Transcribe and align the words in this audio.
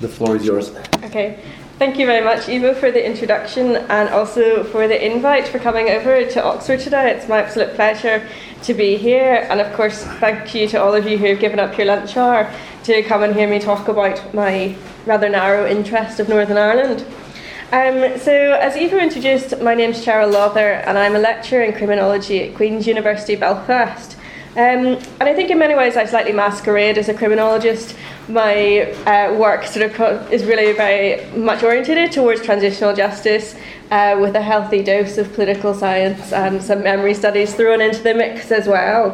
The 0.00 0.08
floor 0.08 0.36
is 0.36 0.46
yours. 0.46 0.70
Okay. 1.04 1.38
Thank 1.78 1.98
you 1.98 2.04
very 2.04 2.22
much, 2.22 2.48
Ivo, 2.48 2.74
for 2.74 2.90
the 2.90 3.04
introduction 3.04 3.76
and 3.76 4.08
also 4.10 4.64
for 4.64 4.86
the 4.86 5.02
invite 5.02 5.48
for 5.48 5.58
coming 5.58 5.88
over 5.88 6.24
to 6.26 6.44
Oxford 6.44 6.80
today. 6.80 7.10
It's 7.10 7.28
my 7.28 7.42
absolute 7.42 7.74
pleasure 7.74 8.26
to 8.64 8.74
be 8.74 8.96
here. 8.96 9.46
And 9.48 9.60
of 9.60 9.72
course, 9.74 10.04
thank 10.20 10.54
you 10.54 10.68
to 10.68 10.82
all 10.82 10.94
of 10.94 11.06
you 11.06 11.16
who 11.16 11.26
have 11.26 11.38
given 11.38 11.58
up 11.58 11.76
your 11.78 11.86
lunch 11.86 12.16
hour 12.16 12.52
to 12.84 13.02
come 13.02 13.22
and 13.22 13.34
hear 13.34 13.48
me 13.48 13.58
talk 13.58 13.88
about 13.88 14.34
my 14.34 14.74
rather 15.06 15.28
narrow 15.28 15.66
interest 15.66 16.20
of 16.20 16.28
Northern 16.28 16.58
Ireland. 16.58 17.04
Um, 17.72 18.18
so, 18.18 18.32
as 18.32 18.76
Eva 18.76 18.98
introduced, 18.98 19.60
my 19.60 19.74
name's 19.74 20.04
Cheryl 20.04 20.32
Lawther, 20.32 20.72
and 20.72 20.98
I'm 20.98 21.14
a 21.14 21.20
lecturer 21.20 21.62
in 21.62 21.72
criminology 21.72 22.42
at 22.42 22.56
Queen's 22.56 22.86
University 22.86 23.36
Belfast. 23.36 24.16
Um, 24.56 24.98
and 25.20 25.22
I 25.22 25.34
think 25.34 25.50
in 25.50 25.58
many 25.58 25.76
ways 25.76 25.96
I 25.96 26.04
slightly 26.06 26.32
masquerade 26.32 26.98
as 26.98 27.08
a 27.08 27.14
criminologist. 27.14 27.96
My 28.28 28.92
uh, 29.06 29.34
work 29.34 29.64
sort 29.64 29.86
of 29.86 30.32
is 30.32 30.44
really 30.44 30.72
very 30.72 31.24
much 31.36 31.62
oriented 31.62 32.10
towards 32.10 32.42
transitional 32.42 32.94
justice, 32.94 33.54
uh, 33.90 34.16
with 34.20 34.34
a 34.34 34.42
healthy 34.42 34.82
dose 34.82 35.18
of 35.18 35.32
political 35.34 35.74
science 35.74 36.32
and 36.32 36.62
some 36.62 36.82
memory 36.82 37.14
studies 37.14 37.54
thrown 37.54 37.80
into 37.80 38.02
the 38.02 38.14
mix 38.14 38.50
as 38.50 38.66
well. 38.66 39.12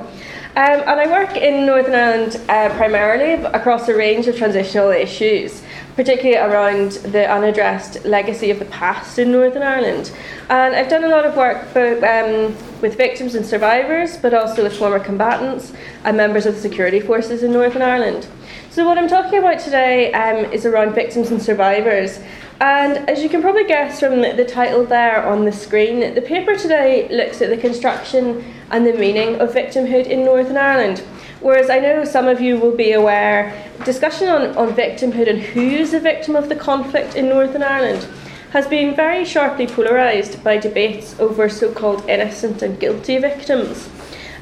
Um, 0.57 0.80
and 0.87 1.01
I 1.01 1.07
work 1.07 1.37
in 1.37 1.66
Northern 1.66 1.95
Ireland 1.95 2.41
uh, 2.48 2.71
primarily 2.77 3.32
across 3.45 3.88
a 3.88 3.95
range 3.95 4.27
of 4.27 4.37
transitional 4.37 4.88
issues 4.91 5.62
particularly 5.96 6.36
around 6.36 6.92
the 6.92 7.28
unaddressed 7.28 8.04
legacy 8.04 8.50
of 8.50 8.59
the 8.59 8.66
past 8.66 9.18
in 9.18 9.32
Northern 9.32 9.62
Ireland. 9.62 10.12
And 10.50 10.77
I've 10.77 10.91
done 10.91 11.04
a 11.04 11.09
lot 11.09 11.24
of 11.24 11.37
work 11.37 11.74
um, 11.74 12.54
with 12.82 12.96
victims 12.96 13.34
and 13.34 13.45
survivors, 13.45 14.18
but 14.18 14.34
also 14.34 14.62
with 14.62 14.77
former 14.77 15.01
combatants 15.01 15.73
and 16.04 16.16
members 16.16 16.45
of 16.45 16.54
the 16.54 16.60
security 16.60 17.01
forces 17.01 17.42
in 17.42 17.52
Northern 17.52 17.82
Ireland. 17.82 18.28
So, 18.70 18.87
what 18.87 18.98
I'm 18.98 19.09
talking 19.09 19.38
about 19.38 19.59
today 19.59 20.12
um, 20.12 20.52
is 20.52 20.66
around 20.66 20.95
victims 20.95 21.30
and 21.30 21.42
survivors. 21.42 22.20
And 22.60 23.09
as 23.09 23.23
you 23.23 23.28
can 23.28 23.40
probably 23.40 23.65
guess 23.65 24.01
from 24.01 24.21
the 24.21 24.45
title 24.45 24.84
there 24.84 25.26
on 25.26 25.45
the 25.45 25.52
screen, 25.52 26.15
the 26.15 26.23
paper 26.23 26.56
today 26.56 27.09
looks 27.09 27.40
at 27.40 27.51
the 27.51 27.56
construction 27.56 28.45
and 28.71 28.87
the 28.87 28.95
meaning 28.95 29.40
of 29.40 29.52
victimhood 29.52 30.06
in 30.06 30.24
Northern 30.24 30.56
Ireland. 30.56 31.02
Whereas 31.40 31.70
I 31.70 31.79
know 31.79 32.04
some 32.04 32.29
of 32.29 32.40
you 32.40 32.59
will 32.59 32.74
be 32.74 32.92
aware, 32.92 33.70
discussion 33.84 34.29
on, 34.29 34.56
on 34.56 34.74
victimhood 34.74 35.29
and 35.29 35.38
who's 35.38 35.93
a 35.93 36.01
victim 36.01 36.34
of 36.34 36.48
the 36.48 36.56
conflict 36.56 37.15
in 37.15 37.28
Northern 37.28 37.62
Ireland 37.62 38.06
has 38.51 38.66
been 38.66 38.96
very 38.96 39.24
sharply 39.24 39.66
polarised 39.66 40.43
by 40.43 40.56
debates 40.56 41.18
over 41.20 41.48
so 41.48 41.70
called 41.73 42.09
innocent 42.09 42.62
and 42.62 42.80
guilty 42.80 43.18
victims. 43.18 43.88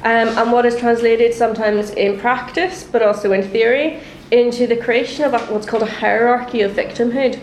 Um, 0.03 0.29
and 0.37 0.51
what 0.51 0.65
is 0.65 0.77
translated 0.77 1.33
sometimes 1.33 1.89
in 1.89 2.19
practice, 2.19 2.83
but 2.83 3.01
also 3.01 3.33
in 3.33 3.43
theory, 3.49 3.99
into 4.31 4.67
the 4.67 4.77
creation 4.77 5.25
of 5.25 5.33
a, 5.33 5.39
what's 5.51 5.65
called 5.65 5.83
a 5.83 5.87
hierarchy 5.87 6.61
of 6.61 6.71
victimhood. 6.71 7.39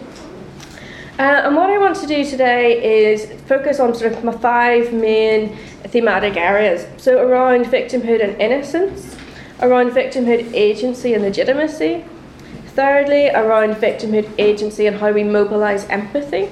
Uh, 1.18 1.42
and 1.44 1.56
what 1.56 1.68
I 1.68 1.78
want 1.78 1.96
to 1.96 2.06
do 2.06 2.24
today 2.24 3.12
is 3.12 3.30
focus 3.42 3.78
on 3.78 3.94
sort 3.94 4.12
of 4.12 4.24
my 4.24 4.32
five 4.32 4.92
main 4.92 5.56
thematic 5.88 6.36
areas. 6.36 6.86
So, 6.96 7.18
around 7.18 7.66
victimhood 7.66 8.24
and 8.24 8.40
innocence, 8.40 9.16
around 9.62 9.92
victimhood 9.92 10.52
agency 10.52 11.14
and 11.14 11.22
legitimacy. 11.22 12.04
Thirdly, 12.66 13.30
around 13.30 13.76
victimhood 13.76 14.28
agency 14.38 14.86
and 14.86 14.96
how 14.96 15.12
we 15.12 15.22
mobilise 15.22 15.86
empathy. 15.88 16.50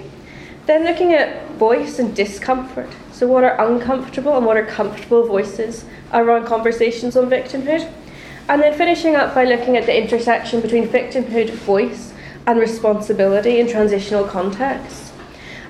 Then 0.67 0.85
looking 0.85 1.13
at 1.13 1.51
voice 1.53 1.99
and 1.99 2.15
discomfort. 2.15 2.89
So, 3.13 3.27
what 3.27 3.45
are 3.45 3.61
uncomfortable 3.67 4.37
and 4.37 4.47
what 4.47 4.57
are 4.57 4.65
comfortable 4.65 5.27
voices 5.27 5.85
around 6.13 6.47
conversations 6.47 7.17
on 7.17 7.29
victimhood? 7.29 7.91
And 8.49 8.63
then 8.63 8.77
finishing 8.77 9.17
up 9.17 9.35
by 9.35 9.45
looking 9.45 9.77
at 9.77 9.87
the 9.87 9.97
intersection 9.97 10.61
between 10.61 10.89
victimhood, 10.89 11.51
voice, 11.51 12.13
and 12.47 12.59
responsibility 12.59 13.61
in 13.61 13.69
transitional 13.69 14.25
contexts. 14.25 15.11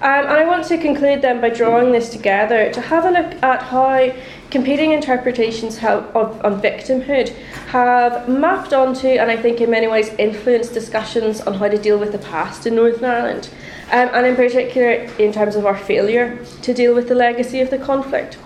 Um, 0.03 0.27
and 0.27 0.29
I 0.29 0.47
want 0.47 0.65
to 0.67 0.79
conclude 0.79 1.21
then 1.21 1.43
by 1.43 1.51
drawing 1.51 1.93
this 1.93 2.09
together 2.09 2.73
to 2.73 2.81
have 2.81 3.05
a 3.05 3.11
look 3.11 3.43
at 3.43 3.63
how 3.65 4.13
competing 4.51 4.93
interpretations 4.93 5.79
have, 5.79 6.05
of, 6.17 6.45
on 6.45 6.61
victimhood 6.61 7.29
have 7.69 8.29
mapped 8.29 8.73
onto 8.73 9.07
and 9.07 9.31
I 9.31 9.37
think 9.37 9.61
in 9.61 9.71
many 9.71 9.87
ways 9.87 10.09
influenced 10.19 10.75
discussions 10.75 11.41
on 11.41 11.55
how 11.55 11.69
to 11.69 11.79
deal 11.79 11.99
with 11.99 12.13
the 12.13 12.19
past 12.19 12.67
in 12.67 12.75
Northern 12.75 13.05
Ireland, 13.05 13.51
um, 13.93 14.09
and 14.13 14.27
in 14.27 14.37
particular 14.37 14.91
in 15.19 15.33
terms 15.33 15.57
of 15.57 15.67
our 15.67 15.77
failure 15.77 16.45
to 16.63 16.75
deal 16.75 16.95
with 16.95 17.09
the 17.09 17.15
legacy 17.15 17.61
of 17.61 17.71
the 17.71 17.79
conflict. 17.79 18.39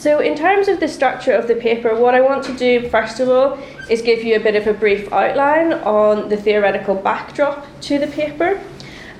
So, 0.00 0.18
in 0.18 0.34
terms 0.34 0.66
of 0.68 0.80
the 0.80 0.88
structure 0.88 1.32
of 1.32 1.46
the 1.46 1.56
paper, 1.56 1.94
what 1.94 2.14
I 2.14 2.22
want 2.22 2.42
to 2.44 2.54
do 2.56 2.88
first 2.88 3.20
of 3.20 3.28
all 3.28 3.58
is 3.90 4.00
give 4.00 4.24
you 4.24 4.34
a 4.34 4.40
bit 4.40 4.56
of 4.56 4.66
a 4.66 4.72
brief 4.72 5.12
outline 5.12 5.74
on 5.74 6.30
the 6.30 6.38
theoretical 6.38 6.94
backdrop 6.94 7.66
to 7.82 7.98
the 7.98 8.06
paper. 8.06 8.58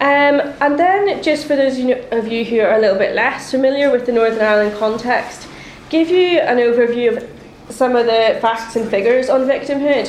Um, 0.00 0.40
and 0.62 0.78
then, 0.78 1.22
just 1.22 1.46
for 1.46 1.54
those 1.54 1.76
of 1.76 2.28
you 2.28 2.46
who 2.46 2.60
are 2.60 2.72
a 2.72 2.78
little 2.78 2.96
bit 2.96 3.14
less 3.14 3.50
familiar 3.50 3.90
with 3.90 4.06
the 4.06 4.12
Northern 4.12 4.40
Ireland 4.40 4.78
context, 4.78 5.49
give 5.90 6.08
you 6.08 6.38
an 6.38 6.56
overview 6.56 7.16
of 7.16 7.74
some 7.74 7.96
of 7.96 8.06
the 8.06 8.38
facts 8.40 8.76
and 8.76 8.88
figures 8.88 9.28
on 9.28 9.42
victimhood 9.42 10.08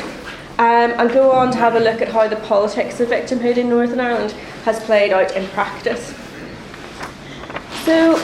um, 0.60 0.92
and 1.00 1.12
go 1.12 1.32
on 1.32 1.52
to 1.52 1.58
have 1.58 1.76
a 1.76 1.80
look 1.80 2.02
at 2.02 2.10
how 2.10 2.28
the 2.28 2.36
politics 2.38 3.00
of 3.00 3.10
victimhood 3.10 3.58
in 3.58 3.68
Northern 3.70 4.00
Ireland 4.00 4.32
has 4.64 4.80
played 4.84 5.12
out 5.12 5.36
in 5.36 5.48
practice. 5.50 6.14
So, 7.84 8.16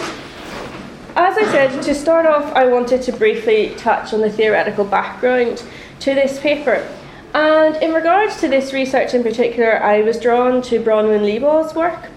as 1.16 1.35
I 1.35 1.44
said, 1.51 1.81
to 1.81 1.95
start 1.95 2.28
off, 2.28 2.53
I 2.53 2.68
wanted 2.68 3.01
to 3.03 3.12
briefly 3.12 3.74
touch 3.75 4.13
on 4.13 4.22
the 4.22 4.29
theoretical 4.29 4.85
background 4.85 5.63
to 6.01 6.13
this 6.13 6.39
paper. 6.39 6.88
And 7.34 7.75
in 7.78 7.91
regards 7.91 8.39
to 8.41 8.47
this 8.47 8.72
research 8.72 9.16
in 9.16 9.24
particular, 9.24 9.81
I 9.81 10.01
was 10.01 10.19
drawn 10.19 10.62
to 10.63 10.79
Bronwyn 10.79 11.22
Leebaw's 11.22 11.74
work. 11.74 12.09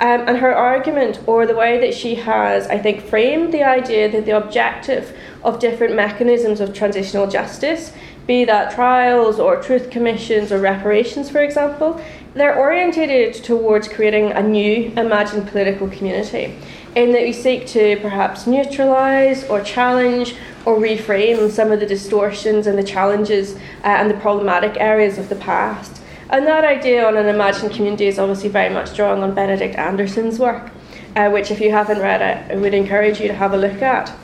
Um, 0.00 0.28
and 0.28 0.38
her 0.38 0.54
argument, 0.54 1.20
or 1.26 1.44
the 1.44 1.56
way 1.56 1.80
that 1.80 1.92
she 1.92 2.14
has, 2.14 2.68
I 2.68 2.78
think, 2.78 3.04
framed 3.04 3.52
the 3.52 3.64
idea 3.64 4.08
that 4.12 4.26
the 4.26 4.36
objective 4.36 5.16
of 5.42 5.58
different 5.58 5.96
mechanisms 5.96 6.60
of 6.60 6.72
transitional 6.72 7.26
justice, 7.26 7.92
be 8.24 8.44
that 8.44 8.72
trials 8.72 9.40
or 9.40 9.60
truth 9.60 9.90
commissions 9.90 10.52
or 10.52 10.60
reparations, 10.60 11.30
for 11.30 11.42
example, 11.42 12.00
they're 12.34 12.56
orientated 12.56 13.42
towards 13.42 13.88
creating 13.88 14.30
a 14.32 14.42
new 14.42 14.92
imagined 14.96 15.48
political 15.48 15.88
community 15.88 16.54
in 16.94 17.12
that 17.12 17.22
we 17.22 17.32
seek 17.32 17.66
to 17.66 17.96
perhaps 18.00 18.46
neutralise 18.46 19.44
or 19.44 19.60
challenge 19.62 20.34
or 20.64 20.76
reframe 20.76 21.50
some 21.50 21.72
of 21.72 21.80
the 21.80 21.86
distortions 21.86 22.66
and 22.66 22.78
the 22.78 22.82
challenges 22.82 23.54
uh, 23.54 23.58
and 23.84 24.10
the 24.10 24.16
problematic 24.16 24.76
areas 24.78 25.18
of 25.18 25.28
the 25.28 25.36
past. 25.36 25.97
And 26.30 26.46
that 26.46 26.64
idea 26.64 27.06
on 27.06 27.16
an 27.16 27.26
imagined 27.26 27.72
community 27.72 28.06
is 28.06 28.18
obviously 28.18 28.50
very 28.50 28.72
much 28.72 28.94
drawing 28.94 29.22
on 29.22 29.34
Benedict 29.34 29.76
Anderson's 29.76 30.38
work, 30.38 30.70
uh, 31.16 31.30
which, 31.30 31.50
if 31.50 31.60
you 31.60 31.70
haven't 31.70 32.00
read 32.00 32.20
it, 32.20 32.52
I 32.52 32.56
would 32.56 32.74
encourage 32.74 33.18
you 33.18 33.28
to 33.28 33.34
have 33.34 33.54
a 33.54 33.56
look 33.56 33.80
at. 33.80 34.14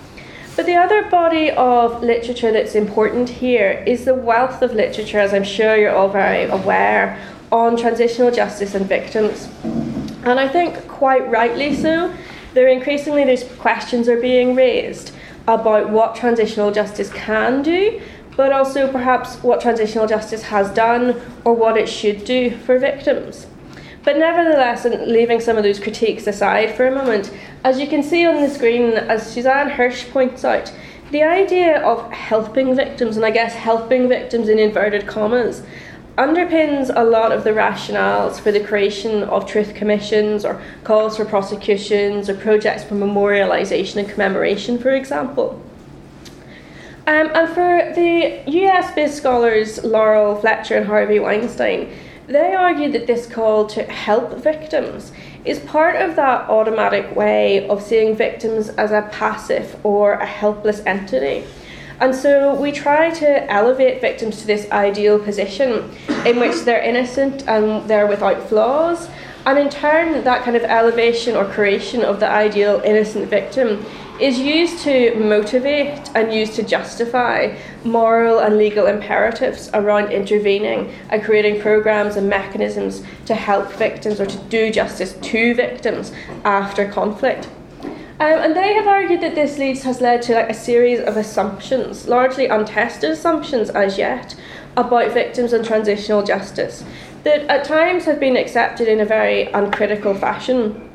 But 0.55 0.67
the 0.67 0.77
other 0.77 1.09
body 1.09 1.51
of 1.51 2.03
literature 2.03 2.53
that's 2.53 2.75
important 2.75 3.29
here 3.29 3.83
is 3.87 4.05
the 4.05 4.15
wealth 4.15 4.61
of 4.61 4.75
literature, 4.75 5.19
as 5.19 5.33
I'm 5.33 5.45
sure 5.45 5.77
you're 5.77 5.95
all 5.95 6.11
very 6.11 6.45
aware, 6.45 7.19
on 7.51 7.77
transitional 7.77 8.31
justice 8.31 8.75
and 8.75 8.87
victims. 8.87 9.49
And 10.25 10.39
I 10.39 10.47
think 10.47 10.87
quite 10.87 11.29
rightly 11.31 11.75
so, 11.75 12.15
there 12.53 12.69
increasingly 12.69 13.25
these 13.25 13.45
questions 13.59 14.09
are 14.09 14.21
being 14.21 14.55
raised 14.55 15.13
about 15.49 15.91
what 15.91 16.15
transitional 16.15 16.71
justice 16.71 17.11
can 17.13 17.63
do 17.63 18.01
but 18.37 18.53
also 18.53 18.91
perhaps 18.91 19.37
what 19.43 19.61
transitional 19.61 20.07
justice 20.07 20.43
has 20.43 20.71
done 20.71 21.21
or 21.45 21.55
what 21.55 21.77
it 21.77 21.89
should 21.89 22.25
do 22.25 22.57
for 22.59 22.79
victims. 22.79 23.47
But 24.05 24.19
nevertheless, 24.19 24.85
and 24.85 25.07
leaving 25.07 25.41
some 25.41 25.57
of 25.57 25.63
those 25.63 25.81
critiques 25.81 26.27
aside 26.27 26.75
for 26.75 26.87
a 26.87 26.95
moment, 26.95 27.33
as 27.65 27.81
you 27.81 27.87
can 27.87 28.03
see 28.03 28.27
on 28.27 28.43
the 28.43 28.51
screen, 28.51 28.93
as 28.93 29.33
Suzanne 29.33 29.71
Hirsch 29.71 30.09
points 30.11 30.45
out, 30.45 30.73
the 31.11 31.23
idea 31.23 31.81
of 31.81 32.11
helping 32.13 32.75
victims, 32.75 33.17
and 33.17 33.25
I 33.25 33.31
guess 33.31 33.55
helping 33.55 34.09
victims 34.09 34.49
in 34.49 34.59
inverted 34.59 35.07
commas, 35.07 35.63
underpins 36.19 36.93
a 36.95 37.05
lot 37.05 37.33
of 37.33 37.45
the 37.45 37.51
rationales 37.51 38.39
for 38.39 38.53
the 38.53 38.63
creation 38.63 39.25
of 39.25 39.47
truth 39.47 39.75
commissions 39.75 40.45
or 40.45 40.63
calls 40.85 41.17
for 41.17 41.25
prosecutions 41.25 42.29
or 42.29 42.37
projects 42.37 42.85
for 42.85 42.95
memorialisation 42.95 43.97
and 43.97 44.09
commemoration, 44.09 44.79
for 44.79 44.91
example. 44.91 45.61
Um, 47.07 47.31
and 47.35 47.49
for 47.51 47.93
the 47.95 48.43
US 48.47 48.95
based 48.95 49.19
scholars 49.19 49.85
Laurel 49.85 50.37
Fletcher 50.37 50.77
and 50.77 50.87
Harvey 50.87 51.19
Weinstein, 51.19 51.93
they 52.27 52.55
argue 52.55 52.91
that 52.93 53.07
this 53.07 53.27
call 53.27 53.67
to 53.67 53.83
help 53.83 54.39
victims 54.39 55.13
is 55.45 55.59
part 55.61 55.97
of 55.97 56.17
that 56.17 56.49
automatic 56.49 57.15
way 57.15 57.69
of 57.69 57.83
seeing 57.83 58.17
victims 58.17 58.71
as 58.71 58.91
a 58.91 59.03
passive 59.13 59.79
or 59.85 60.15
a 60.15 60.25
helpless 60.25 60.81
entity. 60.87 61.45
And 62.01 62.15
so 62.15 62.55
we 62.55 62.73
try 62.73 63.11
to 63.11 63.53
elevate 63.53 64.01
victims 64.01 64.39
to 64.41 64.47
this 64.47 64.71
ideal 64.71 65.19
position 65.19 65.91
in 66.25 66.41
which 66.41 66.63
they're 66.63 66.83
innocent 66.83 67.47
and 67.47 67.89
they're 67.89 68.07
without 68.07 68.49
flaws. 68.49 69.11
And 69.45 69.59
in 69.59 69.69
turn, 69.69 70.25
that 70.25 70.43
kind 70.43 70.57
of 70.57 70.63
elevation 70.63 71.37
or 71.37 71.45
creation 71.45 72.03
of 72.03 72.19
the 72.19 72.29
ideal 72.29 72.81
innocent 72.83 73.29
victim 73.29 73.85
is 74.21 74.39
used 74.39 74.79
to 74.85 75.15
motivate 75.17 76.11
and 76.15 76.33
used 76.33 76.55
to 76.55 76.63
justify 76.63 77.57
moral 77.85 78.39
and 78.39 78.57
legal 78.57 78.87
imperatives 78.87 79.69
around 79.75 80.13
intervening 80.13 80.93
and 81.11 81.23
creating 81.25 81.61
programs 81.61 82.17
and 82.17 82.29
mechanisms 82.29 83.03
to 83.27 83.35
help 83.35 83.73
victims 83.73 84.21
or 84.21 84.27
to 84.27 84.39
do 84.45 84.71
justice 84.71 85.15
to 85.15 85.55
victims 85.55 86.13
after 86.45 86.89
conflict. 86.89 87.49
Um, 88.21 88.39
and 88.39 88.57
they 88.57 88.75
have 88.75 88.87
argued 88.87 89.21
that 89.23 89.35
this 89.35 89.59
leads 89.59 89.83
has 89.83 90.01
led 90.01 90.23
to 90.23 90.35
like 90.35 90.49
a 90.49 90.55
series 90.55 91.01
of 91.01 91.17
assumptions, 91.17 92.07
largely 92.07 92.47
untested 92.47 93.11
assumptions 93.11 93.71
as 93.71 93.99
yet, 93.99 94.37
about 94.77 95.13
victims 95.13 95.53
and 95.53 95.65
transitional 95.65 96.23
justice 96.23 96.85
that 97.25 97.41
at 97.51 97.65
times 97.65 98.05
have 98.05 98.21
been 98.21 98.37
accepted 98.37 98.87
in 98.87 99.01
a 99.01 99.05
very 99.05 99.47
uncritical 99.53 100.15
fashion. 100.15 100.89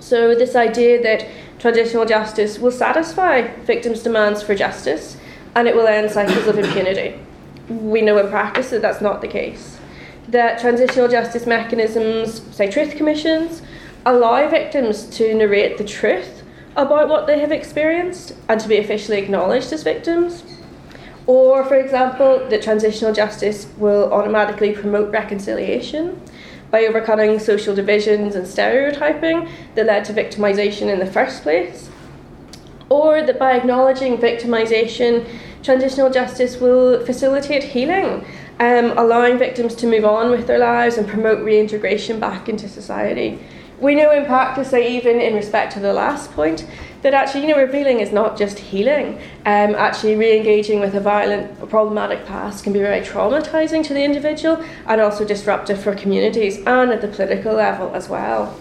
So 0.00 0.34
this 0.34 0.54
idea 0.54 1.02
that 1.02 1.26
transitional 1.58 2.04
justice 2.04 2.58
will 2.58 2.70
satisfy 2.70 3.48
victims' 3.64 4.02
demands 4.02 4.42
for 4.42 4.54
justice 4.54 5.16
and 5.54 5.66
it 5.66 5.74
will 5.74 5.86
end 5.86 6.10
cycles 6.10 6.46
of 6.46 6.58
impunity. 6.58 7.18
We 7.68 8.02
know 8.02 8.18
in 8.18 8.28
practice 8.28 8.70
that 8.70 8.82
that's 8.82 9.00
not 9.00 9.20
the 9.20 9.28
case. 9.28 9.78
That 10.28 10.60
transitional 10.60 11.08
justice 11.08 11.46
mechanisms, 11.46 12.42
say 12.54 12.70
truth 12.70 12.96
commissions, 12.96 13.62
allow 14.04 14.48
victims 14.48 15.06
to 15.16 15.34
narrate 15.34 15.78
the 15.78 15.84
truth 15.84 16.42
about 16.76 17.08
what 17.08 17.26
they 17.26 17.40
have 17.40 17.52
experienced 17.52 18.34
and 18.48 18.60
to 18.60 18.68
be 18.68 18.76
officially 18.76 19.18
acknowledged 19.18 19.72
as 19.72 19.82
victims. 19.82 20.44
Or, 21.26 21.64
for 21.64 21.74
example, 21.74 22.46
that 22.50 22.62
transitional 22.62 23.12
justice 23.12 23.66
will 23.78 24.12
automatically 24.12 24.72
promote 24.72 25.10
reconciliation 25.10 26.20
by 26.76 26.84
overcoming 26.84 27.38
social 27.38 27.74
divisions 27.74 28.34
and 28.34 28.46
stereotyping 28.46 29.48
that 29.74 29.86
led 29.86 30.04
to 30.04 30.12
victimization 30.12 30.92
in 30.92 30.98
the 30.98 31.10
first 31.10 31.42
place. 31.42 31.88
Or 32.90 33.22
that 33.22 33.38
by 33.38 33.52
acknowledging 33.56 34.18
victimization, 34.18 35.26
transitional 35.62 36.10
justice 36.10 36.60
will 36.60 37.02
facilitate 37.06 37.64
healing, 37.64 38.26
um, 38.60 38.92
allowing 38.98 39.38
victims 39.38 39.74
to 39.76 39.86
move 39.86 40.04
on 40.04 40.30
with 40.30 40.46
their 40.46 40.58
lives 40.58 40.98
and 40.98 41.08
promote 41.08 41.42
reintegration 41.42 42.20
back 42.20 42.46
into 42.50 42.68
society. 42.68 43.38
We 43.78 43.94
know 43.94 44.10
in 44.10 44.24
practice 44.24 44.70
that 44.70 44.88
even 44.88 45.20
in 45.20 45.34
respect 45.34 45.72
to 45.74 45.80
the 45.80 45.92
last 45.92 46.32
point, 46.32 46.66
that 47.02 47.12
actually, 47.12 47.42
you 47.42 47.48
know, 47.48 47.58
revealing 47.58 48.00
is 48.00 48.10
not 48.10 48.38
just 48.38 48.58
healing. 48.58 49.18
Um, 49.44 49.74
actually, 49.74 50.16
re-engaging 50.16 50.80
with 50.80 50.94
a 50.94 51.00
violent, 51.00 51.68
problematic 51.68 52.24
past 52.26 52.64
can 52.64 52.72
be 52.72 52.80
very 52.80 53.00
traumatizing 53.00 53.84
to 53.84 53.94
the 53.94 54.02
individual 54.02 54.64
and 54.86 55.00
also 55.00 55.24
disruptive 55.24 55.80
for 55.80 55.94
communities 55.94 56.56
and 56.58 56.90
at 56.90 57.02
the 57.02 57.08
political 57.08 57.54
level 57.54 57.94
as 57.94 58.08
well. 58.08 58.58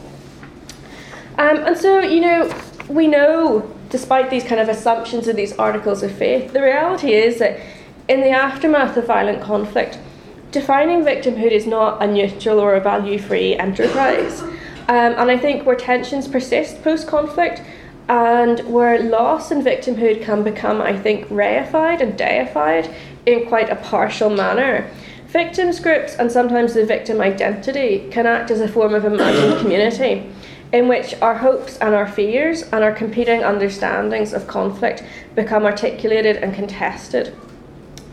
Um, 1.38 1.58
and 1.60 1.78
so, 1.78 2.00
you 2.00 2.20
know, 2.20 2.54
we 2.90 3.08
know, 3.08 3.74
despite 3.90 4.30
these 4.30 4.44
kind 4.44 4.60
of 4.60 4.70
assumptions 4.70 5.28
of 5.28 5.36
these 5.36 5.54
articles 5.54 6.04
of 6.04 6.12
faith, 6.12 6.54
the 6.54 6.62
reality 6.62 7.14
is 7.14 7.40
that 7.40 7.60
in 8.08 8.20
the 8.20 8.30
aftermath 8.30 8.96
of 8.98 9.08
violent 9.08 9.42
conflict, 9.42 9.98
defining 10.52 11.04
victimhood 11.04 11.52
is 11.52 11.66
not 11.66 12.02
a 12.04 12.08
neutral 12.08 12.60
or 12.60 12.76
a 12.76 12.82
value-free 12.82 13.56
enterprise. 13.56 14.44
Um, 14.88 15.14
and 15.18 15.32
I 15.32 15.38
think 15.38 15.66
where 15.66 15.76
tensions 15.76 16.28
persist 16.28 16.84
post 16.84 17.08
conflict, 17.08 17.62
and 18.08 18.60
where 18.72 19.02
loss 19.02 19.52
and 19.52 19.64
victimhood 19.64 20.22
can 20.22 20.44
become, 20.44 20.82
I 20.82 20.98
think, 20.98 21.28
reified 21.30 22.02
and 22.02 22.16
deified 22.18 22.94
in 23.26 23.48
quite 23.48 23.70
a 23.70 23.76
partial 23.76 24.30
manner. 24.30 24.90
Victims 25.28 25.80
groups 25.80 26.16
and 26.16 26.32
sometimes 26.32 26.76
the 26.76 26.86
victim 26.86 27.20
identity 27.20 28.08
can 28.12 28.28
act 28.28 28.52
as 28.52 28.62
a 28.62 28.68
form 28.68 28.94
of 28.94 29.06
imagined 29.06 29.60
community 29.62 30.30
in 30.72 30.88
which 30.88 31.14
our 31.22 31.36
hopes 31.36 31.78
and 31.78 31.96
our 31.96 32.08
fears 32.08 32.64
and 32.64 32.84
our 32.84 32.92
competing 32.92 33.44
understandings 33.44 34.34
of 34.34 34.48
conflict 34.48 35.04
become 35.34 35.66
articulated 35.66 36.38
and 36.38 36.54
contested. 36.54 37.36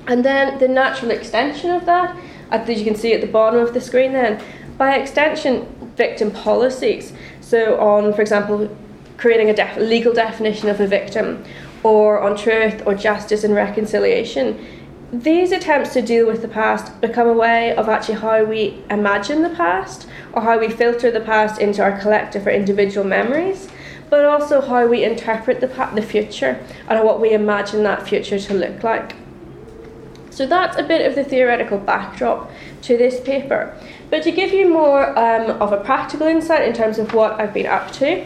And 0.06 0.24
then 0.24 0.58
the 0.58 0.68
natural 0.68 1.10
extension 1.10 1.70
of 1.70 1.84
that, 1.86 2.16
as 2.50 2.68
you 2.78 2.84
can 2.84 2.94
see 2.94 3.12
at 3.12 3.20
the 3.20 3.26
bottom 3.26 3.60
of 3.60 3.74
the 3.74 3.80
screen, 3.80 4.12
then, 4.12 4.42
by 4.78 4.96
extension, 4.96 5.81
victim 5.96 6.30
policies. 6.30 7.12
So, 7.40 7.78
on, 7.80 8.12
for 8.12 8.22
example, 8.22 8.74
creating 9.16 9.50
a 9.50 9.54
def- 9.54 9.76
legal 9.76 10.12
definition 10.12 10.68
of 10.68 10.80
a 10.80 10.86
victim, 10.86 11.44
or 11.82 12.20
on 12.20 12.36
truth 12.36 12.82
or 12.86 12.94
justice 12.94 13.44
and 13.44 13.54
reconciliation, 13.54 14.64
these 15.12 15.52
attempts 15.52 15.92
to 15.92 16.00
deal 16.00 16.26
with 16.26 16.40
the 16.40 16.48
past 16.48 16.98
become 17.00 17.28
a 17.28 17.32
way 17.32 17.74
of 17.76 17.88
actually 17.88 18.14
how 18.14 18.44
we 18.44 18.82
imagine 18.88 19.42
the 19.42 19.50
past 19.50 20.08
or 20.32 20.40
how 20.40 20.58
we 20.58 20.70
filter 20.70 21.10
the 21.10 21.20
past 21.20 21.60
into 21.60 21.82
our 21.82 22.00
collective 22.00 22.46
or 22.46 22.50
individual 22.50 23.06
memories, 23.06 23.68
but 24.08 24.24
also 24.24 24.60
how 24.62 24.86
we 24.86 25.04
interpret 25.04 25.60
the, 25.60 25.68
pa- 25.68 25.92
the 25.94 26.02
future 26.02 26.64
and 26.88 27.04
what 27.04 27.20
we 27.20 27.32
imagine 27.32 27.82
that 27.82 28.08
future 28.08 28.38
to 28.38 28.54
look 28.54 28.82
like. 28.82 29.14
So 30.30 30.46
that's 30.46 30.78
a 30.78 30.82
bit 30.82 31.06
of 31.06 31.14
the 31.14 31.24
theoretical 31.24 31.76
backdrop 31.76 32.50
to 32.82 32.96
this 32.96 33.20
paper. 33.20 33.76
But 34.10 34.22
to 34.24 34.30
give 34.30 34.52
you 34.52 34.68
more 34.68 35.18
um, 35.18 35.62
of 35.62 35.72
a 35.72 35.78
practical 35.78 36.26
insight 36.26 36.68
in 36.68 36.74
terms 36.74 36.98
of 36.98 37.14
what 37.14 37.40
I've 37.40 37.54
been 37.54 37.66
up 37.66 37.92
to, 37.92 38.24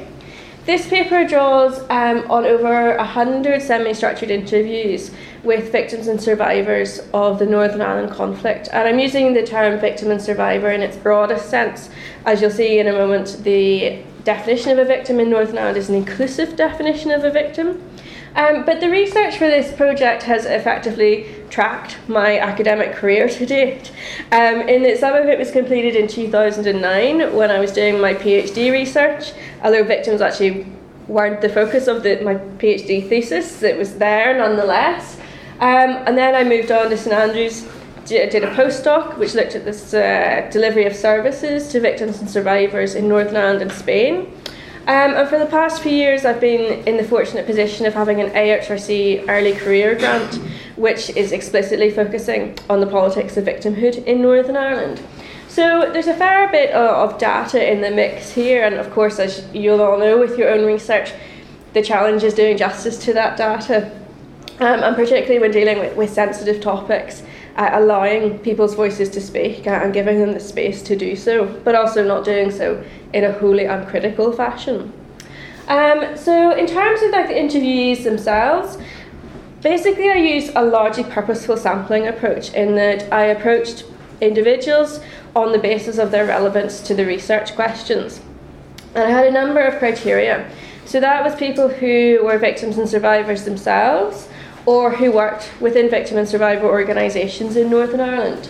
this 0.66 0.88
paper 0.88 1.24
draws 1.24 1.78
um, 1.90 2.28
on 2.28 2.44
over 2.44 2.96
100 2.96 3.62
semi 3.62 3.92
structured 3.92 4.32
interviews 4.32 5.12
with 5.44 5.70
victims 5.70 6.08
and 6.08 6.20
survivors 6.20 7.00
of 7.14 7.38
the 7.38 7.46
Northern 7.46 7.80
Ireland 7.80 8.12
conflict. 8.12 8.68
And 8.72 8.88
I'm 8.88 8.98
using 8.98 9.32
the 9.32 9.46
term 9.46 9.78
victim 9.78 10.10
and 10.10 10.20
survivor 10.20 10.72
in 10.72 10.82
its 10.82 10.96
broadest 10.96 11.48
sense. 11.48 11.88
As 12.24 12.40
you'll 12.40 12.50
see 12.50 12.80
in 12.80 12.88
a 12.88 12.92
moment, 12.92 13.44
the 13.44 14.02
definition 14.24 14.72
of 14.72 14.78
a 14.78 14.84
victim 14.84 15.20
in 15.20 15.30
Northern 15.30 15.56
Ireland 15.56 15.76
is 15.76 15.88
an 15.88 15.94
inclusive 15.94 16.56
definition 16.56 17.12
of 17.12 17.22
a 17.22 17.30
victim. 17.30 17.80
Um, 18.36 18.66
but 18.66 18.80
the 18.80 18.90
research 18.90 19.38
for 19.38 19.48
this 19.48 19.72
project 19.72 20.22
has 20.24 20.44
effectively 20.44 21.34
tracked 21.48 21.96
my 22.06 22.38
academic 22.38 22.94
career 22.94 23.28
to 23.36 23.46
date. 23.46 23.90
Um, 24.30 24.68
in 24.68 24.82
that 24.82 24.98
some 24.98 25.16
of 25.16 25.26
it 25.26 25.38
was 25.38 25.50
completed 25.50 25.96
in 25.96 26.06
2009 26.06 27.34
when 27.34 27.50
I 27.50 27.58
was 27.58 27.72
doing 27.72 27.98
my 28.00 28.12
PhD 28.14 28.70
research, 28.70 29.32
although 29.64 29.84
victims 29.84 30.20
actually 30.20 30.66
weren't 31.08 31.40
the 31.40 31.48
focus 31.48 31.86
of 31.86 32.02
the, 32.02 32.20
my 32.22 32.34
PhD 32.34 33.08
thesis, 33.08 33.62
it 33.62 33.78
was 33.78 33.94
there 33.94 34.36
nonetheless. 34.36 35.16
Um, 35.60 35.96
and 36.06 36.18
then 36.18 36.34
I 36.34 36.44
moved 36.44 36.70
on 36.70 36.90
to 36.90 36.96
St 36.98 37.14
Andrews, 37.14 37.66
did 38.04 38.34
a 38.44 38.54
postdoc 38.54 39.16
which 39.16 39.34
looked 39.34 39.54
at 39.54 39.64
this 39.64 39.94
uh, 39.94 40.48
delivery 40.52 40.84
of 40.84 40.94
services 40.94 41.68
to 41.68 41.80
victims 41.80 42.20
and 42.20 42.28
survivors 42.28 42.94
in 42.94 43.08
Northern 43.08 43.36
Ireland 43.36 43.62
and 43.62 43.72
Spain. 43.72 44.30
Um, 44.88 45.14
and 45.14 45.28
for 45.28 45.36
the 45.36 45.46
past 45.46 45.82
few 45.82 45.90
years, 45.90 46.24
I've 46.24 46.40
been 46.40 46.86
in 46.86 46.96
the 46.96 47.02
fortunate 47.02 47.44
position 47.44 47.86
of 47.86 47.94
having 47.94 48.20
an 48.20 48.30
AHRC 48.30 49.28
early 49.28 49.52
career 49.52 49.96
grant, 49.96 50.36
which 50.76 51.10
is 51.10 51.32
explicitly 51.32 51.90
focusing 51.90 52.56
on 52.70 52.78
the 52.78 52.86
politics 52.86 53.36
of 53.36 53.44
victimhood 53.44 54.04
in 54.04 54.22
Northern 54.22 54.56
Ireland. 54.56 55.02
So 55.48 55.90
there's 55.92 56.06
a 56.06 56.14
fair 56.14 56.48
bit 56.52 56.70
of 56.70 57.18
data 57.18 57.68
in 57.68 57.80
the 57.80 57.90
mix 57.90 58.30
here, 58.30 58.64
and 58.64 58.76
of 58.76 58.92
course, 58.92 59.18
as 59.18 59.44
you'll 59.52 59.82
all 59.82 59.98
know 59.98 60.20
with 60.20 60.38
your 60.38 60.50
own 60.50 60.64
research, 60.64 61.12
the 61.72 61.82
challenge 61.82 62.22
is 62.22 62.34
doing 62.34 62.56
justice 62.56 62.96
to 63.06 63.12
that 63.14 63.36
data, 63.36 63.90
um, 64.60 64.84
and 64.84 64.94
particularly 64.94 65.40
when 65.40 65.50
dealing 65.50 65.80
with, 65.80 65.96
with 65.96 66.10
sensitive 66.12 66.60
topics 66.60 67.24
uh, 67.56 67.70
allowing 67.72 68.38
people's 68.40 68.74
voices 68.74 69.08
to 69.10 69.20
speak 69.20 69.66
and 69.66 69.92
giving 69.92 70.20
them 70.20 70.32
the 70.32 70.40
space 70.40 70.82
to 70.82 70.96
do 70.96 71.16
so, 71.16 71.46
but 71.64 71.74
also 71.74 72.06
not 72.06 72.24
doing 72.24 72.50
so 72.50 72.84
in 73.12 73.24
a 73.24 73.32
wholly 73.32 73.64
uncritical 73.64 74.32
fashion. 74.32 74.92
Um, 75.68 76.16
so, 76.16 76.52
in 76.52 76.66
terms 76.66 77.02
of 77.02 77.10
like 77.10 77.28
the 77.28 77.34
interviewees 77.34 78.04
themselves, 78.04 78.78
basically 79.62 80.08
I 80.10 80.16
used 80.16 80.52
a 80.54 80.62
largely 80.62 81.04
purposeful 81.04 81.56
sampling 81.56 82.06
approach 82.06 82.52
in 82.52 82.76
that 82.76 83.12
I 83.12 83.24
approached 83.24 83.84
individuals 84.20 85.00
on 85.34 85.52
the 85.52 85.58
basis 85.58 85.98
of 85.98 86.10
their 86.10 86.26
relevance 86.26 86.80
to 86.82 86.94
the 86.94 87.04
research 87.04 87.54
questions. 87.54 88.20
And 88.94 89.04
I 89.04 89.10
had 89.10 89.26
a 89.26 89.30
number 89.30 89.60
of 89.60 89.78
criteria. 89.78 90.50
So 90.84 91.00
that 91.00 91.24
was 91.24 91.34
people 91.34 91.68
who 91.68 92.20
were 92.22 92.38
victims 92.38 92.78
and 92.78 92.88
survivors 92.88 93.44
themselves, 93.44 94.25
or 94.66 94.90
who 94.90 95.12
worked 95.12 95.50
within 95.60 95.88
victim 95.88 96.18
and 96.18 96.28
survivor 96.28 96.66
organisations 96.66 97.56
in 97.56 97.70
Northern 97.70 98.00
Ireland, 98.00 98.48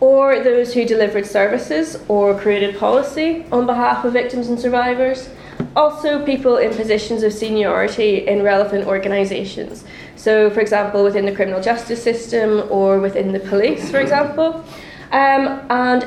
or 0.00 0.42
those 0.42 0.74
who 0.74 0.84
delivered 0.84 1.26
services 1.26 1.98
or 2.08 2.38
created 2.38 2.78
policy 2.78 3.46
on 3.50 3.66
behalf 3.66 4.04
of 4.04 4.12
victims 4.12 4.48
and 4.48 4.58
survivors, 4.58 5.30
also 5.74 6.24
people 6.24 6.56
in 6.56 6.74
positions 6.74 7.22
of 7.22 7.32
seniority 7.32 8.26
in 8.26 8.42
relevant 8.42 8.86
organisations. 8.86 9.84
So, 10.16 10.50
for 10.50 10.60
example, 10.60 11.04
within 11.04 11.24
the 11.24 11.32
criminal 11.32 11.62
justice 11.62 12.02
system 12.02 12.64
or 12.70 12.98
within 12.98 13.32
the 13.32 13.40
police, 13.40 13.90
for 13.90 13.98
example. 13.98 14.64
Um, 15.10 15.66
and 15.70 16.04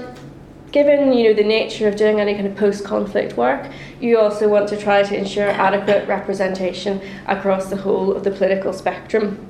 given 0.71 1.13
you 1.13 1.29
know 1.29 1.33
the 1.33 1.43
nature 1.43 1.87
of 1.87 1.95
doing 1.95 2.19
any 2.19 2.33
kind 2.33 2.47
of 2.47 2.55
post-conflict 2.55 3.35
work, 3.37 3.69
you 3.99 4.17
also 4.17 4.47
want 4.47 4.69
to 4.69 4.77
try 4.77 5.03
to 5.03 5.17
ensure 5.17 5.49
adequate 5.49 6.07
representation 6.07 7.01
across 7.27 7.69
the 7.69 7.77
whole 7.77 8.13
of 8.13 8.23
the 8.23 8.31
political 8.31 8.73
spectrum. 8.73 9.47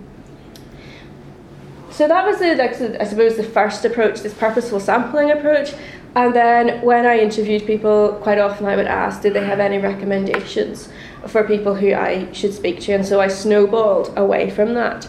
So 1.92 2.08
that 2.08 2.26
was 2.26 2.40
the, 2.40 2.56
like, 2.56 2.80
I 3.00 3.04
suppose, 3.04 3.38
the 3.38 3.44
first 3.44 3.86
approach, 3.86 4.22
this 4.22 4.34
purposeful 4.34 4.80
sampling 4.80 5.30
approach. 5.30 5.74
And 6.16 6.34
then 6.34 6.82
when 6.82 7.06
I 7.06 7.20
interviewed 7.20 7.66
people, 7.66 8.18
quite 8.24 8.40
often 8.40 8.66
I 8.66 8.76
would 8.76 8.88
ask, 8.88 9.22
did 9.22 9.34
they 9.34 9.46
have 9.46 9.60
any 9.60 9.78
recommendations 9.78 10.90
for 11.28 11.44
people 11.44 11.76
who 11.76 11.94
I 11.94 12.32
should 12.32 12.54
speak 12.54 12.80
to? 12.82 12.94
And 12.94 13.06
so 13.06 13.22
I 13.22 13.28
snowballed 13.28 14.18
away 14.18 14.50
from 14.50 14.74
that. 14.74 15.08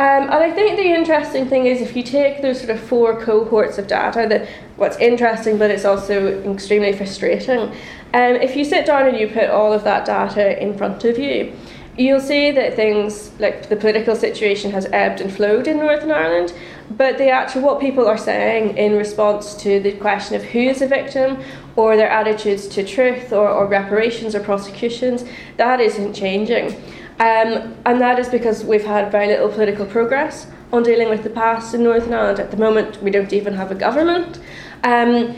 Um, 0.00 0.22
and 0.22 0.32
I 0.32 0.50
think 0.50 0.78
the 0.78 0.94
interesting 0.94 1.46
thing 1.46 1.66
is 1.66 1.82
if 1.82 1.94
you 1.94 2.02
take 2.02 2.40
those 2.40 2.58
sort 2.58 2.70
of 2.70 2.80
four 2.80 3.20
cohorts 3.20 3.76
of 3.76 3.86
data, 3.86 4.26
that 4.30 4.48
what's 4.76 4.96
interesting, 4.96 5.58
but 5.58 5.70
it's 5.70 5.84
also 5.84 6.42
extremely 6.50 6.94
frustrating. 6.94 7.68
Um, 8.14 8.36
if 8.36 8.56
you 8.56 8.64
sit 8.64 8.86
down 8.86 9.06
and 9.08 9.18
you 9.18 9.28
put 9.28 9.50
all 9.50 9.74
of 9.74 9.84
that 9.84 10.06
data 10.06 10.58
in 10.58 10.74
front 10.74 11.04
of 11.04 11.18
you, 11.18 11.54
you'll 11.98 12.18
see 12.18 12.50
that 12.50 12.76
things 12.76 13.38
like 13.40 13.68
the 13.68 13.76
political 13.76 14.16
situation 14.16 14.70
has 14.70 14.86
ebbed 14.86 15.20
and 15.20 15.30
flowed 15.30 15.68
in 15.68 15.76
Northern 15.76 16.12
Ireland, 16.12 16.54
but 16.96 17.18
the 17.18 17.28
actual 17.28 17.60
what 17.60 17.78
people 17.78 18.06
are 18.06 18.16
saying 18.16 18.78
in 18.78 18.96
response 18.96 19.54
to 19.56 19.80
the 19.80 19.92
question 19.92 20.34
of 20.34 20.42
who 20.42 20.60
is 20.60 20.80
a 20.80 20.86
victim 20.86 21.44
or 21.76 21.98
their 21.98 22.08
attitudes 22.08 22.66
to 22.68 22.82
truth 22.84 23.34
or, 23.34 23.50
or 23.50 23.66
reparations 23.66 24.34
or 24.34 24.40
prosecutions, 24.40 25.26
that 25.58 25.78
isn't 25.78 26.14
changing. 26.14 26.82
Um, 27.20 27.76
and 27.84 28.00
that 28.00 28.18
is 28.18 28.28
because 28.28 28.64
we've 28.64 28.84
had 28.84 29.12
very 29.12 29.26
little 29.26 29.50
political 29.50 29.84
progress 29.84 30.46
on 30.72 30.82
dealing 30.82 31.10
with 31.10 31.22
the 31.22 31.30
past 31.30 31.74
in 31.74 31.82
Northern 31.82 32.14
Ireland. 32.14 32.40
At 32.40 32.50
the 32.50 32.56
moment, 32.56 33.02
we 33.02 33.10
don't 33.10 33.32
even 33.32 33.54
have 33.54 33.70
a 33.70 33.74
government. 33.74 34.40
Um, 34.82 35.36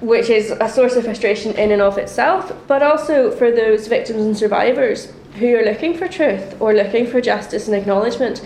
which 0.00 0.30
is 0.30 0.50
a 0.50 0.68
source 0.68 0.96
of 0.96 1.04
frustration 1.04 1.52
in 1.56 1.72
and 1.72 1.82
of 1.82 1.98
itself, 1.98 2.52
but 2.66 2.82
also 2.82 3.30
for 3.30 3.50
those 3.50 3.86
victims 3.86 4.22
and 4.22 4.36
survivors 4.36 5.12
who 5.34 5.54
are 5.54 5.62
looking 5.62 5.96
for 5.96 6.08
truth 6.08 6.58
or 6.58 6.72
looking 6.72 7.06
for 7.06 7.20
justice 7.20 7.66
and 7.66 7.76
acknowledgement, 7.76 8.40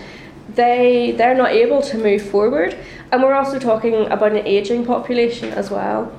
they 0.49 1.13
they're 1.17 1.35
not 1.35 1.51
able 1.51 1.81
to 1.81 1.97
move 1.97 2.21
forward. 2.21 2.77
And 3.11 3.23
we're 3.23 3.33
also 3.33 3.57
talking 3.57 4.07
about 4.07 4.33
an 4.33 4.45
aging 4.45 4.85
population 4.85 5.51
as 5.53 5.71
well. 5.71 6.11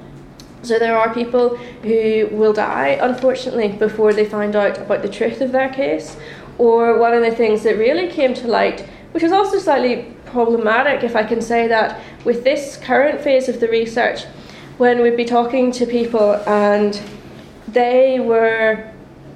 So 0.67 0.81
there 0.81 0.99
are 0.99 1.15
people 1.15 1.57
who 1.57 2.29
will 2.33 2.53
die, 2.53 2.99
unfortunately, 3.01 3.69
before 3.69 4.13
they 4.13 4.25
find 4.25 4.57
out 4.57 4.79
about 4.79 5.03
the 5.03 5.09
truth 5.09 5.41
of 5.41 5.53
their 5.53 5.69
case. 5.69 6.17
Or 6.59 6.99
one 6.99 7.15
of 7.15 7.23
the 7.23 7.31
things 7.31 7.63
that 7.63 7.77
really 7.77 8.09
came 8.09 8.35
to 8.35 8.49
light, 8.49 8.81
which 9.13 9.23
was 9.23 9.31
also 9.31 9.61
slightly 9.61 10.13
problematic, 10.25 11.05
if 11.05 11.15
I 11.15 11.23
can 11.23 11.41
say 11.41 11.69
that, 11.69 12.01
with 12.25 12.43
this 12.43 12.79
current 12.79 13.21
phase 13.21 13.49
of 13.49 13.61
the 13.61 13.69
research, 13.69 14.25
when 14.79 15.03
we'd 15.03 15.17
be 15.17 15.25
talking 15.25 15.71
to 15.71 15.87
people 15.87 16.35
and 16.49 17.01
they 17.69 18.19
were 18.19 18.93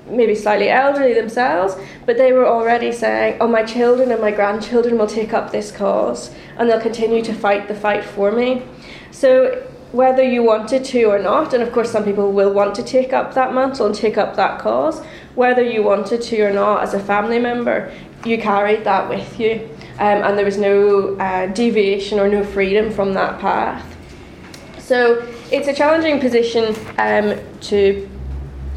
maybe 0.08 0.34
slightly 0.34 0.68
elderly 0.68 1.14
themselves, 1.14 1.76
but 2.06 2.16
they 2.16 2.32
were 2.32 2.46
already 2.46 2.90
saying, 2.90 3.36
Oh, 3.40 3.46
my 3.46 3.62
children 3.62 4.10
and 4.10 4.20
my 4.20 4.32
grandchildren 4.32 4.98
will 4.98 5.06
take 5.06 5.32
up 5.32 5.52
this 5.52 5.70
cause 5.70 6.32
and 6.56 6.68
they'll 6.68 6.80
continue 6.80 7.22
to 7.22 7.32
fight 7.32 7.68
the 7.68 7.74
fight 7.74 8.02
for 8.02 8.32
me. 8.32 8.64
So, 9.12 9.69
whether 9.92 10.22
you 10.22 10.42
wanted 10.42 10.84
to 10.84 11.04
or 11.04 11.18
not, 11.18 11.52
and 11.52 11.62
of 11.62 11.72
course, 11.72 11.90
some 11.90 12.04
people 12.04 12.32
will 12.32 12.52
want 12.52 12.74
to 12.76 12.82
take 12.82 13.12
up 13.12 13.34
that 13.34 13.52
mantle 13.52 13.86
and 13.86 13.94
take 13.94 14.16
up 14.16 14.36
that 14.36 14.60
cause, 14.60 15.04
whether 15.34 15.62
you 15.62 15.82
wanted 15.82 16.22
to 16.22 16.40
or 16.42 16.52
not, 16.52 16.82
as 16.82 16.94
a 16.94 17.00
family 17.00 17.38
member, 17.38 17.92
you 18.24 18.38
carried 18.38 18.84
that 18.84 19.08
with 19.08 19.40
you, 19.40 19.68
um, 19.98 20.22
and 20.22 20.38
there 20.38 20.44
was 20.44 20.58
no 20.58 21.16
uh, 21.16 21.46
deviation 21.48 22.20
or 22.20 22.28
no 22.28 22.44
freedom 22.44 22.90
from 22.90 23.14
that 23.14 23.40
path. 23.40 23.84
So, 24.78 25.26
it's 25.50 25.66
a 25.66 25.74
challenging 25.74 26.20
position 26.20 26.74
um, 26.98 27.38
to 27.62 28.08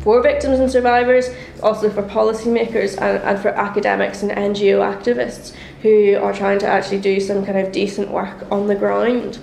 for 0.04 0.22
victims 0.22 0.60
and 0.60 0.70
survivors, 0.70 1.30
also 1.62 1.90
for 1.90 2.04
policymakers 2.04 2.98
and, 3.02 3.24
and 3.24 3.40
for 3.40 3.50
academics 3.50 4.22
and 4.22 4.32
NGO 4.32 4.80
activists 4.80 5.54
who 5.82 6.18
are 6.18 6.34
trying 6.34 6.60
to 6.60 6.68
actually 6.68 7.00
do 7.00 7.22
some 7.22 7.46
kind 7.46 7.58
of 7.58 7.72
decent 7.72 8.12
work 8.12 8.52
on 8.52 8.68
the 8.68 8.76
ground. 8.76 9.40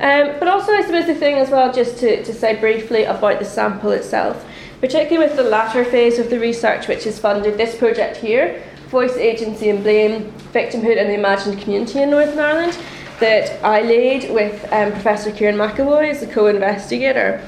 Um, 0.00 0.38
but 0.38 0.48
also, 0.48 0.72
I 0.72 0.82
suppose 0.82 1.06
the 1.06 1.14
thing 1.14 1.36
as 1.36 1.50
well, 1.50 1.72
just 1.72 1.98
to, 1.98 2.24
to 2.24 2.32
say 2.32 2.58
briefly 2.58 3.04
about 3.04 3.38
the 3.38 3.44
sample 3.44 3.90
itself, 3.90 4.44
particularly 4.80 5.28
with 5.28 5.36
the 5.36 5.42
latter 5.42 5.84
phase 5.84 6.18
of 6.18 6.30
the 6.30 6.40
research, 6.40 6.88
which 6.88 7.06
is 7.06 7.18
funded 7.18 7.58
this 7.58 7.76
project 7.76 8.16
here, 8.16 8.62
Voice, 8.88 9.16
Agency 9.16 9.68
and 9.68 9.82
Blame, 9.82 10.32
Victimhood 10.52 10.98
and 10.98 11.08
the 11.08 11.14
Imagined 11.14 11.60
Community 11.60 12.02
in 12.02 12.10
Northern 12.10 12.38
Ireland, 12.38 12.78
that 13.20 13.62
I 13.62 13.82
lead 13.82 14.32
with 14.32 14.64
um, 14.72 14.92
Professor 14.92 15.30
Kieran 15.30 15.56
McEvoy 15.56 16.10
as 16.10 16.20
the 16.20 16.26
co 16.26 16.46
investigator 16.46 17.46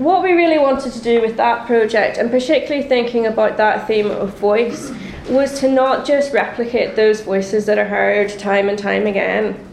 what 0.00 0.22
we 0.22 0.32
really 0.32 0.58
wanted 0.58 0.94
to 0.94 1.02
do 1.02 1.20
with 1.20 1.36
that 1.36 1.66
project, 1.66 2.16
and 2.16 2.30
particularly 2.30 2.88
thinking 2.88 3.26
about 3.26 3.58
that 3.58 3.86
theme 3.86 4.10
of 4.10 4.34
voice, 4.38 4.90
was 5.28 5.60
to 5.60 5.68
not 5.68 6.06
just 6.06 6.32
replicate 6.32 6.96
those 6.96 7.20
voices 7.20 7.66
that 7.66 7.76
are 7.76 7.84
heard 7.84 8.30
time 8.38 8.70
and 8.70 8.78
time 8.78 9.06
again. 9.06 9.69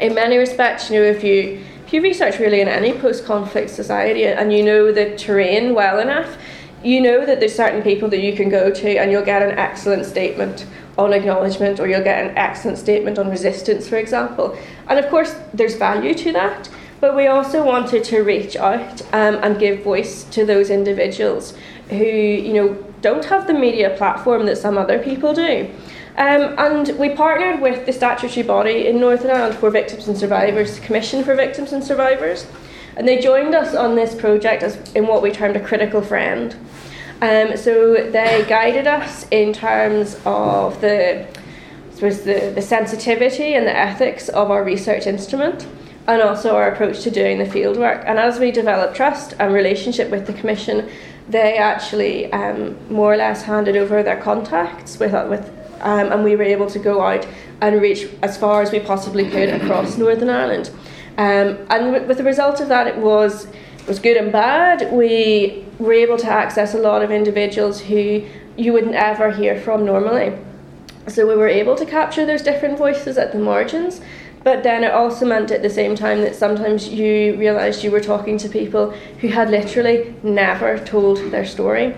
In 0.00 0.14
many 0.14 0.36
respects, 0.36 0.90
you 0.90 0.98
know, 0.98 1.04
if 1.04 1.22
you 1.22 1.64
if 1.86 1.92
you 1.92 2.02
research 2.02 2.38
really 2.38 2.60
in 2.60 2.68
any 2.68 2.92
post-conflict 2.92 3.70
society 3.70 4.24
and 4.24 4.52
you 4.52 4.64
know 4.64 4.90
the 4.90 5.16
terrain 5.16 5.74
well 5.74 5.98
enough, 5.98 6.38
you 6.82 7.00
know 7.00 7.24
that 7.26 7.40
there's 7.40 7.54
certain 7.54 7.82
people 7.82 8.08
that 8.08 8.20
you 8.20 8.34
can 8.34 8.48
go 8.48 8.70
to 8.70 8.96
and 8.96 9.10
you'll 9.10 9.24
get 9.24 9.42
an 9.42 9.58
excellent 9.58 10.06
statement 10.06 10.66
on 10.96 11.12
acknowledgement 11.12 11.80
or 11.80 11.88
you'll 11.88 12.02
get 12.02 12.24
an 12.24 12.36
excellent 12.36 12.78
statement 12.78 13.18
on 13.18 13.30
resistance, 13.30 13.88
for 13.88 13.96
example. 13.96 14.56
And 14.88 14.98
of 14.98 15.08
course, 15.10 15.34
there's 15.52 15.76
value 15.76 16.14
to 16.14 16.32
that. 16.32 16.68
But 17.00 17.16
we 17.16 17.26
also 17.26 17.64
wanted 17.64 18.04
to 18.04 18.22
reach 18.22 18.56
out 18.56 19.02
um, 19.12 19.34
and 19.42 19.58
give 19.58 19.82
voice 19.82 20.24
to 20.24 20.46
those 20.46 20.70
individuals 20.70 21.54
who, 21.90 21.96
you 21.96 22.54
know, 22.54 22.84
don't 23.02 23.26
have 23.26 23.46
the 23.46 23.52
media 23.52 23.94
platform 23.96 24.46
that 24.46 24.56
some 24.56 24.78
other 24.78 24.98
people 24.98 25.34
do. 25.34 25.70
Um, 26.16 26.54
and 26.58 26.96
we 26.96 27.10
partnered 27.10 27.60
with 27.60 27.86
the 27.86 27.92
statutory 27.92 28.46
body 28.46 28.86
in 28.86 29.00
Northern 29.00 29.32
Ireland 29.32 29.56
for 29.56 29.68
Victims 29.70 30.06
and 30.06 30.16
Survivors, 30.16 30.78
the 30.78 30.86
Commission 30.86 31.24
for 31.24 31.34
Victims 31.34 31.72
and 31.72 31.82
Survivors, 31.82 32.46
and 32.96 33.08
they 33.08 33.20
joined 33.20 33.54
us 33.54 33.74
on 33.74 33.96
this 33.96 34.14
project 34.14 34.62
as 34.62 34.76
in 34.92 35.08
what 35.08 35.22
we 35.22 35.32
termed 35.32 35.56
a 35.56 35.60
critical 35.60 36.02
friend. 36.02 36.54
Um, 37.20 37.56
so 37.56 37.94
they 37.94 38.44
guided 38.48 38.86
us 38.86 39.26
in 39.32 39.52
terms 39.52 40.20
of 40.24 40.80
the, 40.80 41.26
the, 41.98 42.52
the 42.54 42.62
sensitivity 42.62 43.54
and 43.54 43.66
the 43.66 43.76
ethics 43.76 44.28
of 44.28 44.52
our 44.52 44.62
research 44.62 45.08
instrument 45.08 45.66
and 46.06 46.22
also 46.22 46.54
our 46.54 46.70
approach 46.70 47.00
to 47.02 47.10
doing 47.10 47.38
the 47.38 47.44
fieldwork. 47.44 48.04
And 48.06 48.18
as 48.18 48.38
we 48.38 48.52
developed 48.52 48.94
trust 48.94 49.34
and 49.40 49.52
relationship 49.52 50.10
with 50.10 50.26
the 50.26 50.34
Commission, 50.34 50.88
they 51.28 51.56
actually 51.56 52.30
um, 52.32 52.76
more 52.92 53.14
or 53.14 53.16
less 53.16 53.42
handed 53.42 53.76
over 53.76 54.02
their 54.02 54.20
contacts 54.20 54.98
with, 54.98 55.12
with 55.28 55.50
um, 55.84 56.12
and 56.12 56.24
we 56.24 56.34
were 56.34 56.42
able 56.42 56.68
to 56.70 56.78
go 56.78 57.00
out 57.00 57.26
and 57.60 57.80
reach 57.80 58.08
as 58.22 58.36
far 58.36 58.62
as 58.62 58.72
we 58.72 58.80
possibly 58.80 59.30
could 59.30 59.48
across 59.50 59.96
Northern 59.96 60.30
Ireland. 60.30 60.70
Um, 61.16 61.64
and 61.70 62.08
with 62.08 62.18
the 62.18 62.24
result 62.24 62.60
of 62.60 62.68
that, 62.68 62.86
it 62.86 62.96
was 62.96 63.44
it 63.44 63.88
was 63.88 63.98
good 63.98 64.16
and 64.16 64.32
bad. 64.32 64.92
We 64.92 65.64
were 65.78 65.92
able 65.92 66.16
to 66.18 66.28
access 66.28 66.74
a 66.74 66.78
lot 66.78 67.02
of 67.02 67.10
individuals 67.10 67.80
who 67.80 68.26
you 68.56 68.72
wouldn't 68.72 68.94
ever 68.94 69.30
hear 69.30 69.60
from 69.60 69.84
normally. 69.84 70.36
So 71.06 71.26
we 71.28 71.36
were 71.36 71.48
able 71.48 71.76
to 71.76 71.84
capture 71.84 72.24
those 72.24 72.42
different 72.42 72.78
voices 72.78 73.18
at 73.18 73.32
the 73.32 73.38
margins 73.38 74.00
but 74.44 74.62
then 74.62 74.84
it 74.84 74.92
also 74.92 75.24
meant 75.24 75.50
at 75.50 75.62
the 75.62 75.70
same 75.70 75.96
time 75.96 76.20
that 76.20 76.36
sometimes 76.36 76.88
you 76.88 77.34
realised 77.36 77.82
you 77.82 77.90
were 77.90 78.00
talking 78.00 78.36
to 78.38 78.48
people 78.48 78.90
who 79.20 79.28
had 79.28 79.50
literally 79.50 80.14
never 80.22 80.78
told 80.78 81.16
their 81.30 81.46
story. 81.46 81.96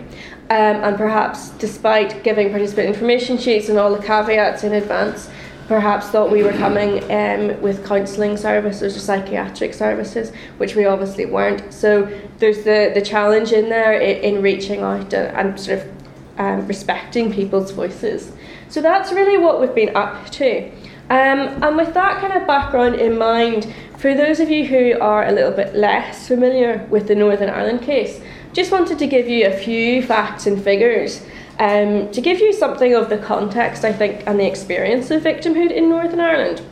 Um, 0.48 0.76
and 0.84 0.96
perhaps, 0.96 1.50
despite 1.50 2.22
giving 2.22 2.50
participant 2.50 2.88
information 2.88 3.36
sheets 3.36 3.68
and 3.68 3.78
all 3.78 3.94
the 3.94 4.02
caveats 4.02 4.62
in 4.62 4.74
advance, 4.74 5.28
perhaps 5.66 6.06
thought 6.08 6.30
we 6.30 6.44
were 6.44 6.52
coming 6.52 7.02
um, 7.10 7.60
with 7.60 7.84
counselling 7.84 8.36
services 8.36 8.96
or 8.96 9.00
psychiatric 9.00 9.74
services, 9.74 10.30
which 10.58 10.76
we 10.76 10.84
obviously 10.84 11.26
weren't. 11.26 11.72
So 11.72 12.08
there's 12.38 12.58
the, 12.58 12.92
the 12.94 13.02
challenge 13.02 13.50
in 13.50 13.68
there 13.68 14.00
in, 14.00 14.36
in 14.36 14.42
reaching 14.42 14.82
out 14.82 15.12
and, 15.12 15.36
and 15.36 15.60
sort 15.60 15.80
of 15.80 15.88
um, 16.38 16.66
respecting 16.68 17.32
people's 17.32 17.72
voices. 17.72 18.30
So 18.68 18.80
that's 18.80 19.12
really 19.12 19.38
what 19.38 19.60
we've 19.60 19.74
been 19.74 19.96
up 19.96 20.30
to. 20.30 20.70
Um, 21.08 21.62
and 21.62 21.76
with 21.76 21.94
that 21.94 22.20
kind 22.20 22.32
of 22.32 22.46
background 22.46 22.96
in 22.96 23.16
mind, 23.16 23.72
for 23.98 24.14
those 24.14 24.40
of 24.40 24.50
you 24.50 24.66
who 24.66 24.98
are 25.00 25.26
a 25.26 25.32
little 25.32 25.52
bit 25.52 25.74
less 25.74 26.28
familiar 26.28 26.86
with 26.90 27.08
the 27.08 27.14
Northern 27.14 27.48
Ireland 27.48 27.82
case, 27.82 28.20
just 28.56 28.72
wanted 28.72 28.98
to 28.98 29.06
give 29.06 29.28
you 29.28 29.46
a 29.46 29.52
few 29.52 30.02
facts 30.02 30.46
and 30.46 30.62
figures 30.64 31.22
um, 31.58 32.10
to 32.10 32.22
give 32.22 32.40
you 32.40 32.54
something 32.54 32.94
of 32.94 33.10
the 33.10 33.18
context, 33.18 33.84
I 33.84 33.92
think, 33.92 34.26
and 34.26 34.40
the 34.40 34.46
experience 34.46 35.10
of 35.10 35.22
victimhood 35.22 35.70
in 35.70 35.90
Northern 35.90 36.20
Ireland. 36.20 36.62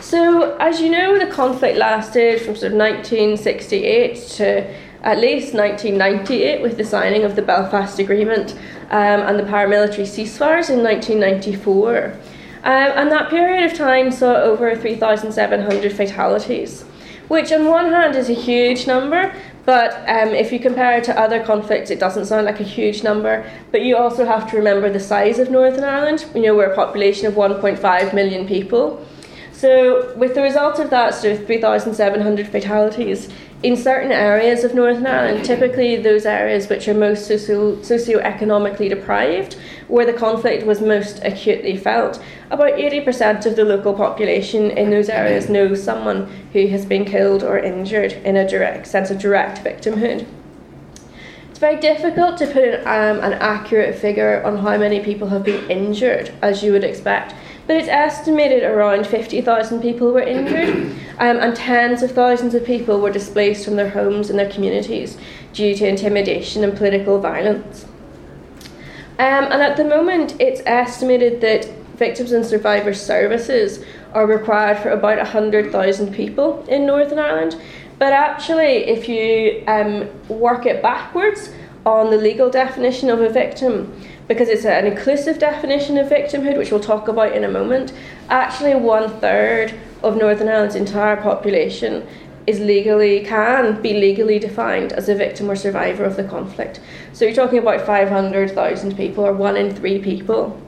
So, 0.00 0.56
as 0.56 0.80
you 0.80 0.88
know, 0.88 1.18
the 1.18 1.30
conflict 1.30 1.76
lasted 1.76 2.40
from 2.40 2.56
sort 2.56 2.72
of 2.72 2.78
1968 2.78 4.16
to 4.36 4.74
at 5.02 5.18
least 5.18 5.52
1998 5.52 6.62
with 6.62 6.78
the 6.78 6.84
signing 6.84 7.24
of 7.24 7.36
the 7.36 7.42
Belfast 7.42 7.98
Agreement 7.98 8.52
um, 8.90 9.20
and 9.20 9.38
the 9.38 9.42
paramilitary 9.42 10.06
ceasefires 10.06 10.70
in 10.70 10.82
1994. 10.82 12.18
Um, 12.64 12.72
and 12.96 13.10
that 13.10 13.28
period 13.28 13.70
of 13.70 13.76
time 13.76 14.10
saw 14.10 14.36
over 14.36 14.74
3,700 14.74 15.92
fatalities, 15.92 16.82
which 17.28 17.52
on 17.52 17.66
one 17.66 17.90
hand 17.90 18.14
is 18.16 18.30
a 18.30 18.34
huge 18.34 18.86
number, 18.86 19.34
but 19.64 19.94
um, 20.08 20.28
if 20.28 20.52
you 20.52 20.58
compare 20.58 20.98
it 20.98 21.04
to 21.04 21.18
other 21.18 21.42
conflicts, 21.44 21.90
it 21.90 22.00
doesn't 22.00 22.26
sound 22.26 22.46
like 22.46 22.58
a 22.58 22.64
huge 22.64 23.02
number. 23.04 23.48
But 23.70 23.82
you 23.82 23.96
also 23.96 24.24
have 24.24 24.50
to 24.50 24.56
remember 24.56 24.90
the 24.90 25.00
size 25.00 25.38
of 25.38 25.50
Northern 25.50 25.84
Ireland. 25.84 26.26
You 26.34 26.42
know, 26.42 26.56
we're 26.56 26.72
a 26.72 26.74
population 26.74 27.26
of 27.26 27.34
1.5 27.34 28.12
million 28.12 28.46
people. 28.46 29.06
So, 29.52 30.12
with 30.16 30.34
the 30.34 30.42
result 30.42 30.80
of 30.80 30.90
that, 30.90 31.24
of 31.24 31.46
3,700 31.46 32.48
fatalities 32.48 33.28
in 33.62 33.76
certain 33.76 34.10
areas 34.10 34.64
of 34.64 34.74
Northern 34.74 35.06
Ireland, 35.06 35.44
typically 35.44 35.96
those 35.96 36.26
areas 36.26 36.68
which 36.68 36.88
are 36.88 36.94
most 36.94 37.26
socio- 37.26 37.80
socio-economically 37.80 38.88
deprived, 38.88 39.54
where 39.86 40.04
the 40.04 40.12
conflict 40.12 40.66
was 40.66 40.80
most 40.80 41.20
acutely 41.22 41.76
felt, 41.76 42.20
about 42.50 42.72
80% 42.72 43.46
of 43.46 43.54
the 43.54 43.64
local 43.64 43.94
population 43.94 44.70
in 44.72 44.90
those 44.90 45.08
areas 45.08 45.48
knows 45.48 45.82
someone 45.82 46.26
who 46.52 46.66
has 46.68 46.84
been 46.84 47.04
killed 47.04 47.44
or 47.44 47.58
injured 47.58 48.12
in 48.24 48.36
a 48.36 48.48
direct 48.48 48.86
sense 48.88 49.10
of 49.10 49.18
direct 49.20 49.62
victimhood. 49.62 50.26
It's 51.50 51.60
very 51.60 51.78
difficult 51.78 52.38
to 52.38 52.46
put 52.46 52.80
um, 52.80 53.20
an 53.20 53.34
accurate 53.34 53.94
figure 53.94 54.42
on 54.44 54.58
how 54.58 54.76
many 54.76 54.98
people 54.98 55.28
have 55.28 55.44
been 55.44 55.70
injured, 55.70 56.32
as 56.42 56.64
you 56.64 56.72
would 56.72 56.82
expect, 56.82 57.34
but 57.68 57.76
it's 57.76 57.88
estimated 57.88 58.64
around 58.64 59.06
50,000 59.06 59.80
people 59.80 60.10
were 60.10 60.20
injured, 60.20 60.92
um, 61.18 61.38
and 61.38 61.54
tens 61.54 62.02
of 62.02 62.12
thousands 62.12 62.54
of 62.54 62.64
people 62.64 63.00
were 63.00 63.10
displaced 63.10 63.64
from 63.64 63.76
their 63.76 63.90
homes 63.90 64.30
and 64.30 64.38
their 64.38 64.50
communities 64.50 65.18
due 65.52 65.74
to 65.74 65.86
intimidation 65.86 66.64
and 66.64 66.76
political 66.76 67.20
violence. 67.20 67.84
Um, 69.18 69.44
and 69.44 69.62
at 69.62 69.76
the 69.76 69.84
moment, 69.84 70.40
it's 70.40 70.62
estimated 70.66 71.40
that 71.42 71.68
victims 71.96 72.32
and 72.32 72.44
survivors 72.44 73.00
services 73.00 73.84
are 74.14 74.26
required 74.26 74.78
for 74.78 74.90
about 74.90 75.18
100,000 75.18 76.12
people 76.14 76.64
in 76.68 76.86
Northern 76.86 77.18
Ireland. 77.18 77.60
But 77.98 78.12
actually, 78.12 78.88
if 78.88 79.08
you 79.08 79.62
um, 79.68 80.08
work 80.28 80.66
it 80.66 80.82
backwards 80.82 81.50
on 81.86 82.10
the 82.10 82.16
legal 82.16 82.50
definition 82.50 83.10
of 83.10 83.20
a 83.20 83.28
victim, 83.28 83.92
because 84.26 84.48
it's 84.48 84.64
an 84.64 84.86
inclusive 84.86 85.38
definition 85.38 85.98
of 85.98 86.08
victimhood, 86.08 86.56
which 86.56 86.70
we'll 86.70 86.80
talk 86.80 87.08
about 87.08 87.32
in 87.32 87.44
a 87.44 87.48
moment, 87.48 87.92
actually 88.28 88.74
one 88.74 89.08
third 89.20 89.78
of 90.02 90.16
Northern 90.16 90.48
Ireland's 90.48 90.74
entire 90.74 91.16
population 91.16 92.06
is 92.46 92.58
legally 92.58 93.24
can 93.24 93.80
be 93.80 93.92
legally 93.94 94.38
defined 94.38 94.92
as 94.92 95.08
a 95.08 95.14
victim 95.14 95.50
or 95.50 95.56
survivor 95.56 96.04
of 96.04 96.16
the 96.16 96.24
conflict. 96.24 96.80
So 97.12 97.24
you're 97.24 97.34
talking 97.34 97.58
about 97.58 97.86
500,000 97.86 98.96
people 98.96 99.24
or 99.24 99.32
one 99.32 99.56
in 99.56 99.74
three 99.74 100.00
people. 100.00 100.60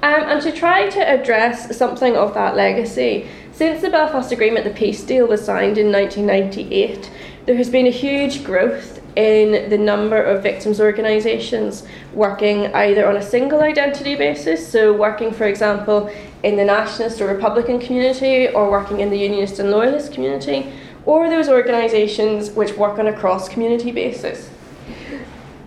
Um, 0.00 0.22
and 0.22 0.42
to 0.42 0.52
try 0.52 0.88
to 0.90 1.00
address 1.00 1.76
something 1.76 2.16
of 2.16 2.34
that 2.34 2.54
legacy, 2.54 3.28
since 3.50 3.80
the 3.82 3.90
Belfast 3.90 4.30
Agreement, 4.30 4.64
the 4.64 4.70
peace 4.70 5.02
deal 5.02 5.26
was 5.26 5.44
signed 5.44 5.76
in 5.76 5.90
1998, 5.90 7.10
there 7.46 7.56
has 7.56 7.68
been 7.68 7.88
a 7.88 7.90
huge 7.90 8.44
growth 8.44 8.97
in 9.18 9.68
the 9.68 9.76
number 9.76 10.22
of 10.22 10.44
victims 10.44 10.80
organisations 10.80 11.82
working 12.14 12.72
either 12.72 13.04
on 13.08 13.16
a 13.16 13.22
single 13.22 13.62
identity 13.62 14.14
basis, 14.14 14.66
so 14.66 14.92
working, 14.92 15.32
for 15.32 15.42
example, 15.42 16.08
in 16.44 16.54
the 16.54 16.64
nationalist 16.64 17.20
or 17.20 17.26
republican 17.26 17.80
community, 17.80 18.46
or 18.50 18.70
working 18.70 19.00
in 19.00 19.10
the 19.10 19.18
unionist 19.18 19.58
and 19.58 19.72
loyalist 19.72 20.12
community, 20.12 20.72
or 21.04 21.28
those 21.28 21.48
organisations 21.48 22.52
which 22.52 22.76
work 22.76 23.00
on 23.00 23.08
a 23.08 23.12
cross 23.12 23.48
community 23.48 23.90
basis. 23.90 24.50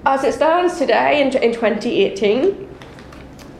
As 0.05 0.23
it 0.23 0.33
stands 0.33 0.77
today 0.77 1.21
in, 1.21 1.27
in 1.43 1.51
2018, 1.51 2.69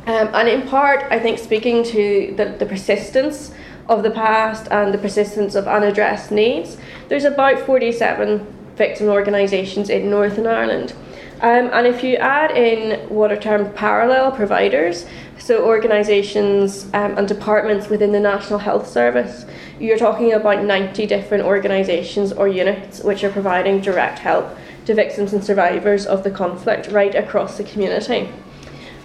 um, 0.07 0.29
and 0.33 0.47
in 0.47 0.69
part, 0.69 1.03
I 1.11 1.19
think, 1.19 1.37
speaking 1.37 1.83
to 1.83 2.33
the, 2.37 2.55
the 2.57 2.65
persistence 2.65 3.51
of 3.89 4.03
the 4.03 4.11
past 4.11 4.69
and 4.71 4.93
the 4.93 4.97
persistence 4.97 5.53
of 5.53 5.67
unaddressed 5.67 6.31
needs, 6.31 6.77
there's 7.09 7.25
about 7.25 7.59
47 7.65 8.59
victim 8.81 9.09
organisations 9.09 9.91
in 9.91 10.09
Northern 10.09 10.47
Ireland. 10.47 10.93
Um, 11.41 11.69
and 11.71 11.85
if 11.85 12.03
you 12.03 12.15
add 12.17 12.49
in 12.49 13.07
what 13.09 13.31
are 13.31 13.39
termed 13.39 13.75
parallel 13.75 14.31
providers, 14.31 15.05
so 15.37 15.63
organisations 15.65 16.85
um, 16.93 17.15
and 17.17 17.27
departments 17.27 17.89
within 17.89 18.11
the 18.11 18.19
National 18.19 18.57
Health 18.57 18.87
Service, 18.87 19.45
you're 19.79 19.99
talking 19.99 20.33
about 20.33 20.63
90 20.63 21.05
different 21.05 21.43
organisations 21.43 22.31
or 22.31 22.47
units 22.47 23.03
which 23.03 23.23
are 23.23 23.31
providing 23.31 23.81
direct 23.81 24.17
help 24.17 24.45
to 24.87 24.95
victims 24.95 25.33
and 25.33 25.43
survivors 25.43 26.07
of 26.07 26.23
the 26.23 26.31
conflict 26.31 26.87
right 26.87 27.13
across 27.13 27.57
the 27.57 27.63
community. 27.63 28.29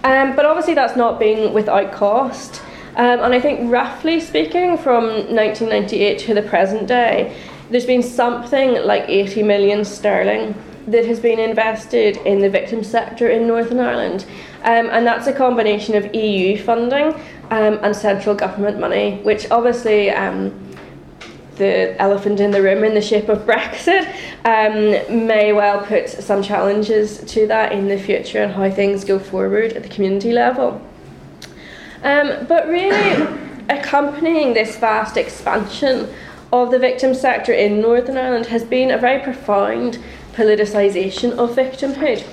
Um, 0.03 0.35
but 0.35 0.45
obviously, 0.45 0.73
that's 0.73 0.95
not 0.95 1.19
being 1.19 1.53
without 1.53 1.91
cost. 1.91 2.61
Um, 2.95 3.19
and 3.25 3.31
I 3.33 3.39
think, 3.39 3.71
roughly 3.71 4.19
speaking, 4.19 4.77
from 4.77 5.03
1998 5.05 6.17
to 6.25 6.33
the 6.33 6.41
present 6.41 6.87
day, 6.87 7.35
there's 7.69 7.85
been 7.85 8.03
something 8.03 8.73
like 8.85 9.05
80 9.07 9.43
million 9.43 9.83
sterling 9.83 10.55
that 10.87 11.05
has 11.05 11.19
been 11.19 11.39
invested 11.39 12.17
in 12.17 12.39
the 12.39 12.49
victim 12.49 12.83
sector 12.83 13.27
in 13.27 13.45
Northern 13.45 13.79
Ireland. 13.79 14.25
Um, 14.63 14.89
and 14.89 15.05
that's 15.05 15.27
a 15.27 15.33
combination 15.33 15.95
of 15.95 16.15
EU 16.15 16.57
funding 16.57 17.13
um, 17.51 17.79
and 17.83 17.95
central 17.95 18.35
government 18.35 18.79
money, 18.79 19.17
which 19.23 19.51
obviously 19.51 20.09
um, 20.09 20.57
the 21.55 21.99
elephant 22.01 22.39
in 22.39 22.51
the 22.51 22.61
room 22.61 22.83
in 22.83 22.93
the 22.93 23.01
shape 23.01 23.27
of 23.27 23.39
Brexit 23.45 24.07
um, 24.45 25.27
may 25.27 25.51
well 25.51 25.85
put 25.85 26.07
some 26.09 26.41
challenges 26.41 27.19
to 27.25 27.47
that 27.47 27.73
in 27.73 27.89
the 27.89 27.97
future 27.99 28.43
and 28.43 28.53
how 28.53 28.69
things 28.69 29.03
go 29.03 29.19
forward 29.19 29.73
at 29.73 29.83
the 29.83 29.89
community 29.89 30.31
level. 30.31 30.81
Um, 32.03 32.45
but 32.47 32.67
really, 32.67 33.27
accompanying 33.69 34.53
this 34.53 34.77
vast 34.77 35.17
expansion 35.17 36.07
of 36.51 36.71
the 36.71 36.79
victim 36.79 37.13
sector 37.13 37.51
in 37.51 37.81
Northern 37.81 38.17
Ireland 38.17 38.47
has 38.47 38.63
been 38.63 38.91
a 38.91 38.97
very 38.97 39.21
profound 39.21 39.99
politicisation 40.33 41.31
of 41.33 41.51
victimhood. 41.55 42.25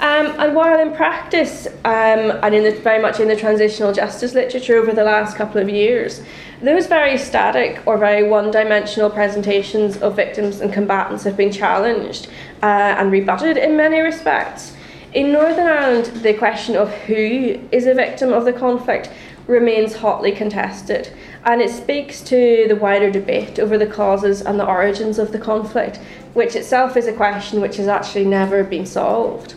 Um, 0.00 0.34
and 0.40 0.56
while 0.56 0.80
in 0.80 0.92
practice, 0.96 1.68
um, 1.84 2.32
and 2.42 2.54
in 2.54 2.64
the, 2.64 2.72
very 2.72 3.00
much 3.00 3.20
in 3.20 3.28
the 3.28 3.36
transitional 3.36 3.92
justice 3.92 4.34
literature 4.34 4.76
over 4.76 4.92
the 4.92 5.04
last 5.04 5.36
couple 5.36 5.60
of 5.60 5.68
years, 5.68 6.22
those 6.60 6.86
very 6.86 7.16
static 7.16 7.80
or 7.86 7.98
very 7.98 8.28
one 8.28 8.50
dimensional 8.50 9.10
presentations 9.10 9.96
of 9.98 10.16
victims 10.16 10.60
and 10.60 10.72
combatants 10.72 11.22
have 11.22 11.36
been 11.36 11.52
challenged 11.52 12.26
uh, 12.62 12.96
and 12.98 13.12
rebutted 13.12 13.56
in 13.56 13.76
many 13.76 14.00
respects. 14.00 14.74
In 15.12 15.30
Northern 15.30 15.68
Ireland, 15.68 16.06
the 16.22 16.34
question 16.34 16.74
of 16.74 16.92
who 16.92 17.60
is 17.70 17.86
a 17.86 17.94
victim 17.94 18.32
of 18.32 18.44
the 18.44 18.52
conflict 18.52 19.10
remains 19.52 19.96
hotly 19.96 20.32
contested, 20.32 21.12
and 21.44 21.60
it 21.60 21.70
speaks 21.70 22.20
to 22.22 22.64
the 22.68 22.74
wider 22.74 23.10
debate 23.10 23.58
over 23.58 23.78
the 23.78 23.86
causes 23.86 24.42
and 24.42 24.58
the 24.58 24.66
origins 24.66 25.18
of 25.18 25.30
the 25.30 25.38
conflict, 25.38 25.98
which 26.32 26.56
itself 26.56 26.96
is 26.96 27.06
a 27.06 27.12
question 27.12 27.60
which 27.60 27.76
has 27.76 27.86
actually 27.86 28.24
never 28.24 28.64
been 28.64 28.86
solved. 28.86 29.54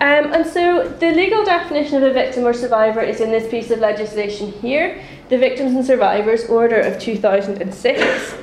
Um, 0.00 0.32
and 0.32 0.46
so 0.46 0.88
the 1.00 1.10
legal 1.10 1.44
definition 1.44 1.96
of 1.96 2.04
a 2.04 2.12
victim 2.12 2.46
or 2.46 2.52
survivor 2.52 3.00
is 3.00 3.20
in 3.20 3.32
this 3.32 3.50
piece 3.50 3.72
of 3.72 3.80
legislation 3.80 4.52
here, 4.52 5.02
the 5.28 5.36
Victims 5.36 5.74
and 5.74 5.84
Survivors 5.84 6.44
Order 6.44 6.80
of 6.80 7.00
2006. 7.00 8.34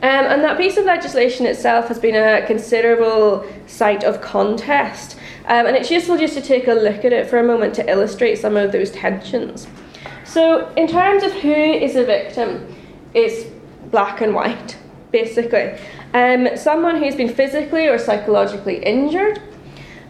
Um, 0.00 0.02
and 0.02 0.42
that 0.44 0.56
piece 0.56 0.78
of 0.78 0.86
legislation 0.86 1.44
itself 1.44 1.88
has 1.88 1.98
been 1.98 2.14
a 2.14 2.46
considerable 2.46 3.44
site 3.66 4.04
of 4.04 4.22
contest 4.22 5.17
um, 5.48 5.66
and 5.66 5.74
it's 5.74 5.90
useful 5.90 6.18
just 6.18 6.34
to 6.34 6.42
take 6.42 6.68
a 6.68 6.74
look 6.74 7.06
at 7.06 7.12
it 7.12 7.28
for 7.28 7.38
a 7.38 7.42
moment 7.42 7.74
to 7.76 7.90
illustrate 7.90 8.36
some 8.36 8.56
of 8.56 8.70
those 8.70 8.90
tensions. 8.90 9.66
So, 10.24 10.70
in 10.74 10.86
terms 10.86 11.22
of 11.22 11.32
who 11.32 11.50
is 11.50 11.96
a 11.96 12.04
victim, 12.04 12.74
it's 13.14 13.50
black 13.90 14.20
and 14.20 14.34
white, 14.34 14.76
basically. 15.10 15.78
Um, 16.12 16.54
someone 16.54 17.02
who's 17.02 17.16
been 17.16 17.32
physically 17.32 17.88
or 17.88 17.96
psychologically 17.98 18.84
injured, 18.84 19.40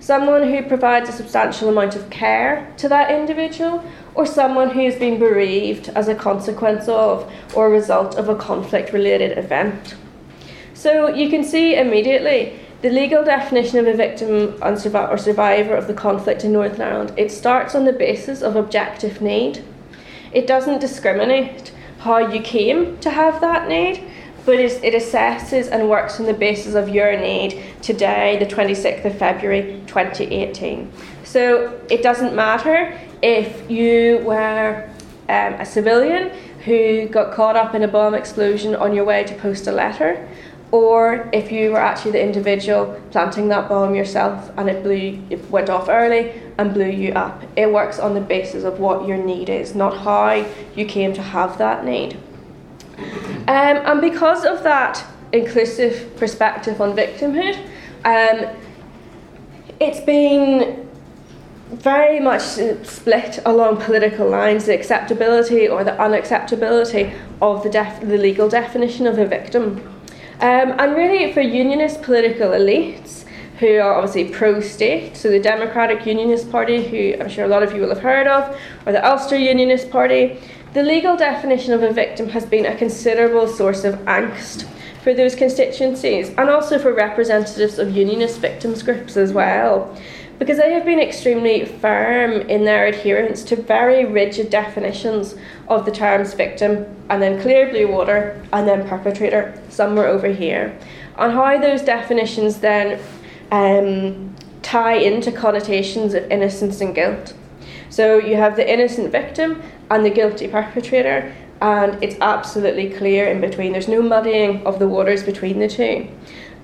someone 0.00 0.42
who 0.42 0.64
provides 0.64 1.08
a 1.08 1.12
substantial 1.12 1.68
amount 1.68 1.94
of 1.94 2.10
care 2.10 2.72
to 2.78 2.88
that 2.88 3.12
individual, 3.12 3.84
or 4.16 4.26
someone 4.26 4.70
who's 4.70 4.96
been 4.96 5.20
bereaved 5.20 5.90
as 5.90 6.08
a 6.08 6.16
consequence 6.16 6.88
of 6.88 7.32
or 7.54 7.70
result 7.70 8.16
of 8.16 8.28
a 8.28 8.34
conflict 8.34 8.92
related 8.92 9.38
event. 9.38 9.94
So 10.74 11.08
you 11.08 11.30
can 11.30 11.44
see 11.44 11.76
immediately 11.76 12.58
the 12.80 12.90
legal 12.90 13.24
definition 13.24 13.78
of 13.78 13.86
a 13.86 13.94
victim 13.94 14.56
or 14.62 15.18
survivor 15.18 15.74
of 15.74 15.88
the 15.88 15.94
conflict 15.94 16.44
in 16.44 16.52
Northern 16.52 16.82
Ireland, 16.82 17.12
it 17.16 17.32
starts 17.32 17.74
on 17.74 17.84
the 17.84 17.92
basis 17.92 18.40
of 18.40 18.54
objective 18.54 19.20
need. 19.20 19.64
It 20.32 20.46
doesn't 20.46 20.80
discriminate 20.80 21.72
how 21.98 22.18
you 22.18 22.40
came 22.40 22.96
to 22.98 23.10
have 23.10 23.40
that 23.40 23.68
need, 23.68 24.04
but 24.46 24.60
it 24.60 24.94
assesses 24.94 25.68
and 25.70 25.90
works 25.90 26.20
on 26.20 26.26
the 26.26 26.32
basis 26.32 26.74
of 26.74 26.88
your 26.88 27.18
need 27.18 27.62
today, 27.82 28.38
the 28.38 28.46
26th 28.46 29.04
of 29.04 29.18
February 29.18 29.82
2018. 29.86 30.90
So 31.24 31.78
it 31.90 32.02
doesn't 32.02 32.34
matter 32.34 32.98
if 33.20 33.68
you 33.68 34.18
were 34.24 34.88
um, 35.28 35.54
a 35.54 35.66
civilian 35.66 36.30
who 36.64 37.08
got 37.08 37.34
caught 37.34 37.56
up 37.56 37.74
in 37.74 37.82
a 37.82 37.88
bomb 37.88 38.14
explosion 38.14 38.76
on 38.76 38.94
your 38.94 39.04
way 39.04 39.24
to 39.24 39.34
post 39.34 39.66
a 39.66 39.72
letter, 39.72 40.28
or 40.70 41.28
if 41.32 41.50
you 41.50 41.70
were 41.70 41.80
actually 41.80 42.10
the 42.10 42.22
individual 42.22 43.00
planting 43.10 43.48
that 43.48 43.68
bomb 43.68 43.94
yourself 43.94 44.50
and 44.56 44.68
it 44.68 44.82
blew 44.82 45.22
it 45.30 45.50
went 45.50 45.70
off 45.70 45.88
early 45.88 46.32
and 46.58 46.74
blew 46.74 46.88
you 46.88 47.12
up 47.12 47.42
it 47.56 47.72
works 47.72 47.98
on 47.98 48.14
the 48.14 48.20
basis 48.20 48.64
of 48.64 48.78
what 48.78 49.06
your 49.06 49.16
need 49.16 49.48
is 49.48 49.74
not 49.74 49.96
how 49.96 50.32
you 50.74 50.84
came 50.84 51.12
to 51.12 51.22
have 51.22 51.56
that 51.58 51.84
need 51.84 52.14
um, 53.48 53.76
and 53.86 54.00
because 54.00 54.44
of 54.44 54.62
that 54.62 55.04
inclusive 55.32 56.14
perspective 56.16 56.80
on 56.80 56.94
victimhood 56.94 57.56
um, 58.04 58.54
it's 59.80 60.00
been 60.00 60.88
very 61.70 62.18
much 62.18 62.42
split 62.42 63.38
along 63.44 63.76
political 63.76 64.28
lines 64.28 64.64
the 64.64 64.74
acceptability 64.74 65.68
or 65.68 65.84
the 65.84 65.90
unacceptability 65.92 67.14
of 67.42 67.62
the, 67.62 67.68
def- 67.68 68.00
the 68.00 68.16
legal 68.16 68.48
definition 68.48 69.06
of 69.06 69.18
a 69.18 69.26
victim. 69.26 69.97
Um, 70.40 70.74
and 70.78 70.94
really, 70.94 71.32
for 71.32 71.40
unionist 71.40 72.02
political 72.02 72.50
elites, 72.50 73.24
who 73.58 73.78
are 73.78 73.94
obviously 73.94 74.32
pro 74.32 74.60
state, 74.60 75.16
so 75.16 75.30
the 75.30 75.40
Democratic 75.40 76.06
Unionist 76.06 76.50
Party, 76.52 76.84
who 76.84 77.20
I'm 77.20 77.28
sure 77.28 77.44
a 77.44 77.48
lot 77.48 77.64
of 77.64 77.74
you 77.74 77.80
will 77.80 77.88
have 77.88 77.98
heard 77.98 78.28
of, 78.28 78.56
or 78.86 78.92
the 78.92 79.04
Ulster 79.04 79.36
Unionist 79.36 79.90
Party, 79.90 80.38
the 80.74 80.82
legal 80.82 81.16
definition 81.16 81.72
of 81.72 81.82
a 81.82 81.92
victim 81.92 82.28
has 82.28 82.46
been 82.46 82.66
a 82.66 82.76
considerable 82.76 83.48
source 83.48 83.82
of 83.82 83.96
angst 84.04 84.68
for 85.02 85.12
those 85.12 85.34
constituencies 85.34 86.28
and 86.30 86.50
also 86.50 86.78
for 86.78 86.92
representatives 86.92 87.78
of 87.78 87.96
unionist 87.96 88.38
victims 88.38 88.82
groups 88.82 89.16
as 89.16 89.32
well 89.32 89.96
because 90.38 90.58
they 90.58 90.72
have 90.72 90.84
been 90.84 91.00
extremely 91.00 91.64
firm 91.64 92.32
in 92.32 92.64
their 92.64 92.86
adherence 92.86 93.42
to 93.44 93.56
very 93.56 94.04
rigid 94.04 94.50
definitions 94.50 95.34
of 95.66 95.84
the 95.84 95.90
terms 95.90 96.34
victim 96.34 96.86
and 97.10 97.20
then 97.20 97.40
clear 97.40 97.68
blue 97.68 97.88
water 97.88 98.40
and 98.52 98.68
then 98.68 98.86
perpetrator 98.88 99.60
somewhere 99.68 100.06
over 100.06 100.28
here. 100.28 100.78
And 101.16 101.32
how 101.32 101.58
those 101.58 101.82
definitions 101.82 102.60
then 102.60 103.00
um, 103.50 104.34
tie 104.62 104.94
into 104.94 105.32
connotations 105.32 106.14
of 106.14 106.30
innocence 106.30 106.80
and 106.80 106.94
guilt. 106.94 107.34
So 107.90 108.18
you 108.18 108.36
have 108.36 108.54
the 108.54 108.70
innocent 108.70 109.10
victim 109.10 109.60
and 109.90 110.04
the 110.04 110.10
guilty 110.10 110.46
perpetrator 110.46 111.34
and 111.60 112.00
it's 112.00 112.16
absolutely 112.20 112.90
clear 112.90 113.26
in 113.26 113.40
between. 113.40 113.72
There's 113.72 113.88
no 113.88 114.00
muddying 114.00 114.64
of 114.64 114.78
the 114.78 114.86
waters 114.86 115.24
between 115.24 115.58
the 115.58 115.68
two 115.68 116.08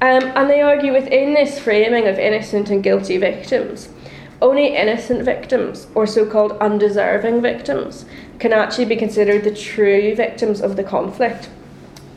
um, 0.01 0.25
and 0.35 0.51
they 0.51 0.61
argue 0.61 0.93
within 0.93 1.35
this 1.35 1.59
framing 1.59 2.07
of 2.07 2.19
innocent 2.19 2.71
and 2.71 2.83
guilty 2.83 3.17
victims, 3.17 3.89
only 4.43 4.77
innocent 4.77 5.25
victims, 5.25 5.87
or 5.95 6.07
so 6.07 6.27
called 6.27 6.53
undeserving 6.61 7.41
victims, 7.41 8.05
can 8.39 8.53
actually 8.53 8.85
be 8.85 8.97
considered 8.97 9.45
the 9.45 9.55
true 9.55 10.15
victims 10.15 10.61
of 10.61 10.77
the 10.77 10.85
conflict. 10.85 11.49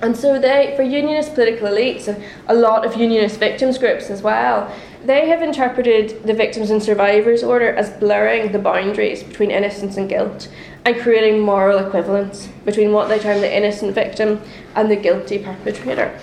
And 0.02 0.16
so 0.16 0.40
they, 0.40 0.74
for 0.76 0.84
unionist 0.84 1.34
political 1.34 1.70
elites 1.70 2.08
and 2.08 2.24
a 2.48 2.54
lot 2.54 2.86
of 2.86 2.98
unionist 2.98 3.40
victims 3.40 3.78
groups 3.78 4.10
as 4.10 4.22
well, 4.22 4.72
they 5.04 5.28
have 5.30 5.42
interpreted 5.42 6.24
the 6.24 6.34
victims 6.34 6.70
and 6.70 6.84
survivors 6.84 7.44
order 7.44 7.70
as 7.70 7.90
blurring 7.92 8.52
the 8.52 8.60
boundaries 8.60 9.24
between 9.24 9.50
innocence 9.50 9.98
and 9.98 10.10
guilt 10.10 10.50
and 10.86 11.00
creating 11.00 11.40
moral 11.40 11.80
equivalence 11.80 12.48
between 12.66 12.92
what 12.92 13.08
they 13.08 13.18
term 13.18 13.42
the 13.42 13.56
innocent 13.56 13.96
victim 13.96 14.42
and 14.76 14.92
the 14.92 14.96
guilty 14.96 15.40
perpetrator. 15.40 16.20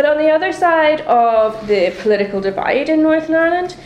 But 0.00 0.08
on 0.08 0.16
the 0.16 0.30
other 0.30 0.50
side 0.50 1.02
of 1.02 1.68
the 1.68 1.94
political 2.00 2.40
divide 2.40 2.88
in 2.88 3.02
Northern 3.02 3.34
Ireland, 3.34 3.76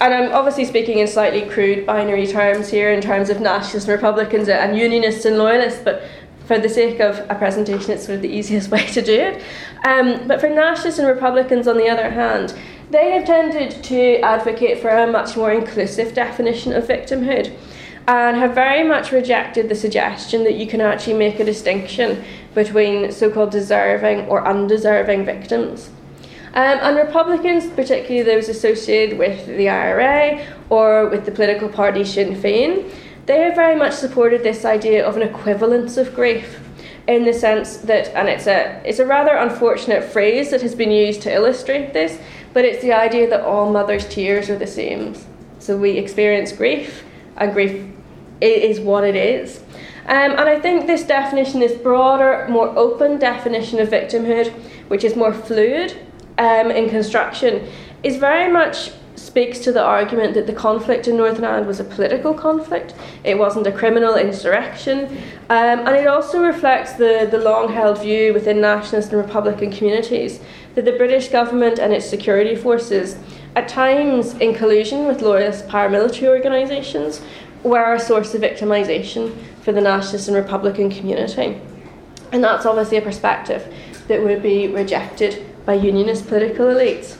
and 0.00 0.14
I'm 0.14 0.32
obviously 0.32 0.64
speaking 0.64 0.96
in 1.00 1.06
slightly 1.06 1.42
crude 1.42 1.84
binary 1.84 2.26
terms 2.26 2.70
here 2.70 2.90
in 2.90 3.02
terms 3.02 3.28
of 3.28 3.38
nationalists 3.38 3.86
and 3.86 3.92
Republicans 3.92 4.48
and 4.48 4.78
unionists 4.78 5.26
and 5.26 5.36
loyalists, 5.36 5.82
but 5.84 6.04
for 6.46 6.58
the 6.58 6.70
sake 6.70 7.00
of 7.00 7.18
a 7.28 7.34
presentation, 7.34 7.90
it's 7.90 8.06
sort 8.06 8.16
of 8.16 8.22
the 8.22 8.30
easiest 8.30 8.70
way 8.70 8.86
to 8.86 9.02
do 9.02 9.12
it. 9.12 9.42
Um, 9.84 10.26
but 10.26 10.40
for 10.40 10.48
nationalists 10.48 10.98
and 10.98 11.06
Republicans, 11.06 11.68
on 11.68 11.76
the 11.76 11.90
other 11.90 12.08
hand, 12.08 12.54
they 12.88 13.10
have 13.10 13.26
tended 13.26 13.84
to 13.84 14.18
advocate 14.20 14.80
for 14.80 14.88
a 14.88 15.06
much 15.06 15.36
more 15.36 15.52
inclusive 15.52 16.14
definition 16.14 16.72
of 16.72 16.84
victimhood 16.84 17.54
and 18.08 18.36
have 18.36 18.54
very 18.54 18.84
much 18.84 19.10
rejected 19.10 19.68
the 19.68 19.74
suggestion 19.74 20.44
that 20.44 20.54
you 20.54 20.66
can 20.66 20.80
actually 20.80 21.14
make 21.14 21.40
a 21.40 21.44
distinction 21.44 22.24
between 22.54 23.10
so 23.10 23.30
called 23.30 23.50
deserving 23.50 24.20
or 24.28 24.46
undeserving 24.46 25.24
victims. 25.24 25.90
Um, 26.54 26.78
and 26.80 26.96
Republicans, 26.96 27.66
particularly 27.66 28.22
those 28.22 28.48
associated 28.48 29.18
with 29.18 29.46
the 29.46 29.68
IRA 29.68 30.46
or 30.70 31.08
with 31.08 31.26
the 31.26 31.32
political 31.32 31.68
party 31.68 32.04
Sinn 32.04 32.34
Féin, 32.34 32.90
they 33.26 33.40
have 33.40 33.56
very 33.56 33.76
much 33.76 33.92
supported 33.92 34.42
this 34.42 34.64
idea 34.64 35.06
of 35.06 35.16
an 35.16 35.22
equivalence 35.22 35.96
of 35.96 36.14
grief 36.14 36.60
in 37.08 37.24
the 37.24 37.32
sense 37.32 37.78
that, 37.78 38.08
and 38.14 38.28
it's 38.28 38.46
a, 38.46 38.80
it's 38.84 39.00
a 39.00 39.06
rather 39.06 39.34
unfortunate 39.34 40.04
phrase 40.04 40.50
that 40.50 40.62
has 40.62 40.74
been 40.74 40.90
used 40.90 41.22
to 41.22 41.32
illustrate 41.32 41.92
this, 41.92 42.18
but 42.52 42.64
it's 42.64 42.82
the 42.82 42.92
idea 42.92 43.28
that 43.28 43.42
all 43.42 43.70
mothers' 43.70 44.08
tears 44.08 44.48
are 44.48 44.58
the 44.58 44.66
same. 44.66 45.14
So 45.58 45.76
we 45.76 45.90
experience 45.98 46.52
grief, 46.52 47.04
and 47.36 47.52
grief 47.52 47.84
is 48.40 48.80
what 48.80 49.04
it 49.04 49.16
is. 49.16 49.60
Um, 50.06 50.32
and 50.32 50.48
I 50.48 50.60
think 50.60 50.86
this 50.86 51.02
definition, 51.02 51.60
this 51.60 51.76
broader, 51.76 52.46
more 52.48 52.68
open 52.76 53.18
definition 53.18 53.80
of 53.80 53.88
victimhood, 53.88 54.52
which 54.88 55.02
is 55.02 55.16
more 55.16 55.32
fluid 55.32 55.96
um, 56.38 56.70
in 56.70 56.88
construction, 56.88 57.66
is 58.04 58.16
very 58.16 58.52
much 58.52 58.92
speaks 59.16 59.58
to 59.58 59.72
the 59.72 59.82
argument 59.82 60.34
that 60.34 60.46
the 60.46 60.52
conflict 60.52 61.08
in 61.08 61.16
Northern 61.16 61.44
Ireland 61.44 61.66
was 61.66 61.80
a 61.80 61.84
political 61.84 62.34
conflict. 62.34 62.94
It 63.24 63.36
wasn't 63.36 63.66
a 63.66 63.72
criminal 63.72 64.14
insurrection. 64.14 65.08
Um, 65.48 65.80
and 65.86 65.96
it 65.96 66.06
also 66.06 66.42
reflects 66.42 66.92
the, 66.92 67.26
the 67.30 67.38
long 67.38 67.72
held 67.72 68.00
view 68.00 68.32
within 68.32 68.60
nationalist 68.60 69.12
and 69.12 69.20
republican 69.20 69.72
communities 69.72 70.40
that 70.74 70.84
the 70.84 70.92
British 70.92 71.28
government 71.28 71.78
and 71.78 71.92
its 71.92 72.08
security 72.08 72.54
forces, 72.54 73.16
at 73.56 73.68
times 73.68 74.34
in 74.34 74.54
collusion 74.54 75.06
with 75.06 75.22
loyalist 75.22 75.66
paramilitary 75.66 76.28
organisations, 76.28 77.22
were 77.66 77.94
a 77.94 78.00
source 78.00 78.34
of 78.34 78.40
victimisation 78.40 79.36
for 79.62 79.72
the 79.72 79.80
nationalist 79.80 80.28
and 80.28 80.36
republican 80.36 80.90
community. 80.90 81.60
And 82.32 82.42
that's 82.42 82.66
obviously 82.66 82.98
a 82.98 83.02
perspective 83.02 83.72
that 84.08 84.22
would 84.22 84.42
be 84.42 84.68
rejected 84.68 85.44
by 85.64 85.74
unionist 85.74 86.28
political 86.28 86.66
elites. 86.66 87.16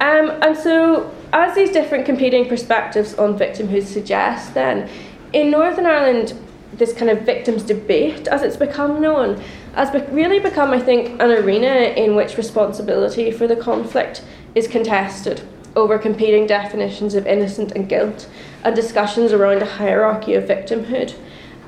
Um, 0.00 0.30
and 0.42 0.56
so, 0.56 1.12
as 1.32 1.54
these 1.54 1.70
different 1.70 2.06
competing 2.06 2.48
perspectives 2.48 3.14
on 3.14 3.38
victimhood 3.38 3.84
suggest, 3.84 4.54
then 4.54 4.88
in 5.32 5.50
Northern 5.50 5.86
Ireland, 5.86 6.34
this 6.74 6.92
kind 6.92 7.10
of 7.10 7.22
victims 7.22 7.62
debate, 7.62 8.28
as 8.28 8.42
it's 8.42 8.56
become 8.56 9.00
known, 9.00 9.42
has 9.74 9.90
be- 9.90 10.00
really 10.12 10.38
become, 10.38 10.70
I 10.70 10.78
think, 10.78 11.20
an 11.20 11.30
arena 11.32 11.68
in 11.68 12.14
which 12.14 12.36
responsibility 12.36 13.30
for 13.30 13.46
the 13.46 13.56
conflict 13.56 14.22
is 14.54 14.68
contested 14.68 15.42
over 15.74 15.98
competing 15.98 16.46
definitions 16.46 17.14
of 17.14 17.26
innocent 17.26 17.72
and 17.72 17.88
guilt 17.88 18.28
and 18.64 18.74
discussions 18.74 19.32
around 19.32 19.62
a 19.62 19.66
hierarchy 19.66 20.34
of 20.34 20.44
victimhood. 20.44 21.14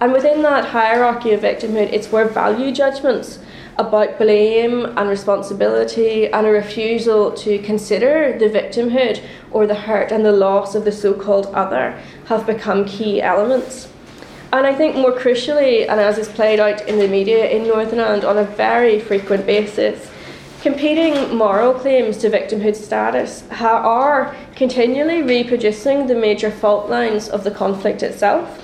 And 0.00 0.12
within 0.12 0.42
that 0.42 0.66
hierarchy 0.66 1.33
of 1.33 1.42
victimhood, 1.42 1.92
it's 1.92 2.11
where 2.11 2.26
value 2.26 2.72
judgments 2.72 3.38
about 3.79 4.18
blame 4.18 4.85
and 4.98 5.09
responsibility 5.09 6.26
and 6.29 6.46
a 6.46 6.50
refusal 6.50 7.33
to 7.33 7.59
consider 7.61 8.38
the 8.38 8.46
victimhood 8.46 9.22
or 9.50 9.66
the 9.66 9.74
hurt 9.74 10.12
and 10.12 10.24
the 10.24 10.33
loss 10.33 10.74
of 10.74 10.85
the 10.85 10.92
so 10.92 11.14
called 11.14 11.46
other 11.48 11.98
have 12.26 12.46
become 12.46 12.85
key 12.85 13.22
elements. 13.22 13.88
And 14.53 14.66
I 14.66 14.74
think 14.74 14.96
more 14.96 15.12
crucially, 15.12 15.88
and 15.88 16.00
as 16.00 16.18
is 16.18 16.29
played 16.29 16.59
out 16.59 16.87
in 16.88 16.98
the 16.98 17.07
media 17.07 17.48
in 17.48 17.68
Northern 17.68 18.00
Ireland 18.00 18.24
on 18.24 18.37
a 18.37 18.44
very 18.44 18.98
frequent 18.98 19.46
basis, 19.46 20.11
competing 20.62 21.35
moral 21.35 21.73
claims 21.73 22.18
to 22.18 22.29
victimhood 22.29 22.77
status 22.77 23.44
are 23.51 24.37
continually 24.55 25.23
reproducing 25.23 26.07
the 26.07 26.14
major 26.14 26.51
fault 26.51 26.90
lines 26.90 27.31
of 27.31 27.44
the 27.44 27.51
conflict 27.51 28.03
itself 28.03 28.62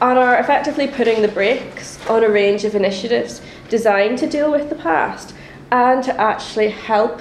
and 0.00 0.18
are 0.18 0.38
effectively 0.38 0.88
putting 0.88 1.20
the 1.20 1.28
brakes 1.28 1.98
on 2.08 2.24
a 2.24 2.28
range 2.28 2.64
of 2.64 2.74
initiatives 2.74 3.42
designed 3.68 4.18
to 4.18 4.26
deal 4.26 4.50
with 4.50 4.70
the 4.70 4.74
past 4.74 5.34
and 5.70 6.02
to 6.02 6.18
actually 6.18 6.70
help 6.70 7.20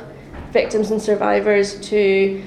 victims 0.51 0.89
and 0.89 1.01
survivors 1.01 1.79
to 1.81 2.41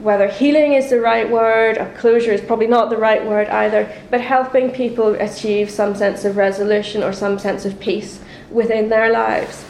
whether 0.00 0.26
healing 0.26 0.72
is 0.72 0.90
the 0.90 1.00
right 1.00 1.30
word 1.30 1.78
or 1.78 1.86
closure 1.96 2.32
is 2.32 2.40
probably 2.40 2.66
not 2.66 2.90
the 2.90 2.96
right 2.96 3.24
word 3.24 3.46
either, 3.48 3.88
but 4.10 4.20
helping 4.20 4.72
people 4.72 5.14
achieve 5.14 5.70
some 5.70 5.94
sense 5.94 6.24
of 6.24 6.36
resolution 6.36 7.04
or 7.04 7.12
some 7.12 7.38
sense 7.38 7.64
of 7.64 7.78
peace 7.78 8.18
within 8.50 8.88
their 8.88 9.12
lives. 9.12 9.64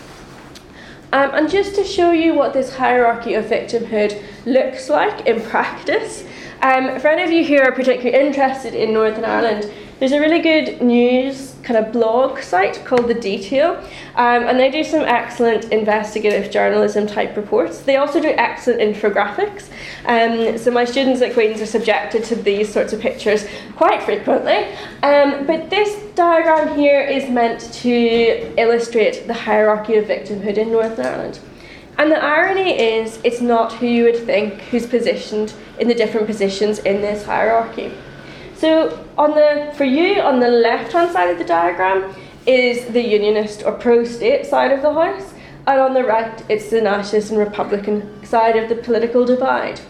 Um, 1.12 1.30
and 1.34 1.50
just 1.50 1.74
to 1.74 1.84
show 1.84 2.12
you 2.12 2.32
what 2.32 2.54
this 2.54 2.74
hierarchy 2.74 3.34
of 3.34 3.44
victimhood 3.44 4.22
looks 4.46 4.88
like 4.88 5.26
in 5.26 5.42
practice, 5.50 6.24
um, 6.62 6.98
for 7.00 7.08
any 7.08 7.22
of 7.22 7.30
you 7.30 7.44
who 7.44 7.62
are 7.62 7.72
particularly 7.72 8.14
interested 8.26 8.74
in 8.74 8.94
Northern 8.94 9.24
Ireland, 9.24 9.70
there's 10.02 10.10
a 10.10 10.18
really 10.18 10.40
good 10.40 10.82
news 10.82 11.54
kind 11.62 11.78
of 11.78 11.92
blog 11.92 12.40
site 12.40 12.84
called 12.84 13.06
The 13.06 13.14
Detail, 13.14 13.76
um, 14.16 14.42
and 14.48 14.58
they 14.58 14.68
do 14.68 14.82
some 14.82 15.02
excellent 15.02 15.66
investigative 15.66 16.50
journalism 16.50 17.06
type 17.06 17.36
reports. 17.36 17.82
They 17.82 17.98
also 17.98 18.20
do 18.20 18.30
excellent 18.30 18.80
infographics. 18.80 19.68
Um, 20.04 20.58
so 20.58 20.72
my 20.72 20.84
students 20.84 21.22
at 21.22 21.34
Queen's 21.34 21.60
are 21.60 21.66
subjected 21.66 22.24
to 22.24 22.34
these 22.34 22.68
sorts 22.68 22.92
of 22.92 22.98
pictures 23.00 23.46
quite 23.76 24.02
frequently. 24.02 24.64
Um, 25.04 25.46
but 25.46 25.70
this 25.70 25.94
diagram 26.16 26.76
here 26.76 27.02
is 27.02 27.30
meant 27.30 27.72
to 27.74 28.60
illustrate 28.60 29.28
the 29.28 29.34
hierarchy 29.34 29.98
of 29.98 30.06
victimhood 30.06 30.58
in 30.58 30.72
Northern 30.72 31.06
Ireland. 31.06 31.38
And 31.98 32.10
the 32.10 32.20
irony 32.20 32.72
is, 32.72 33.20
it's 33.22 33.40
not 33.40 33.74
who 33.74 33.86
you 33.86 34.02
would 34.02 34.26
think 34.26 34.62
who's 34.62 34.84
positioned 34.84 35.54
in 35.78 35.86
the 35.86 35.94
different 35.94 36.26
positions 36.26 36.80
in 36.80 37.00
this 37.02 37.24
hierarchy. 37.24 37.92
So 38.62 39.04
on 39.18 39.32
the 39.32 39.72
for 39.74 39.82
you 39.82 40.20
on 40.20 40.38
the 40.38 40.46
left 40.46 40.92
hand 40.92 41.10
side 41.10 41.30
of 41.30 41.38
the 41.38 41.44
diagram 41.44 42.14
is 42.46 42.86
the 42.92 43.02
unionist 43.02 43.64
or 43.64 43.72
pro-state 43.72 44.46
side 44.46 44.70
of 44.70 44.82
the 44.82 44.92
house, 44.94 45.34
and 45.66 45.80
on 45.80 45.94
the 45.94 46.04
right 46.04 46.44
it's 46.48 46.70
the 46.70 46.80
nationalist 46.80 47.32
and 47.32 47.40
republican 47.40 48.24
side 48.24 48.54
of 48.54 48.68
the 48.68 48.76
political 48.76 49.24
divide. 49.24 49.80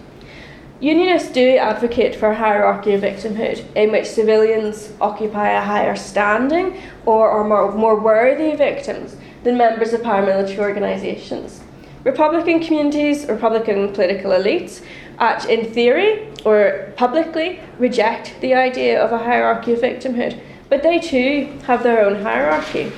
Unionists 0.81 1.31
do 1.33 1.59
advocate 1.59 2.17
for 2.17 2.31
a 2.31 2.35
hierarchy 2.35 2.95
of 2.95 3.03
victimhood 3.03 3.63
in 3.77 3.93
which 3.93 4.07
civilians 4.07 4.91
occupy 5.03 5.51
a 5.51 5.61
higher 5.61 5.95
standing 5.95 6.81
or 7.05 7.29
are 7.29 7.45
more, 7.45 7.73
more 7.73 8.01
worthy 8.01 8.57
victims 8.57 9.17
than 9.45 9.59
members 9.59 9.93
of 9.93 10.01
paramilitary 10.01 10.61
organisations. 10.61 11.61
Republican 12.05 12.59
communities, 12.59 13.27
Republican 13.27 13.93
political 13.93 14.31
elites, 14.31 14.81
act 15.19 15.47
in 15.47 15.73
theory 15.73 16.29
or 16.45 16.93
publicly 16.97 17.61
reject 17.79 18.35
the 18.41 18.55
idea 18.55 19.01
of 19.03 19.13
a 19.13 19.19
hierarchy 19.19 19.73
of 19.73 19.81
victimhood, 19.81 20.41
but 20.69 20.83
they 20.83 20.99
too 20.99 21.59
have 21.67 21.83
their 21.83 22.05
own 22.05 22.23
hierarchy. 22.23 22.93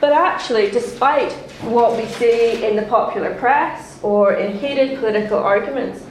But 0.00 0.12
actually, 0.12 0.70
despite 0.70 1.32
what 1.62 1.96
we 1.96 2.06
see 2.06 2.64
in 2.64 2.76
the 2.76 2.82
popular 2.82 3.34
press 3.34 3.98
or 4.02 4.34
in 4.34 4.56
heated 4.56 4.98
political 5.00 5.38
arguments, 5.38 6.04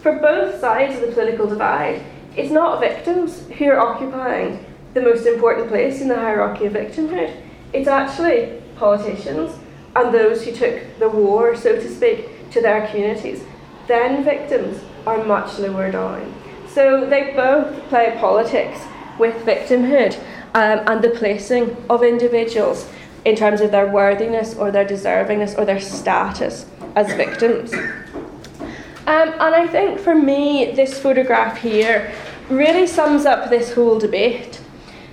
for 0.00 0.18
both 0.20 0.60
sides 0.60 0.94
of 0.94 1.00
the 1.00 1.12
political 1.12 1.48
divide, 1.48 2.04
it's 2.36 2.52
not 2.52 2.80
victims 2.80 3.48
who 3.58 3.66
are 3.66 3.80
occupying 3.80 4.64
the 4.94 5.02
most 5.02 5.26
important 5.26 5.68
place 5.68 6.00
in 6.00 6.08
the 6.08 6.14
hierarchy 6.14 6.66
of 6.66 6.74
victimhood. 6.74 7.42
It's 7.72 7.88
actually 7.88 8.62
politicians 8.76 9.56
and 9.96 10.14
those 10.14 10.44
who 10.44 10.52
took 10.52 10.80
the 10.98 11.08
war, 11.08 11.56
so 11.56 11.74
to 11.74 11.94
speak, 11.94 12.50
to 12.52 12.60
their 12.60 12.86
communities. 12.86 13.42
Then 13.88 14.22
victims 14.22 14.82
are 15.06 15.24
much 15.24 15.58
lower 15.58 15.90
down. 15.90 16.34
So 16.68 17.06
they 17.06 17.32
both 17.34 17.88
play 17.88 18.16
politics 18.20 18.78
with 19.18 19.34
victimhood 19.44 20.16
um, 20.54 20.80
and 20.86 21.02
the 21.02 21.10
placing 21.10 21.76
of 21.90 22.02
individuals 22.02 22.88
in 23.24 23.34
terms 23.34 23.60
of 23.60 23.70
their 23.70 23.88
worthiness 23.88 24.54
or 24.54 24.70
their 24.70 24.84
deservingness 24.84 25.58
or 25.58 25.64
their 25.64 25.80
status 25.80 26.66
as 26.94 27.12
victims. 27.14 27.72
Um, 27.72 29.30
and 29.40 29.54
I 29.54 29.66
think 29.66 29.98
for 29.98 30.14
me, 30.14 30.72
this 30.72 30.98
photograph 30.98 31.56
here 31.56 32.12
really 32.50 32.86
sums 32.86 33.24
up 33.24 33.48
this 33.48 33.72
whole 33.72 33.98
debate. 33.98 34.60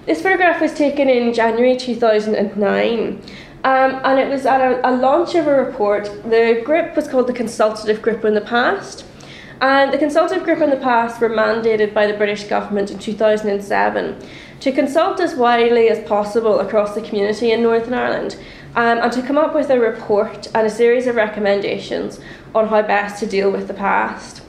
This 0.05 0.21
photograph 0.21 0.61
was 0.61 0.73
taken 0.73 1.09
in 1.09 1.33
January 1.33 1.77
2009. 1.77 3.21
Um, 3.65 3.99
and 4.04 4.19
it 4.19 4.30
was 4.30 4.45
at 4.45 4.62
a, 4.62 4.88
a, 4.88 4.93
launch 4.95 5.34
of 5.34 5.47
a 5.47 5.51
report. 5.51 6.06
The 6.23 6.62
group 6.63 6.95
was 6.95 7.08
called 7.08 7.25
the 7.25 7.34
Consultative 7.34 7.99
Group 7.99 8.23
in 8.23 8.36
the 8.36 8.41
Past. 8.41 9.06
And 9.60 9.91
the 9.91 9.97
Consultative 9.97 10.43
Group 10.43 10.62
in 10.62 10.69
the 10.69 10.78
Past 10.78 11.19
were 11.19 11.32
mandated 11.32 11.91
by 11.91 12.06
the 12.06 12.13
British 12.13 12.43
government 12.43 12.91
in 12.91 12.99
2007 12.99 14.21
to 14.60 14.71
consult 14.71 15.19
as 15.19 15.34
widely 15.34 15.89
as 15.89 16.08
possible 16.08 16.60
across 16.60 16.93
the 16.93 17.01
community 17.01 17.54
in 17.54 17.63
Northern 17.63 17.95
Ireland 17.95 18.38
um, 18.75 18.99
and 18.99 19.12
to 19.12 19.23
come 19.23 19.39
up 19.39 19.56
with 19.56 19.71
a 19.71 19.80
report 19.80 20.47
and 20.54 20.67
a 20.67 20.69
series 20.69 21.08
of 21.08 21.15
recommendations 21.15 22.19
on 22.54 22.67
how 22.67 22.84
best 22.84 23.19
to 23.21 23.25
deal 23.25 23.49
with 23.49 23.67
the 23.67 23.73
past. 23.73 24.43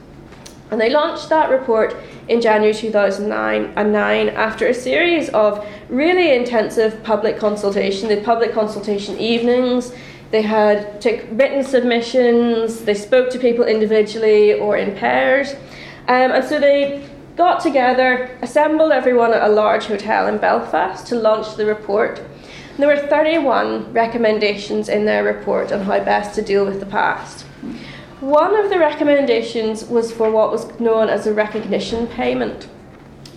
And 0.71 0.79
they 0.79 0.91
launched 0.91 1.31
that 1.31 1.49
report 1.49 1.97
in 2.29 2.41
January 2.41 2.75
2009 2.75 4.29
after 4.31 4.67
a 4.67 4.75
series 4.75 5.29
of 5.31 5.67
really 5.89 6.35
intensive 6.35 7.03
public 7.05 7.39
consultation. 7.39 8.09
The 8.09 8.21
public 8.23 8.53
consultation 8.53 9.17
evenings, 9.19 9.93
they 10.31 10.43
had 10.43 11.01
took 11.01 11.25
written 11.31 11.63
submissions, 11.63 12.85
they 12.85 12.95
spoke 12.95 13.31
to 13.31 13.39
people 13.39 13.65
individually 13.65 14.55
or 14.55 14.77
in 14.77 14.97
pairs. 14.97 15.53
Um, 16.09 16.33
and 16.33 16.45
so 16.45 16.59
they 16.59 17.09
got 17.37 17.61
together, 17.61 18.37
assembled 18.43 18.93
everyone 18.93 19.33
at 19.33 19.43
a 19.43 19.53
large 19.53 19.85
hotel 19.85 20.27
in 20.27 20.39
Belfast 20.39 21.07
to 21.07 21.15
launch 21.15 21.57
the 21.57 21.67
report. 21.67 22.23
There 22.79 22.89
were 22.89 23.09
31 23.09 23.93
recommendations 23.93 24.89
in 24.89 25.07
their 25.07 25.25
report 25.25 25.73
on 25.73 25.81
how 25.83 25.99
best 26.05 26.35
to 26.35 26.43
deal 26.43 26.67
with 26.67 26.81
the 26.81 26.87
past. 26.87 27.46
One 28.21 28.59
of 28.59 28.71
the 28.71 28.79
recommendations 28.79 29.85
was 29.85 30.11
for 30.11 30.31
what 30.31 30.51
was 30.51 30.81
known 30.81 31.11
as 31.11 31.27
a 31.27 31.35
recognition 31.35 32.07
payment. 32.07 32.67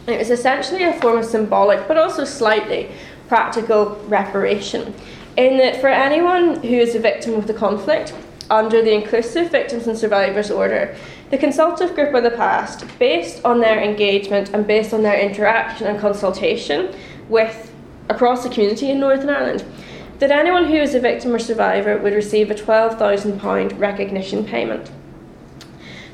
It 0.08 0.18
was 0.18 0.30
essentially 0.30 0.84
a 0.84 0.94
form 1.02 1.18
of 1.18 1.26
symbolic 1.26 1.86
but 1.86 1.98
also 1.98 2.24
slightly 2.24 2.89
practical 3.28 3.98
reparation, 4.08 4.94
in 5.36 5.58
that 5.58 5.82
for 5.82 5.89
anyone 5.89 6.63
who 6.63 6.76
is 6.76 6.96
a 6.96 7.00
victim 7.00 7.34
of 7.34 7.46
the 7.46 7.54
conflict, 7.54 8.13
under 8.50 8.82
the 8.82 8.94
Inclusive 8.94 9.52
Victims 9.52 9.86
and 9.86 9.98
Survivors 9.98 10.50
Order, 10.50 10.96
the 11.30 11.38
consultative 11.38 11.94
group 11.94 12.15
of 12.15 12.24
the 12.24 12.32
past, 12.32 12.86
based 12.98 13.44
on 13.44 13.60
their 13.60 13.84
engagement 13.84 14.50
and 14.54 14.65
based 14.65 14.94
on 14.94 15.04
their 15.04 15.20
interaction 15.20 15.88
and 15.88 16.00
consultation 16.00 16.96
with 17.28 17.72
across 18.10 18.44
the 18.44 18.50
community 18.50 18.89
in 18.89 19.00
Northern 19.00 19.30
Ireland 19.30 19.65
that 20.19 20.32
anyone 20.32 20.65
who 20.65 20.75
is 20.75 20.93
a 20.93 20.99
victim 20.99 21.34
or 21.34 21.39
survivor 21.39 21.97
would 21.97 22.13
receive 22.13 22.51
a 22.51 22.55
£12,000 22.55 23.79
recognition 23.79 24.45
payment. 24.45 24.91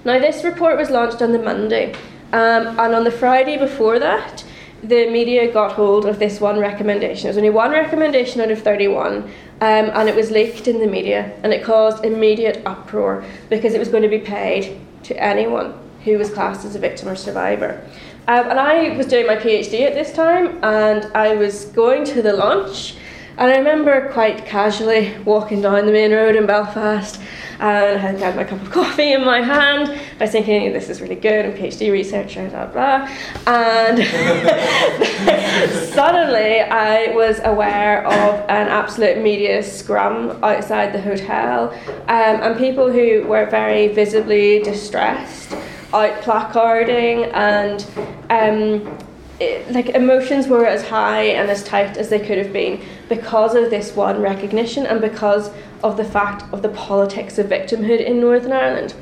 Now, 0.05 0.19
this 0.19 0.43
report 0.43 0.77
was 0.77 0.91
launched 0.91 1.21
on 1.21 1.31
the 1.31 1.39
Monday, 1.39 1.93
um, 2.31 2.79
and 2.79 2.93
on 2.93 3.03
the 3.03 3.11
Friday 3.11 3.57
before 3.57 3.97
that, 3.99 4.43
the 4.83 5.09
media 5.09 5.51
got 5.51 5.71
hold 5.71 6.05
of 6.05 6.19
this 6.19 6.39
one 6.39 6.59
recommendation. 6.59 7.23
There 7.23 7.31
was 7.31 7.37
only 7.37 7.49
one 7.49 7.71
recommendation 7.71 8.41
out 8.41 8.51
of 8.51 8.61
31, 8.61 9.23
um, 9.23 9.31
and 9.61 10.07
it 10.07 10.15
was 10.15 10.29
leaked 10.29 10.67
in 10.67 10.79
the 10.79 10.87
media, 10.87 11.35
and 11.41 11.51
it 11.51 11.63
caused 11.63 12.05
immediate 12.05 12.61
uproar 12.67 13.25
because 13.49 13.73
it 13.73 13.79
was 13.79 13.87
going 13.87 14.03
to 14.03 14.09
be 14.09 14.19
paid 14.19 14.79
to 15.03 15.17
anyone 15.17 15.73
who 16.03 16.19
was 16.19 16.29
classed 16.29 16.65
as 16.65 16.75
a 16.75 16.79
victim 16.79 17.09
or 17.09 17.15
survivor. 17.15 17.81
Um, 18.27 18.49
and 18.49 18.59
I 18.59 18.95
was 18.95 19.07
doing 19.07 19.25
my 19.25 19.35
PhD 19.35 19.81
at 19.81 19.93
this 19.93 20.13
time, 20.13 20.63
and 20.63 21.11
I 21.15 21.35
was 21.35 21.65
going 21.65 22.03
to 22.05 22.21
the 22.21 22.33
lunch. 22.33 22.95
And 23.37 23.51
I 23.51 23.57
remember 23.57 24.09
quite 24.13 24.45
casually 24.45 25.13
walking 25.25 25.61
down 25.61 25.85
the 25.85 25.91
main 25.91 26.13
road 26.13 26.37
in 26.37 26.45
Belfast, 26.45 27.19
and 27.59 27.97
I 27.97 27.97
had 27.97 28.35
my 28.35 28.45
cup 28.45 28.61
of 28.61 28.71
coffee 28.71 29.11
in 29.11 29.25
my 29.25 29.41
hand. 29.41 29.89
I 29.89 30.23
was 30.23 30.31
thinking, 30.31 30.71
this 30.71 30.89
is 30.89 31.01
really 31.01 31.15
good, 31.15 31.45
I'm 31.45 31.51
a 31.51 31.53
PhD 31.53 31.91
researcher, 31.91 32.47
blah 32.49 32.67
blah. 32.67 33.09
And 33.45 33.97
suddenly, 35.93 36.61
I 36.61 37.13
was 37.13 37.41
aware 37.43 38.07
of 38.07 38.39
an 38.49 38.69
absolute 38.69 39.17
media 39.17 39.61
scrum 39.63 40.41
outside 40.41 40.93
the 40.93 41.01
hotel, 41.01 41.71
um, 42.07 42.41
and 42.41 42.57
people 42.57 42.89
who 42.89 43.25
were 43.27 43.47
very 43.47 43.89
visibly 43.89 44.61
distressed 44.63 45.53
out 45.93 46.21
placarding 46.21 47.25
and 47.25 47.85
um, 48.29 48.97
it, 49.39 49.69
like 49.71 49.89
emotions 49.89 50.47
were 50.47 50.65
as 50.65 50.87
high 50.87 51.23
and 51.23 51.49
as 51.49 51.63
tight 51.63 51.97
as 51.97 52.09
they 52.09 52.19
could 52.19 52.37
have 52.37 52.53
been 52.53 52.81
because 53.09 53.55
of 53.55 53.69
this 53.69 53.95
one 53.95 54.21
recognition 54.21 54.85
and 54.85 55.01
because 55.01 55.51
of 55.83 55.97
the 55.97 56.03
fact 56.03 56.51
of 56.53 56.61
the 56.61 56.69
politics 56.69 57.37
of 57.37 57.47
victimhood 57.47 58.03
in 58.03 58.19
Northern 58.19 58.51
Ireland. 58.51 58.95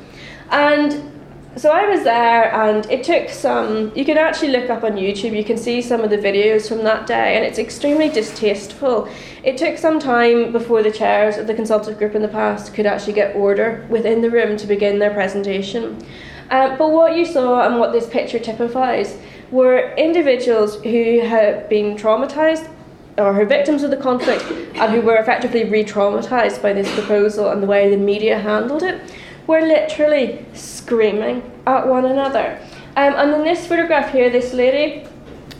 And 0.50 1.12
so 1.56 1.70
I 1.70 1.88
was 1.88 2.02
there, 2.02 2.52
and 2.52 2.84
it 2.90 3.04
took 3.04 3.28
some. 3.28 3.92
You 3.94 4.04
can 4.04 4.18
actually 4.18 4.48
look 4.48 4.70
up 4.70 4.82
on 4.82 4.92
YouTube, 4.92 5.36
you 5.36 5.44
can 5.44 5.56
see 5.56 5.80
some 5.80 6.00
of 6.00 6.10
the 6.10 6.18
videos 6.18 6.68
from 6.68 6.82
that 6.82 7.06
day, 7.06 7.36
and 7.36 7.44
it's 7.44 7.60
extremely 7.60 8.08
distasteful. 8.08 9.08
It 9.44 9.56
took 9.56 9.78
some 9.78 10.00
time 10.00 10.50
before 10.50 10.82
the 10.82 10.90
chairs 10.90 11.36
of 11.36 11.46
the 11.46 11.54
consultative 11.54 11.96
group 11.98 12.16
in 12.16 12.22
the 12.22 12.28
past 12.28 12.74
could 12.74 12.86
actually 12.86 13.12
get 13.12 13.36
order 13.36 13.86
within 13.88 14.20
the 14.20 14.30
room 14.30 14.56
to 14.56 14.66
begin 14.66 14.98
their 14.98 15.14
presentation. 15.14 16.04
Uh, 16.50 16.76
but 16.76 16.90
what 16.90 17.16
you 17.16 17.24
saw 17.24 17.66
and 17.66 17.78
what 17.78 17.92
this 17.92 18.08
picture 18.08 18.40
typifies 18.40 19.16
were 19.50 19.94
individuals 19.94 20.82
who 20.82 21.20
had 21.20 21.68
been 21.68 21.96
traumatized 21.96 22.68
or 23.16 23.32
who 23.32 23.40
were 23.40 23.44
victims 23.44 23.82
of 23.82 23.90
the 23.90 23.96
conflict 23.96 24.44
and 24.50 24.92
who 24.92 25.00
were 25.00 25.16
effectively 25.16 25.64
re 25.64 25.84
traumatized 25.84 26.60
by 26.60 26.72
this 26.72 26.92
proposal 26.94 27.50
and 27.50 27.62
the 27.62 27.66
way 27.66 27.88
the 27.88 27.96
media 27.96 28.38
handled 28.38 28.82
it 28.82 29.00
were 29.46 29.60
literally 29.60 30.44
screaming 30.54 31.42
at 31.66 31.86
one 31.86 32.04
another. 32.06 32.58
Um, 32.96 33.14
and 33.14 33.34
in 33.34 33.44
this 33.44 33.66
photograph 33.66 34.12
here, 34.12 34.30
this 34.30 34.52
lady, 34.52 35.06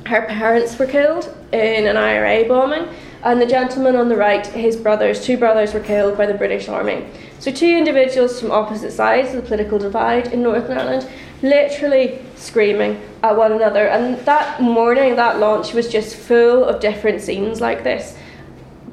her 0.06 0.22
parents 0.26 0.78
were 0.78 0.86
killed 0.86 1.34
in 1.52 1.86
an 1.86 1.96
IRA 1.96 2.48
bombing, 2.48 2.88
and 3.22 3.40
the 3.40 3.46
gentleman 3.46 3.96
on 3.96 4.08
the 4.08 4.16
right, 4.16 4.46
his 4.46 4.76
brothers, 4.76 5.24
two 5.24 5.36
brothers, 5.36 5.74
were 5.74 5.80
killed 5.80 6.16
by 6.16 6.26
the 6.26 6.34
British 6.34 6.68
Army. 6.68 7.06
So, 7.40 7.50
two 7.50 7.66
individuals 7.66 8.40
from 8.40 8.52
opposite 8.52 8.92
sides 8.92 9.30
of 9.30 9.36
the 9.36 9.42
political 9.42 9.78
divide 9.78 10.32
in 10.32 10.42
Northern 10.42 10.78
Ireland 10.78 11.08
literally 11.42 12.20
screaming 12.44 13.00
at 13.22 13.36
one 13.36 13.52
another. 13.52 13.88
And 13.88 14.18
that 14.26 14.60
morning, 14.60 15.16
that 15.16 15.38
launch 15.38 15.72
was 15.72 15.88
just 15.88 16.16
full 16.16 16.64
of 16.64 16.80
different 16.80 17.20
scenes 17.20 17.60
like 17.60 17.84
this, 17.84 18.16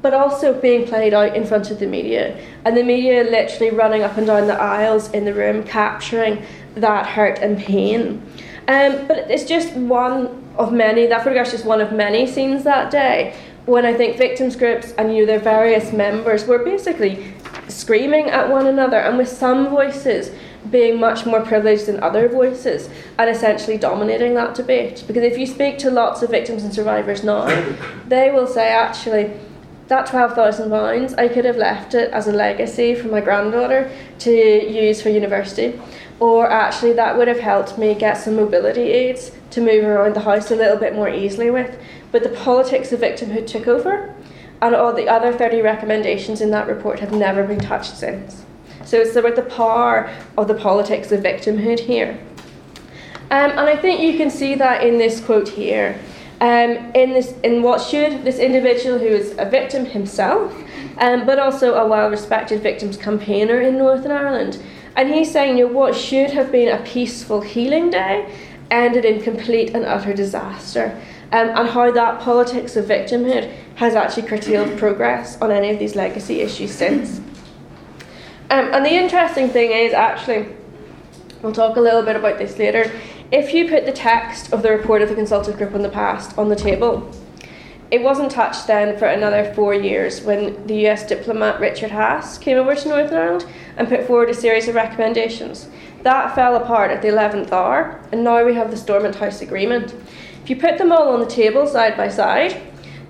but 0.00 0.14
also 0.14 0.58
being 0.58 0.86
played 0.86 1.14
out 1.14 1.36
in 1.36 1.44
front 1.44 1.70
of 1.70 1.78
the 1.78 1.86
media. 1.86 2.36
And 2.64 2.76
the 2.76 2.82
media 2.82 3.24
literally 3.24 3.70
running 3.70 4.02
up 4.02 4.16
and 4.16 4.26
down 4.26 4.46
the 4.46 4.60
aisles 4.60 5.10
in 5.12 5.24
the 5.24 5.34
room, 5.34 5.64
capturing 5.64 6.44
that 6.74 7.06
hurt 7.06 7.38
and 7.38 7.58
pain. 7.58 8.22
Um, 8.68 9.06
but 9.06 9.30
it's 9.30 9.44
just 9.44 9.74
one 9.74 10.42
of 10.56 10.72
many, 10.72 11.06
that 11.06 11.22
photograph's 11.22 11.50
just 11.50 11.64
one 11.64 11.80
of 11.80 11.92
many 11.92 12.26
scenes 12.26 12.64
that 12.64 12.90
day 12.90 13.34
when 13.66 13.84
I 13.84 13.94
think 13.94 14.16
victims 14.16 14.56
groups 14.56 14.92
and 14.92 15.14
you 15.14 15.20
know, 15.20 15.26
their 15.26 15.38
various 15.38 15.92
members 15.92 16.46
were 16.46 16.58
basically 16.58 17.32
screaming 17.68 18.28
at 18.28 18.48
one 18.48 18.66
another 18.66 18.98
and 18.98 19.16
with 19.16 19.28
some 19.28 19.68
voices 19.68 20.32
being 20.70 21.00
much 21.00 21.26
more 21.26 21.40
privileged 21.40 21.86
than 21.86 22.02
other 22.02 22.28
voices 22.28 22.88
and 23.18 23.28
essentially 23.28 23.76
dominating 23.76 24.34
that 24.34 24.54
debate. 24.54 25.04
Because 25.06 25.24
if 25.24 25.36
you 25.38 25.46
speak 25.46 25.78
to 25.78 25.90
lots 25.90 26.22
of 26.22 26.30
victims 26.30 26.62
and 26.62 26.72
survivors 26.72 27.24
now, 27.24 27.46
they 28.06 28.30
will 28.30 28.46
say 28.46 28.68
actually 28.70 29.32
that 29.88 30.08
£12,000, 30.08 31.18
I 31.18 31.28
could 31.28 31.44
have 31.44 31.56
left 31.56 31.94
it 31.94 32.10
as 32.12 32.26
a 32.26 32.32
legacy 32.32 32.94
for 32.94 33.08
my 33.08 33.20
granddaughter 33.20 33.90
to 34.20 34.30
use 34.30 35.02
for 35.02 35.10
university. 35.10 35.78
Or 36.20 36.48
actually, 36.48 36.92
that 36.94 37.18
would 37.18 37.28
have 37.28 37.40
helped 37.40 37.76
me 37.78 37.94
get 37.94 38.14
some 38.14 38.36
mobility 38.36 38.82
aids 38.92 39.32
to 39.50 39.60
move 39.60 39.84
around 39.84 40.14
the 40.14 40.20
house 40.20 40.50
a 40.50 40.56
little 40.56 40.76
bit 40.76 40.94
more 40.94 41.08
easily 41.08 41.50
with. 41.50 41.76
But 42.12 42.22
the 42.22 42.28
politics 42.28 42.92
of 42.92 43.00
victimhood 43.00 43.46
took 43.46 43.66
over, 43.66 44.14
and 44.62 44.74
all 44.74 44.94
the 44.94 45.08
other 45.08 45.32
30 45.32 45.60
recommendations 45.60 46.40
in 46.40 46.52
that 46.52 46.68
report 46.68 47.00
have 47.00 47.12
never 47.12 47.42
been 47.42 47.58
touched 47.58 47.96
since. 47.96 48.44
So 48.92 48.98
it's 48.98 49.16
about 49.16 49.36
the 49.36 49.42
power 49.44 50.14
of 50.36 50.48
the 50.48 50.54
politics 50.54 51.12
of 51.12 51.22
victimhood 51.22 51.80
here. 51.80 52.20
Um, 53.30 53.52
and 53.52 53.60
I 53.60 53.74
think 53.74 54.02
you 54.02 54.18
can 54.18 54.28
see 54.28 54.54
that 54.56 54.84
in 54.84 54.98
this 54.98 55.18
quote 55.18 55.48
here. 55.48 55.98
Um, 56.42 56.92
in 56.94 57.14
this, 57.14 57.32
in 57.42 57.62
what 57.62 57.80
should 57.80 58.22
this 58.22 58.38
individual 58.38 58.98
who 58.98 59.06
is 59.06 59.34
a 59.38 59.48
victim 59.48 59.86
himself, 59.86 60.54
um, 60.98 61.24
but 61.24 61.38
also 61.38 61.72
a 61.72 61.88
well-respected 61.88 62.62
victims 62.62 62.98
campaigner 62.98 63.62
in 63.62 63.78
Northern 63.78 64.10
Ireland, 64.10 64.62
and 64.94 65.08
he's 65.08 65.32
saying, 65.32 65.56
you 65.56 65.68
know, 65.68 65.72
what 65.72 65.96
should 65.96 66.30
have 66.32 66.52
been 66.52 66.68
a 66.68 66.82
peaceful 66.82 67.40
healing 67.40 67.88
day 67.88 68.30
ended 68.70 69.06
in 69.06 69.22
complete 69.22 69.74
and 69.74 69.86
utter 69.86 70.12
disaster, 70.12 71.00
um, 71.32 71.48
and 71.48 71.66
how 71.66 71.90
that 71.90 72.20
politics 72.20 72.76
of 72.76 72.84
victimhood 72.84 73.50
has 73.76 73.94
actually 73.94 74.28
curtailed 74.28 74.78
progress 74.78 75.40
on 75.40 75.50
any 75.50 75.70
of 75.70 75.78
these 75.78 75.94
legacy 75.94 76.42
issues 76.42 76.70
since. 76.72 77.21
Um, 78.52 78.72
and 78.74 78.84
the 78.84 78.94
interesting 78.94 79.48
thing 79.48 79.72
is, 79.72 79.92
actually, 79.94 80.54
we'll 81.40 81.52
talk 81.52 81.76
a 81.76 81.80
little 81.80 82.02
bit 82.02 82.16
about 82.16 82.38
this 82.38 82.58
later 82.58 82.92
if 83.32 83.54
you 83.54 83.66
put 83.66 83.86
the 83.86 83.92
text 83.92 84.52
of 84.52 84.62
the 84.62 84.70
report 84.70 85.00
of 85.00 85.08
the 85.08 85.14
consultative 85.14 85.56
group 85.56 85.74
on 85.74 85.80
the 85.80 85.88
past 85.88 86.36
on 86.36 86.50
the 86.50 86.54
table, 86.54 87.10
it 87.90 88.02
wasn't 88.02 88.30
touched 88.30 88.66
then 88.66 88.98
for 88.98 89.06
another 89.06 89.52
four 89.54 89.72
years 89.74 90.20
when 90.20 90.66
the 90.66 90.86
US 90.86 91.06
diplomat 91.06 91.58
Richard 91.58 91.90
Haass 91.90 92.38
came 92.38 92.58
over 92.58 92.74
to 92.74 92.88
Northern 92.88 93.18
Ireland 93.18 93.46
and 93.78 93.88
put 93.88 94.06
forward 94.06 94.28
a 94.28 94.34
series 94.34 94.68
of 94.68 94.74
recommendations. 94.74 95.68
That 96.02 96.34
fell 96.34 96.56
apart 96.56 96.90
at 96.90 97.00
the 97.00 97.08
11th 97.08 97.52
hour, 97.52 98.00
and 98.12 98.22
now 98.22 98.44
we 98.44 98.54
have 98.54 98.70
the 98.70 98.76
Stormont 98.76 99.14
House 99.14 99.40
Agreement. 99.40 99.94
If 100.42 100.50
you 100.50 100.56
put 100.56 100.76
them 100.76 100.92
all 100.92 101.14
on 101.14 101.20
the 101.20 101.26
table 101.26 101.66
side 101.66 101.96
by 101.96 102.08
side, 102.08 102.60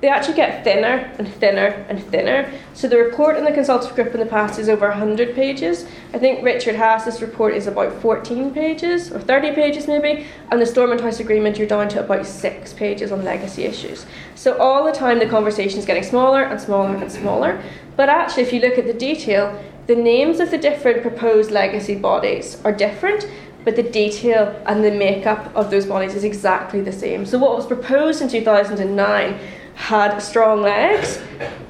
they 0.03 0.09
actually 0.09 0.35
get 0.35 0.65
thinner 0.65 1.15
and 1.19 1.33
thinner 1.35 1.87
and 1.89 2.03
thinner. 2.07 2.53
So 2.75 2.89
the 2.89 2.99
report 2.99 3.37
in 3.37 3.45
the 3.45 3.53
consultative 3.53 3.95
group 3.95 4.13
in 4.13 4.19
the 4.19 4.27
past 4.27 4.59
is 4.59 4.69
over 4.69 4.89
100 4.89 5.33
pages. 5.33 5.87
I 6.13 6.19
think 6.19 6.45
Richard 6.45 6.75
Haass's 6.75 7.23
report 7.23 7.55
is 7.55 7.69
about 7.69 8.03
14 8.03 8.53
pages 8.53 9.13
or 9.13 9.21
30 9.21 9.53
pages 9.53 9.87
maybe, 9.87 10.27
and 10.51 10.61
the 10.61 10.67
Stormont 10.67 11.03
House 11.03 11.21
Agreement 11.21 11.57
you're 11.57 11.69
down 11.69 11.89
to 11.91 12.05
about 12.05 12.27
six 12.27 12.73
pages 12.73 13.13
on 13.13 13.25
legacy 13.25 13.63
issues. 13.63 14.05
So 14.35 14.59
all 14.59 14.85
the 14.85 14.91
time 14.91 15.21
the 15.21 15.27
conversation 15.27 15.79
is 15.79 15.87
getting 15.87 16.03
smaller 16.03 16.43
and 16.43 16.61
smaller 16.61 16.97
and 16.97 17.11
smaller. 17.11 17.63
But 17.95 18.09
actually, 18.09 18.43
if 18.43 18.53
you 18.53 18.61
look 18.61 18.79
at 18.79 18.87
the 18.87 18.95
detail, 18.95 19.57
the 19.87 19.95
names 19.95 20.41
of 20.41 20.51
the 20.51 20.59
different 20.59 21.03
proposed 21.03 21.53
legacy 21.53 21.95
bodies 21.95 22.61
are 22.65 22.73
different, 22.73 23.29
but 23.65 23.77
the 23.77 23.85
detail 23.85 24.61
and 24.67 24.83
the 24.83 24.91
makeup 24.91 25.55
of 25.55 25.71
those 25.71 25.87
bodies 25.87 26.17
is 26.17 26.25
exactly 26.25 26.81
the 26.81 26.93
same. 26.93 27.25
So, 27.25 27.39
what 27.39 27.55
was 27.55 27.67
proposed 27.67 28.21
in 28.21 28.29
2009 28.29 29.39
had 29.75 30.19
strong 30.19 30.63
legs 30.63 31.19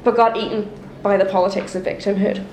but 0.05 0.17
got 0.17 0.37
eaten 0.37 0.71
by 1.03 1.17
the 1.17 1.25
politics 1.25 1.75
of 1.75 1.85
victimhood. 1.85 2.45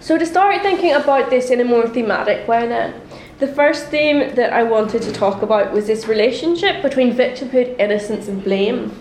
So, 0.00 0.18
to 0.18 0.26
start 0.26 0.62
thinking 0.62 0.92
about 0.92 1.30
this 1.30 1.50
in 1.50 1.60
a 1.60 1.64
more 1.64 1.88
thematic 1.88 2.48
way, 2.48 2.66
then, 2.66 3.00
the 3.38 3.46
first 3.46 3.86
theme 3.86 4.34
that 4.34 4.52
I 4.52 4.62
wanted 4.62 5.02
to 5.02 5.12
talk 5.12 5.42
about 5.42 5.72
was 5.72 5.86
this 5.86 6.06
relationship 6.06 6.82
between 6.82 7.12
victimhood, 7.12 7.78
innocence, 7.78 8.28
and 8.28 8.42
blame. 8.42 8.96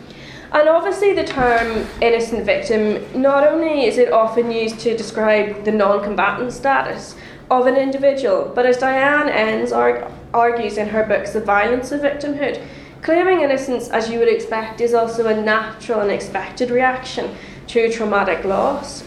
And 0.52 0.68
obviously, 0.68 1.14
the 1.14 1.24
term 1.24 1.88
innocent 2.02 2.46
victim 2.46 3.06
not 3.20 3.48
only 3.48 3.86
is 3.86 3.98
it 3.98 4.12
often 4.12 4.52
used 4.52 4.80
to 4.82 4.98
describe 4.98 5.64
the 5.64 5.72
non 5.72 6.04
combatant 6.04 6.54
status 6.54 7.16
of 7.50 7.68
an 7.68 7.76
individual, 7.76 8.52
but 8.54 8.66
as 8.66 8.78
Diane 8.78 9.30
Enns 9.30 9.72
arg- 9.72 10.12
argues 10.34 10.78
in 10.78 10.88
her 10.90 11.04
books, 11.04 11.32
The 11.34 11.42
Violence 11.42 11.92
of 11.92 12.02
Victimhood, 12.02 12.62
Claiming 13.02 13.42
innocence, 13.42 13.90
as 13.90 14.12
you 14.12 14.20
would 14.20 14.28
expect, 14.28 14.80
is 14.80 14.94
also 14.94 15.26
a 15.26 15.42
natural 15.42 16.02
and 16.02 16.12
expected 16.12 16.70
reaction 16.70 17.36
to 17.66 17.92
traumatic 17.92 18.46
loss. 18.46 19.04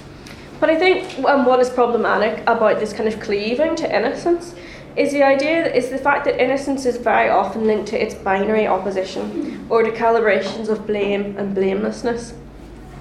But 0.58 0.68
I 0.68 0.76
think 0.76 1.24
um, 1.24 1.46
what 1.46 1.60
is 1.60 1.70
problematic 1.70 2.40
about 2.48 2.80
this 2.80 2.92
kind 2.92 3.08
of 3.08 3.20
cleaving 3.20 3.76
to 3.76 3.96
innocence 3.96 4.56
is 4.96 5.12
the 5.12 5.22
idea 5.22 5.72
is 5.72 5.90
the 5.90 5.98
fact 5.98 6.24
that 6.24 6.42
innocence 6.42 6.86
is 6.86 6.96
very 6.96 7.28
often 7.28 7.68
linked 7.68 7.88
to 7.88 8.02
its 8.02 8.14
binary 8.16 8.66
opposition 8.66 9.64
or 9.68 9.84
to 9.84 9.92
calibrations 9.92 10.68
of 10.68 10.86
blame 10.88 11.36
and 11.36 11.54
blamelessness. 11.54 12.34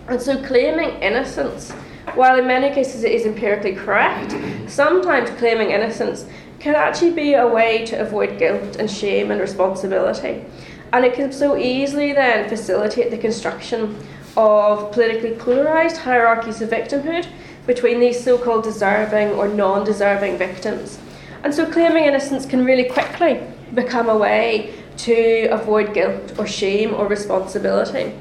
And 0.08 0.22
so 0.22 0.44
claiming 0.44 1.02
innocence, 1.02 1.72
while 2.14 2.38
in 2.38 2.46
many 2.46 2.74
cases 2.74 3.04
it 3.04 3.14
is 3.14 3.26
empirically 3.26 3.74
correct, 3.74 4.36
sometimes 4.70 5.32
claiming 5.40 5.72
innocence 5.72 6.28
can 6.60 6.76
actually 6.76 7.12
be 7.12 7.34
a 7.34 7.48
way 7.48 7.86
to 7.86 8.00
avoid 8.00 8.38
guilt 8.38 8.76
and 8.76 8.90
shame 8.90 9.32
and 9.32 9.42
responsibility. 9.42 10.46
And 10.94 11.04
it 11.04 11.16
can 11.16 11.32
so 11.32 11.58
easily 11.58 12.14
then 12.14 12.48
facilitate 12.48 13.10
the 13.10 13.18
construction 13.18 13.98
of 14.38 14.92
politically 14.92 15.32
polarised 15.32 15.98
hierarchies 15.98 16.62
of 16.62 16.70
victimhood 16.70 17.28
between 17.66 18.00
these 18.00 18.24
so 18.24 18.38
called 18.38 18.64
deserving 18.64 19.30
or 19.30 19.48
non 19.48 19.84
deserving 19.84 20.38
victims. 20.38 21.00
And 21.44 21.54
so 21.54 21.70
claiming 21.70 22.06
innocence 22.06 22.46
can 22.46 22.64
really 22.64 22.86
quickly 22.86 23.42
become 23.74 24.08
a 24.08 24.16
way 24.16 24.76
to 24.98 25.48
avoid 25.48 25.96
guilt 25.96 26.38
or 26.38 26.46
shame 26.46 26.94
or 26.94 27.08
responsibility. 27.08 28.14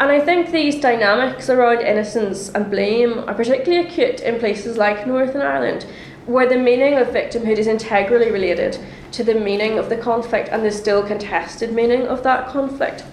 And 0.00 0.10
I 0.10 0.18
think 0.18 0.50
these 0.50 0.80
dynamics 0.80 1.50
around 1.50 1.82
innocence 1.82 2.48
and 2.48 2.70
blame 2.70 3.18
are 3.28 3.34
particularly 3.34 3.86
acute 3.86 4.20
in 4.20 4.40
places 4.40 4.76
like 4.76 5.06
Northern 5.06 5.42
Ireland, 5.42 5.86
where 6.26 6.48
the 6.48 6.56
meaning 6.56 6.94
of 6.94 7.08
victimhood 7.08 7.58
is 7.58 7.66
integrally 7.66 8.30
related 8.30 8.78
to 9.12 9.22
the 9.22 9.34
meaning 9.34 9.78
of 9.78 9.88
the 9.88 9.96
conflict 9.96 10.48
and 10.50 10.64
the 10.64 10.70
still 10.70 11.06
contested 11.06 11.72
meaning 11.72 12.06
of 12.06 12.22
that 12.22 12.48
conflict. 12.48 13.04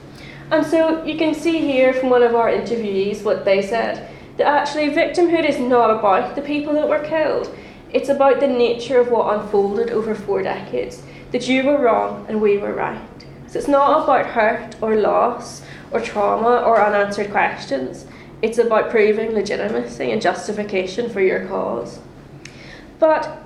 And 0.50 0.66
so 0.66 1.04
you 1.04 1.18
can 1.18 1.34
see 1.34 1.60
here 1.60 1.94
from 1.94 2.10
one 2.10 2.24
of 2.24 2.36
our 2.36 2.50
interviewees 2.50 3.24
what 3.24 3.46
they 3.46 3.62
said 3.62 4.10
that 4.38 4.48
actually 4.48 4.90
victimhood 4.90 5.48
is 5.48 5.60
not 5.60 5.92
about 5.92 6.36
the 6.36 6.42
people 6.42 6.74
that 6.74 6.88
were 6.88 7.00
killed, 7.00 7.54
it's 7.94 8.10
about 8.10 8.40
the 8.40 8.48
nature 8.48 9.00
of 9.00 9.10
what 9.10 9.38
unfolded 9.38 9.90
over 9.90 10.16
four 10.16 10.42
decades. 10.42 11.04
That 11.32 11.48
you 11.48 11.66
were 11.66 11.78
wrong 11.78 12.26
and 12.28 12.42
we 12.42 12.58
were 12.58 12.74
right. 12.74 13.00
So 13.48 13.60
it's 13.60 13.68
not 13.68 14.04
about 14.04 14.28
hurt 14.28 14.76
or 14.82 14.96
loss 14.96 15.62
or 15.92 16.00
trauma 16.00 16.64
or 16.66 16.82
unanswered 16.82 17.32
questions. 17.32 18.06
It's 18.42 18.58
about 18.58 18.90
proving 18.90 19.32
legitimacy 19.32 20.12
and 20.12 20.22
justification 20.22 21.10
for 21.10 21.22
your 21.22 21.46
cause. 21.48 22.00
But 23.02 23.42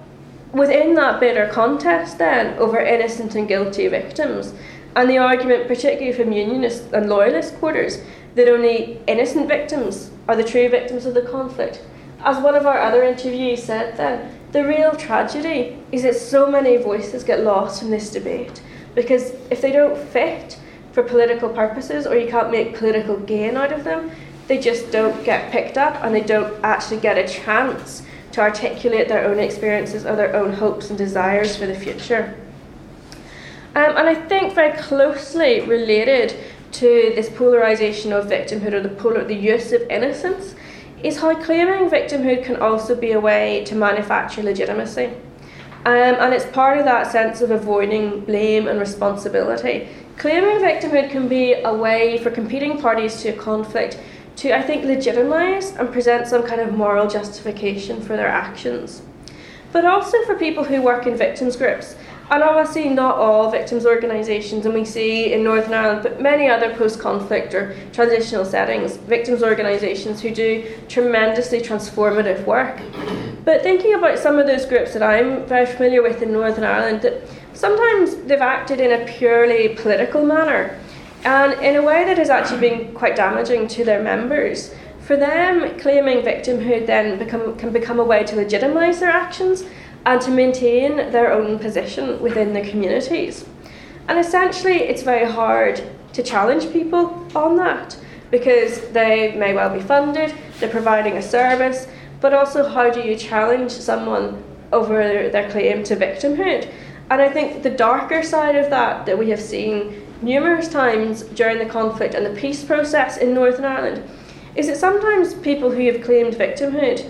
within 0.51 0.95
that 0.95 1.21
bitter 1.21 1.47
contest, 1.47 2.17
then, 2.17 2.59
over 2.59 2.77
innocent 2.77 3.35
and 3.35 3.47
guilty 3.47 3.87
victims, 3.87 4.53
and 4.97 5.09
the 5.09 5.17
argument, 5.17 5.69
particularly 5.69 6.11
from 6.11 6.33
unionist 6.33 6.91
and 6.91 7.07
loyalist 7.07 7.55
quarters, 7.55 8.01
that 8.35 8.49
only 8.49 8.99
innocent 9.07 9.47
victims 9.47 10.11
are 10.27 10.35
the 10.35 10.43
true 10.43 10.67
victims 10.67 11.05
of 11.05 11.13
the 11.13 11.21
conflict. 11.21 11.81
As 12.19 12.43
one 12.43 12.55
of 12.55 12.65
our 12.65 12.81
other 12.81 12.99
interviewees 12.99 13.59
said 13.59 13.95
then, 13.95 14.37
the 14.51 14.65
real 14.65 14.93
tragedy 14.93 15.77
is 15.89 16.03
that 16.03 16.17
so 16.17 16.51
many 16.51 16.75
voices 16.75 17.23
get 17.23 17.39
lost 17.39 17.81
in 17.81 17.91
this 17.91 18.11
debate 18.11 18.61
because 18.93 19.35
if 19.49 19.61
they 19.61 19.71
don't 19.71 19.97
fit 19.97 20.59
for 20.91 21.01
political 21.01 21.47
purposes 21.47 22.05
or 22.05 22.17
you 22.17 22.27
can't 22.27 22.51
make 22.51 22.75
political 22.75 23.15
gain 23.17 23.55
out 23.55 23.71
of 23.71 23.85
them, 23.85 24.11
they 24.47 24.57
just 24.59 24.91
don't 24.91 25.23
get 25.23 25.49
picked 25.51 25.77
up 25.77 26.03
and 26.03 26.13
they 26.13 26.21
don't 26.21 26.53
actually 26.61 26.99
get 26.99 27.17
a 27.17 27.25
chance 27.25 28.04
to 28.35 28.41
articulate 28.41 29.07
their 29.07 29.23
own 29.23 29.39
experiences 29.39 30.05
or 30.05 30.17
their 30.17 30.35
own 30.35 30.51
hopes 30.51 30.89
and 30.89 30.97
desires 30.97 31.55
for 31.55 31.65
the 31.65 31.73
future. 31.73 32.37
Um, 33.75 33.95
and 33.95 34.09
I 34.09 34.15
think 34.15 34.53
very 34.53 34.77
closely 34.77 35.61
related 35.61 36.35
to 36.73 37.13
this 37.15 37.29
polarization 37.29 38.11
of 38.11 38.25
victimhood 38.25 38.73
or 38.73 38.81
the, 38.81 38.89
polar, 38.89 39.23
the 39.23 39.33
use 39.33 39.71
of 39.71 39.81
innocence 39.83 40.53
is 41.01 41.17
how 41.17 41.33
claiming 41.41 41.89
victimhood 41.89 42.43
can 42.43 42.57
also 42.57 42.93
be 42.93 43.13
a 43.13 43.19
way 43.19 43.63
to 43.67 43.73
manufacture 43.73 44.43
legitimacy. 44.43 45.05
Um, 45.85 46.15
and 46.19 46.33
it's 46.33 46.45
part 46.47 46.77
of 46.77 46.83
that 46.83 47.09
sense 47.09 47.39
of 47.39 47.51
avoiding 47.51 48.19
blame 48.25 48.67
and 48.67 48.81
responsibility. 48.81 49.87
Claiming 50.17 50.57
victimhood 50.57 51.09
can 51.09 51.29
be 51.29 51.53
a 51.53 51.73
way 51.73 52.17
for 52.17 52.31
competing 52.31 52.81
parties 52.81 53.21
to 53.21 53.29
a 53.29 53.33
conflict 53.33 53.97
to, 54.37 54.55
I 54.55 54.61
think, 54.61 54.83
legitimise 54.83 55.77
and 55.79 55.91
present 55.91 56.27
some 56.27 56.43
kind 56.43 56.61
of 56.61 56.73
moral 56.73 57.07
justification 57.07 58.01
for 58.01 58.15
their 58.17 58.27
actions. 58.27 59.01
But 59.71 59.85
also 59.85 60.21
for 60.23 60.35
people 60.35 60.63
who 60.63 60.81
work 60.81 61.05
in 61.05 61.15
victims 61.15 61.55
groups. 61.55 61.95
And 62.31 62.41
obviously, 62.41 62.89
not 62.89 63.17
all 63.17 63.51
victims' 63.51 63.85
organisations, 63.85 64.65
and 64.65 64.73
we 64.73 64.83
see 64.83 65.31
in 65.33 65.43
Northern 65.43 65.73
Ireland, 65.73 66.01
but 66.01 66.19
many 66.19 66.47
other 66.49 66.73
post 66.73 66.99
conflict 66.99 67.53
or 67.53 67.75
transitional 67.93 68.45
settings, 68.45 68.97
victims' 68.97 69.43
organisations 69.43 70.21
who 70.21 70.31
do 70.31 70.65
tremendously 70.89 71.61
transformative 71.61 72.43
work. 72.45 72.81
But 73.43 73.61
thinking 73.61 73.93
about 73.93 74.17
some 74.17 74.39
of 74.39 74.47
those 74.47 74.65
groups 74.65 74.93
that 74.93 75.03
I'm 75.03 75.45
very 75.45 75.67
familiar 75.67 76.01
with 76.01 76.23
in 76.23 76.31
Northern 76.31 76.63
Ireland, 76.63 77.03
that 77.03 77.21
sometimes 77.53 78.15
they've 78.15 78.41
acted 78.41 78.79
in 78.79 78.99
a 78.99 79.05
purely 79.05 79.75
political 79.75 80.25
manner 80.25 80.79
and 81.25 81.53
in 81.61 81.75
a 81.75 81.81
way 81.81 82.05
that 82.05 82.19
has 82.19 82.29
actually 82.29 82.61
been 82.61 82.93
quite 82.93 83.15
damaging 83.15 83.67
to 83.69 83.83
their 83.83 84.01
members. 84.01 84.73
For 84.99 85.17
them, 85.17 85.77
claiming 85.79 86.19
victimhood 86.19 86.85
then 86.85 87.17
become, 87.17 87.57
can 87.57 87.73
become 87.73 87.99
a 87.99 88.03
way 88.03 88.23
to 88.23 88.35
legitimise 88.35 88.99
their 88.99 89.09
actions 89.09 89.63
and 90.05 90.21
to 90.21 90.29
maintain 90.29 90.97
their 91.11 91.33
own 91.33 91.57
position 91.57 92.21
within 92.21 92.53
the 92.53 92.61
communities. 92.61 93.45
And 94.07 94.19
essentially, 94.19 94.83
it's 94.83 95.01
very 95.01 95.29
hard 95.29 95.81
to 96.13 96.21
challenge 96.21 96.71
people 96.71 97.27
on 97.35 97.55
that 97.57 97.97
because 98.29 98.81
they 98.89 99.35
may 99.35 99.53
well 99.53 99.73
be 99.73 99.81
funded, 99.81 100.33
they're 100.59 100.69
providing 100.69 101.17
a 101.17 101.21
service, 101.21 101.87
but 102.21 102.33
also 102.33 102.67
how 102.67 102.91
do 102.91 103.01
you 103.01 103.15
challenge 103.15 103.71
someone 103.71 104.43
over 104.71 105.29
their 105.29 105.49
claim 105.49 105.83
to 105.85 105.95
victimhood? 105.95 106.71
And 107.09 107.21
I 107.21 107.29
think 107.29 107.63
the 107.63 107.69
darker 107.69 108.21
side 108.21 108.55
of 108.55 108.69
that 108.69 109.05
that 109.05 109.17
we 109.17 109.29
have 109.29 109.41
seen 109.41 110.04
numerous 110.25 110.67
times 110.67 111.21
during 111.23 111.59
the 111.59 111.65
conflict 111.65 112.15
and 112.15 112.25
the 112.25 112.41
peace 112.41 112.63
process 112.63 113.17
in 113.17 113.33
Northern 113.33 113.63
Ireland 113.63 114.09
is 114.55 114.67
that 114.67 114.77
sometimes 114.77 115.33
people 115.35 115.71
who 115.71 115.85
have 115.91 116.03
claimed 116.03 116.33
victimhood 116.33 117.09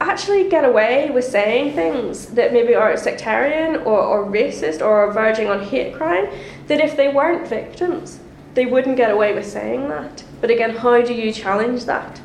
actually 0.00 0.48
get 0.48 0.64
away 0.64 1.10
with 1.10 1.24
saying 1.24 1.74
things 1.74 2.26
that 2.26 2.52
maybe 2.52 2.74
are 2.74 2.96
sectarian 2.96 3.76
or, 3.76 4.00
or 4.00 4.24
racist 4.24 4.84
or 4.84 5.12
verging 5.12 5.48
on 5.48 5.62
hate 5.62 5.94
crime 5.94 6.26
that 6.68 6.80
if 6.80 6.96
they 6.96 7.08
weren't 7.08 7.48
victims, 7.48 8.20
they 8.54 8.66
wouldn't 8.66 8.96
get 8.96 9.10
away 9.10 9.34
with 9.34 9.46
saying 9.46 9.88
that. 9.88 10.22
But 10.40 10.50
again, 10.50 10.76
how 10.76 11.00
do 11.02 11.12
you 11.12 11.32
challenge 11.32 11.84
that? 11.86 12.20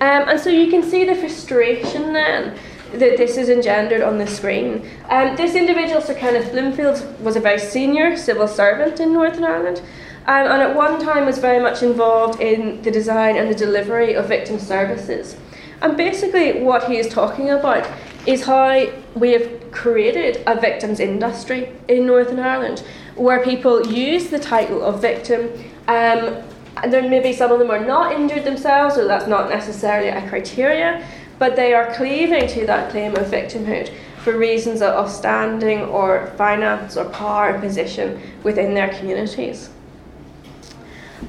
Um, 0.00 0.28
and 0.28 0.38
so 0.38 0.50
you 0.50 0.68
can 0.68 0.82
see 0.82 1.04
the 1.04 1.14
frustration 1.14 2.12
then 2.12 2.58
that 2.92 3.16
this 3.16 3.36
is 3.36 3.48
engendered 3.48 4.02
on 4.02 4.18
the 4.18 4.26
screen. 4.26 4.88
Um, 5.08 5.36
this 5.36 5.54
individual, 5.54 6.00
Sir 6.00 6.14
Kenneth 6.14 6.52
Bloomfield, 6.52 7.20
was 7.20 7.36
a 7.36 7.40
very 7.40 7.58
senior 7.58 8.16
civil 8.16 8.48
servant 8.48 9.00
in 9.00 9.12
Northern 9.12 9.44
Ireland. 9.44 9.82
Um, 10.26 10.46
and 10.48 10.62
at 10.62 10.74
one 10.74 11.00
time 11.00 11.24
was 11.24 11.38
very 11.38 11.60
much 11.60 11.82
involved 11.82 12.40
in 12.40 12.82
the 12.82 12.90
design 12.90 13.36
and 13.36 13.48
the 13.48 13.54
delivery 13.54 14.14
of 14.14 14.26
victim 14.26 14.58
services. 14.58 15.36
And 15.82 15.96
basically, 15.96 16.62
what 16.62 16.84
he 16.84 16.96
is 16.96 17.08
talking 17.08 17.50
about 17.50 17.88
is 18.26 18.44
how 18.44 18.86
we 19.14 19.32
have 19.32 19.70
created 19.70 20.42
a 20.46 20.60
victims 20.60 20.98
industry 21.00 21.72
in 21.86 22.06
Northern 22.06 22.40
Ireland 22.40 22.82
where 23.14 23.42
people 23.42 23.86
use 23.86 24.28
the 24.28 24.38
title 24.38 24.82
of 24.82 25.00
victim. 25.00 25.50
Um, 25.88 26.42
and 26.82 26.92
then 26.92 27.08
maybe 27.08 27.32
some 27.32 27.52
of 27.52 27.58
them 27.58 27.70
are 27.70 27.84
not 27.84 28.12
injured 28.12 28.44
themselves, 28.44 28.96
so 28.96 29.06
that's 29.06 29.26
not 29.26 29.48
necessarily 29.48 30.08
a 30.08 30.28
criteria, 30.28 31.06
but 31.38 31.56
they 31.56 31.74
are 31.74 31.94
cleaving 31.94 32.46
to 32.48 32.66
that 32.66 32.90
claim 32.90 33.14
of 33.16 33.26
victimhood 33.26 33.92
for 34.18 34.36
reasons 34.36 34.82
of 34.82 35.10
standing 35.10 35.82
or 35.82 36.32
finance 36.36 36.96
or 36.96 37.04
power 37.06 37.50
and 37.50 37.62
position 37.62 38.20
within 38.42 38.74
their 38.74 38.88
communities. 38.88 39.70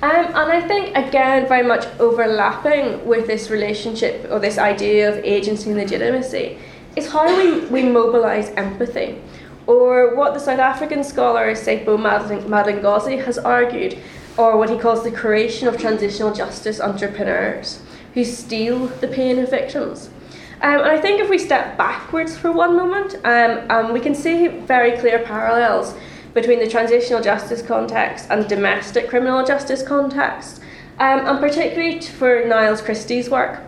Um, 0.02 0.26
and 0.26 0.36
I 0.36 0.62
think, 0.68 0.96
again, 0.96 1.48
very 1.48 1.66
much 1.66 1.86
overlapping 2.00 3.06
with 3.08 3.28
this 3.28 3.50
relationship 3.50 4.28
or 4.30 4.40
this 4.40 4.58
idea 4.58 5.10
of 5.10 5.24
agency 5.24 5.70
and 5.70 5.80
legitimacy 5.80 6.58
is 6.96 7.12
how 7.12 7.26
we, 7.38 7.66
we 7.68 7.84
mobilise 7.84 8.50
empathy. 8.58 9.20
Or 9.66 10.16
what 10.16 10.34
the 10.34 10.40
South 10.40 10.60
African 10.60 11.04
scholar 11.04 11.52
Tshepo 11.52 11.98
Madlingozi 11.98 13.24
has 13.26 13.38
argued, 13.38 13.98
or 14.38 14.58
what 14.58 14.70
he 14.70 14.78
calls 14.78 15.04
the 15.04 15.12
creation 15.12 15.68
of 15.68 15.78
transitional 15.78 16.34
justice 16.34 16.80
entrepreneurs 16.80 17.82
who 18.18 18.24
steal 18.24 18.88
the 18.88 19.08
pain 19.08 19.38
of 19.38 19.48
victims. 19.48 20.10
Um, 20.64 20.80
and 20.80 20.90
I 20.90 21.00
think 21.00 21.22
if 21.22 21.30
we 21.30 21.38
step 21.38 21.78
backwards 21.78 22.36
for 22.36 22.52
one 22.52 22.76
moment, 22.76 23.14
um, 23.24 23.70
um, 23.70 23.94
we 23.94 24.00
can 24.00 24.16
see 24.16 24.48
very 24.48 24.98
clear 24.98 25.20
parallels 25.20 25.94
between 26.34 26.58
the 26.58 26.68
transitional 26.68 27.22
justice 27.22 27.62
context 27.62 28.26
and 28.32 28.48
domestic 28.48 29.08
criminal 29.08 29.46
justice 29.46 29.84
context, 29.84 30.62
um, 30.98 31.28
and 31.28 31.40
particularly 31.40 32.02
for 32.02 32.44
Nils 32.44 32.82
Christie's 32.82 33.30
work. 33.30 33.60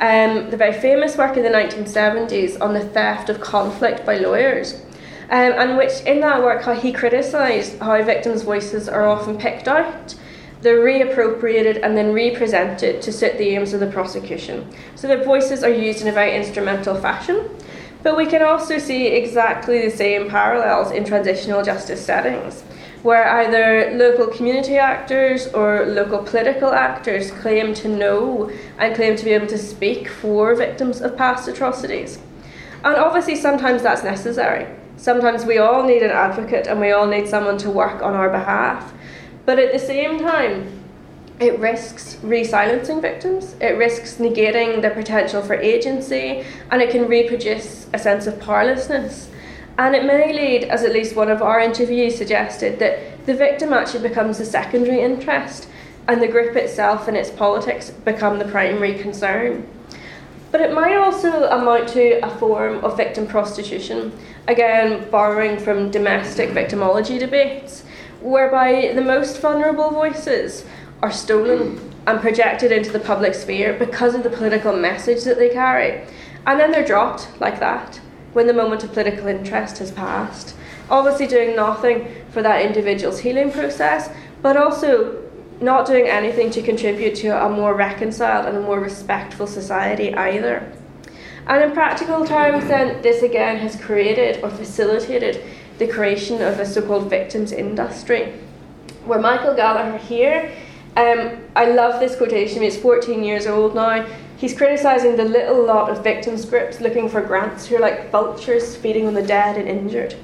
Um, 0.00 0.48
the 0.48 0.56
very 0.56 0.80
famous 0.80 1.18
work 1.18 1.36
in 1.36 1.42
the 1.42 1.50
1970s 1.50 2.58
on 2.62 2.72
the 2.72 2.88
theft 2.88 3.28
of 3.28 3.42
conflict 3.42 4.06
by 4.06 4.16
lawyers, 4.16 4.72
um, 5.28 5.52
and 5.60 5.76
which 5.76 6.00
in 6.06 6.20
that 6.20 6.42
work 6.42 6.62
how 6.62 6.72
he 6.72 6.94
criticised 6.94 7.78
how 7.78 8.02
victims' 8.02 8.40
voices 8.40 8.88
are 8.88 9.06
often 9.06 9.36
picked 9.36 9.68
out, 9.68 10.14
they're 10.60 10.80
reappropriated 10.80 11.82
and 11.82 11.96
then 11.96 12.12
represented 12.12 13.00
to 13.02 13.12
suit 13.12 13.38
the 13.38 13.50
aims 13.50 13.72
of 13.72 13.80
the 13.80 13.86
prosecution. 13.86 14.68
So 14.96 15.06
their 15.06 15.24
voices 15.24 15.62
are 15.62 15.72
used 15.72 16.02
in 16.02 16.08
a 16.08 16.12
very 16.12 16.34
instrumental 16.34 16.94
fashion. 16.94 17.48
But 18.02 18.16
we 18.16 18.26
can 18.26 18.42
also 18.42 18.78
see 18.78 19.06
exactly 19.08 19.82
the 19.82 19.90
same 19.90 20.28
parallels 20.28 20.92
in 20.92 21.04
transitional 21.04 21.64
justice 21.64 22.04
settings, 22.04 22.62
where 23.02 23.28
either 23.28 23.96
local 23.96 24.28
community 24.28 24.76
actors 24.76 25.48
or 25.48 25.84
local 25.86 26.22
political 26.22 26.72
actors 26.72 27.32
claim 27.32 27.74
to 27.74 27.88
know 27.88 28.50
and 28.78 28.94
claim 28.94 29.16
to 29.16 29.24
be 29.24 29.32
able 29.32 29.48
to 29.48 29.58
speak 29.58 30.08
for 30.08 30.54
victims 30.54 31.00
of 31.00 31.16
past 31.16 31.48
atrocities. 31.48 32.18
And 32.84 32.94
obviously, 32.94 33.34
sometimes 33.34 33.82
that's 33.82 34.04
necessary. 34.04 34.66
Sometimes 34.96 35.44
we 35.44 35.58
all 35.58 35.84
need 35.84 36.02
an 36.02 36.10
advocate 36.10 36.66
and 36.68 36.80
we 36.80 36.92
all 36.92 37.06
need 37.06 37.28
someone 37.28 37.58
to 37.58 37.70
work 37.70 38.02
on 38.02 38.14
our 38.14 38.30
behalf. 38.30 38.92
But 39.48 39.58
at 39.58 39.72
the 39.72 39.78
same 39.78 40.20
time, 40.20 40.70
it 41.40 41.58
risks 41.58 42.18
re 42.22 42.44
silencing 42.44 43.00
victims, 43.00 43.56
it 43.62 43.78
risks 43.78 44.16
negating 44.16 44.82
their 44.82 44.90
potential 44.90 45.40
for 45.40 45.54
agency, 45.54 46.44
and 46.70 46.82
it 46.82 46.90
can 46.90 47.08
reproduce 47.08 47.86
a 47.94 47.98
sense 47.98 48.26
of 48.26 48.38
powerlessness. 48.40 49.30
And 49.78 49.94
it 49.96 50.04
may 50.04 50.34
lead, 50.34 50.64
as 50.64 50.82
at 50.82 50.92
least 50.92 51.16
one 51.16 51.30
of 51.30 51.40
our 51.40 51.60
interviews 51.60 52.14
suggested, 52.14 52.78
that 52.80 53.24
the 53.24 53.32
victim 53.32 53.72
actually 53.72 54.06
becomes 54.06 54.38
a 54.38 54.44
secondary 54.44 55.00
interest 55.00 55.66
and 56.08 56.20
the 56.20 56.28
group 56.28 56.54
itself 56.54 57.08
and 57.08 57.16
its 57.16 57.30
politics 57.30 57.88
become 57.88 58.38
the 58.38 58.44
primary 58.44 58.98
concern. 58.98 59.66
But 60.52 60.60
it 60.60 60.74
might 60.74 60.96
also 60.96 61.48
amount 61.48 61.88
to 61.94 62.22
a 62.22 62.28
form 62.36 62.84
of 62.84 62.98
victim 62.98 63.26
prostitution, 63.26 64.12
again, 64.46 65.08
borrowing 65.10 65.58
from 65.58 65.90
domestic 65.90 66.50
victimology 66.50 67.18
debates, 67.18 67.84
whereby 68.20 68.92
the 68.94 69.00
most 69.00 69.40
vulnerable 69.40 69.90
voices 69.90 70.64
are 71.02 71.10
stolen 71.10 71.80
and 72.06 72.20
projected 72.20 72.72
into 72.72 72.90
the 72.90 73.00
public 73.00 73.34
sphere 73.34 73.74
because 73.74 74.14
of 74.14 74.22
the 74.22 74.30
political 74.30 74.76
message 74.76 75.24
that 75.24 75.38
they 75.38 75.48
carry. 75.50 76.04
And 76.46 76.58
then 76.58 76.70
they're 76.70 76.86
dropped 76.86 77.28
like 77.40 77.60
that 77.60 78.00
when 78.32 78.46
the 78.46 78.52
moment 78.52 78.84
of 78.84 78.92
political 78.92 79.26
interest 79.26 79.78
has 79.78 79.90
passed. 79.90 80.54
Obviously, 80.90 81.26
doing 81.26 81.54
nothing 81.54 82.08
for 82.30 82.42
that 82.42 82.64
individual's 82.64 83.20
healing 83.20 83.52
process, 83.52 84.10
but 84.42 84.56
also 84.56 85.22
not 85.60 85.86
doing 85.86 86.06
anything 86.06 86.50
to 86.50 86.62
contribute 86.62 87.14
to 87.16 87.28
a 87.44 87.48
more 87.48 87.74
reconciled 87.74 88.46
and 88.46 88.56
a 88.56 88.60
more 88.60 88.80
respectful 88.80 89.46
society 89.46 90.14
either. 90.14 90.72
And 91.46 91.64
in 91.64 91.72
practical 91.72 92.26
terms, 92.26 92.66
then, 92.68 93.02
this 93.02 93.22
again 93.22 93.56
has 93.58 93.76
created 93.80 94.42
or 94.42 94.50
facilitated 94.50 95.42
the 95.78 95.86
creation 95.86 96.42
of 96.42 96.58
a 96.60 96.66
so 96.66 96.82
called 96.82 97.08
victims 97.08 97.52
industry, 97.52 98.34
where 99.04 99.20
Michael 99.20 99.54
Gallagher 99.54 99.98
here 99.98 100.52
um, 100.98 101.38
I 101.54 101.66
love 101.66 102.00
this 102.00 102.16
quotation. 102.16 102.62
He's 102.62 102.76
14 102.76 103.22
years 103.22 103.46
old 103.46 103.76
now. 103.76 104.04
He's 104.36 104.56
criticising 104.56 105.16
the 105.16 105.24
little 105.24 105.64
lot 105.64 105.90
of 105.90 106.02
victims 106.02 106.44
groups 106.44 106.80
looking 106.80 107.08
for 107.08 107.20
grants 107.20 107.66
who 107.66 107.76
are 107.76 107.80
like 107.80 108.10
vultures 108.10 108.74
feeding 108.74 109.06
on 109.06 109.14
the 109.14 109.22
dead 109.22 109.56
and 109.56 109.68
injured. 109.68 110.16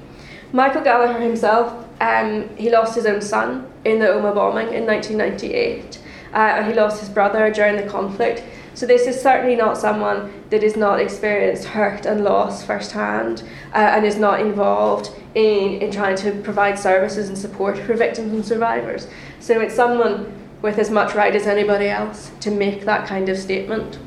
Michael 0.52 0.82
Gallagher 0.82 1.20
himself, 1.20 1.86
um, 2.00 2.48
he 2.56 2.70
lost 2.70 2.96
his 2.96 3.06
own 3.06 3.20
son 3.20 3.70
in 3.84 4.00
the 4.00 4.06
Omagh 4.06 4.34
bombing 4.34 4.74
in 4.74 4.84
1998, 4.84 6.00
uh, 6.32 6.36
and 6.36 6.66
he 6.66 6.74
lost 6.74 6.98
his 6.98 7.08
brother 7.08 7.52
during 7.52 7.76
the 7.76 7.88
conflict. 7.88 8.42
So 8.74 8.84
this 8.84 9.06
is 9.06 9.20
certainly 9.20 9.54
not 9.54 9.78
someone 9.78 10.32
that 10.50 10.64
has 10.64 10.76
not 10.76 10.98
experienced 10.98 11.66
hurt 11.66 12.04
and 12.04 12.24
loss 12.24 12.64
firsthand 12.64 13.44
uh, 13.72 13.76
and 13.76 14.04
is 14.04 14.16
not 14.16 14.40
involved 14.40 15.10
in, 15.34 15.82
in 15.82 15.90
trying 15.90 16.16
to 16.16 16.32
provide 16.42 16.78
services 16.78 17.28
and 17.28 17.36
support 17.36 17.78
for 17.78 17.94
victims 17.94 18.32
and 18.32 18.44
survivors. 18.44 19.08
So 19.40 19.60
it's 19.60 19.74
someone 19.74 20.32
with 20.62 20.78
as 20.78 20.90
much 20.90 21.14
right 21.14 21.34
as 21.34 21.46
anybody 21.46 21.88
else 21.88 22.30
to 22.40 22.50
make 22.50 22.84
that 22.84 23.06
kind 23.06 23.28
of 23.28 23.36
statement. 23.36 23.98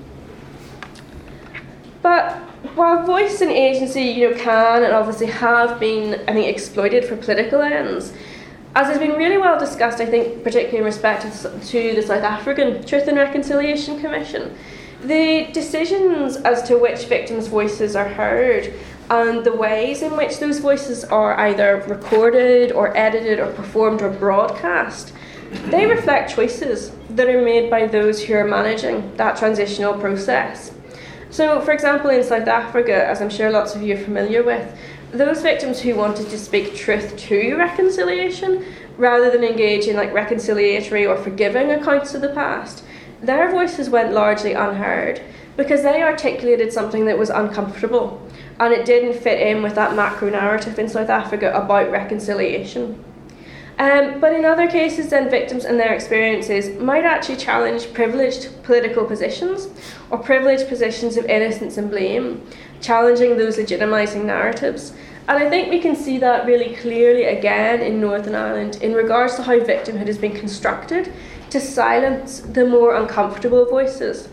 But 2.01 2.35
while 2.75 3.05
voice 3.05 3.41
and 3.41 3.51
agency, 3.51 4.03
you 4.03 4.29
know, 4.29 4.37
can 4.37 4.83
and 4.83 4.93
obviously 4.93 5.27
have 5.27 5.79
been, 5.79 6.21
I 6.27 6.33
think, 6.33 6.47
exploited 6.47 7.05
for 7.05 7.15
political 7.17 7.61
ends, 7.61 8.13
as 8.75 8.87
has 8.87 8.99
been 8.99 9.13
really 9.13 9.37
well 9.37 9.59
discussed, 9.59 9.99
I 9.99 10.05
think, 10.05 10.43
particularly 10.43 10.79
in 10.79 10.83
respect 10.83 11.23
to 11.23 11.95
the 11.95 12.01
South 12.01 12.23
African 12.23 12.85
Truth 12.85 13.07
and 13.07 13.17
Reconciliation 13.17 13.99
Commission, 13.99 14.55
the 15.01 15.49
decisions 15.51 16.37
as 16.37 16.63
to 16.67 16.77
which 16.77 17.05
victims' 17.05 17.47
voices 17.47 17.95
are 17.95 18.07
heard 18.07 18.73
and 19.09 19.43
the 19.43 19.53
ways 19.53 20.01
in 20.01 20.15
which 20.17 20.39
those 20.39 20.59
voices 20.59 21.03
are 21.05 21.39
either 21.39 21.83
recorded 21.87 22.71
or 22.71 22.95
edited 22.97 23.39
or 23.39 23.51
performed 23.53 24.01
or 24.01 24.09
broadcast 24.09 25.13
they 25.67 25.85
reflect 25.85 26.33
choices 26.33 26.91
that 27.09 27.29
are 27.29 27.41
made 27.41 27.69
by 27.69 27.87
those 27.87 28.23
who 28.23 28.33
are 28.33 28.45
managing 28.45 29.15
that 29.15 29.37
transitional 29.37 29.93
process. 29.93 30.73
So, 31.29 31.61
for 31.61 31.71
example, 31.71 32.09
in 32.09 32.23
South 32.23 32.47
Africa, 32.47 33.05
as 33.05 33.21
I'm 33.21 33.29
sure 33.29 33.49
lots 33.49 33.75
of 33.75 33.81
you 33.81 33.95
are 33.95 34.03
familiar 34.03 34.43
with, 34.43 34.77
those 35.11 35.41
victims 35.41 35.79
who 35.79 35.95
wanted 35.95 36.29
to 36.29 36.37
speak 36.37 36.75
truth 36.75 37.15
to 37.17 37.55
reconciliation 37.55 38.65
rather 38.97 39.29
than 39.29 39.43
engage 39.43 39.87
in 39.87 39.95
like 39.95 40.11
reconciliatory 40.11 41.07
or 41.07 41.21
forgiving 41.21 41.71
accounts 41.71 42.13
of 42.13 42.21
the 42.21 42.29
past, 42.29 42.83
their 43.21 43.49
voices 43.49 43.89
went 43.89 44.13
largely 44.13 44.53
unheard 44.53 45.21
because 45.55 45.81
they 45.81 46.03
articulated 46.03 46.71
something 46.71 47.05
that 47.05 47.17
was 47.17 47.29
uncomfortable 47.29 48.21
and 48.59 48.73
it 48.73 48.85
didn't 48.85 49.21
fit 49.21 49.39
in 49.39 49.61
with 49.61 49.75
that 49.75 49.95
macro 49.95 50.29
narrative 50.29 50.79
in 50.79 50.89
South 50.89 51.09
Africa 51.09 51.51
about 51.53 51.91
reconciliation. 51.91 53.03
Um, 53.79 54.19
but 54.19 54.33
in 54.33 54.43
other 54.43 54.67
cases, 54.67 55.09
then 55.09 55.29
victims 55.29 55.63
and 55.63 55.79
their 55.79 55.93
experiences 55.93 56.79
might 56.81 57.03
actually 57.03 57.35
challenge 57.35 57.93
privileged 57.93 58.63
political 58.63 59.05
positions 59.05 59.67
or 60.09 60.17
privileged 60.17 60.67
positions 60.67 61.15
of 61.15 61.25
innocence 61.25 61.77
and 61.77 61.91
blame, 61.91 62.41
challenging 62.81 63.37
those 63.37 63.57
legitimising 63.57 64.25
narratives. 64.25 64.93
And 65.27 65.37
I 65.37 65.49
think 65.49 65.69
we 65.69 65.79
can 65.79 65.95
see 65.95 66.17
that 66.19 66.47
really 66.47 66.75
clearly 66.75 67.25
again 67.25 67.81
in 67.81 68.01
Northern 68.01 68.33
Ireland 68.33 68.77
in 68.81 68.93
regards 68.93 69.35
to 69.35 69.43
how 69.43 69.59
victimhood 69.59 70.07
has 70.07 70.17
been 70.17 70.35
constructed 70.35 71.13
to 71.51 71.59
silence 71.59 72.39
the 72.39 72.65
more 72.65 72.95
uncomfortable 72.95 73.65
voices. 73.65 74.29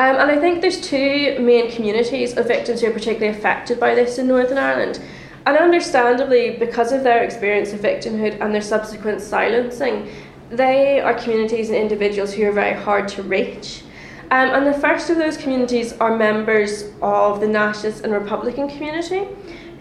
Um, 0.00 0.16
and 0.16 0.30
I 0.30 0.40
think 0.40 0.62
there's 0.62 0.80
two 0.80 1.36
main 1.40 1.70
communities 1.70 2.34
of 2.38 2.48
victims 2.48 2.80
who 2.80 2.86
are 2.86 2.90
particularly 2.90 3.36
affected 3.36 3.78
by 3.78 3.94
this 3.94 4.16
in 4.16 4.28
Northern 4.28 4.56
Ireland. 4.56 4.98
And 5.44 5.58
understandably, 5.58 6.56
because 6.56 6.90
of 6.90 7.02
their 7.02 7.22
experience 7.22 7.74
of 7.74 7.80
victimhood 7.80 8.40
and 8.40 8.54
their 8.54 8.62
subsequent 8.62 9.20
silencing, 9.20 10.08
they 10.48 11.00
are 11.00 11.12
communities 11.12 11.68
and 11.68 11.76
individuals 11.76 12.32
who 12.32 12.48
are 12.48 12.52
very 12.52 12.74
hard 12.74 13.08
to 13.08 13.22
reach. 13.22 13.82
Um, 14.30 14.48
and 14.48 14.66
the 14.66 14.72
first 14.72 15.10
of 15.10 15.18
those 15.18 15.36
communities 15.36 15.92
are 16.00 16.16
members 16.16 16.84
of 17.02 17.40
the 17.40 17.48
nationalist 17.48 18.02
and 18.02 18.14
Republican 18.14 18.70
community 18.70 19.28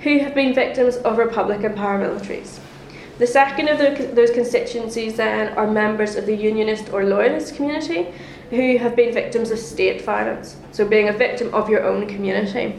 who 0.03 0.19
have 0.19 0.35
been 0.35 0.53
victims 0.53 0.97
of 0.97 1.17
Republican 1.17 1.75
paramilitaries. 1.75 2.59
The 3.19 3.27
second 3.27 3.69
of 3.69 3.77
the, 3.77 4.11
those 4.13 4.31
constituencies 4.31 5.15
then 5.15 5.53
are 5.57 5.67
members 5.67 6.17
of 6.17 6.25
the 6.25 6.35
Unionist 6.35 6.89
or 6.91 7.05
Loyalist 7.05 7.55
community 7.55 8.13
who 8.49 8.77
have 8.77 8.95
been 8.95 9.13
victims 9.13 9.51
of 9.51 9.59
state 9.59 10.01
violence, 10.01 10.57
so 10.71 10.87
being 10.87 11.09
a 11.09 11.13
victim 11.13 11.53
of 11.53 11.69
your 11.69 11.83
own 11.83 12.07
community. 12.07 12.75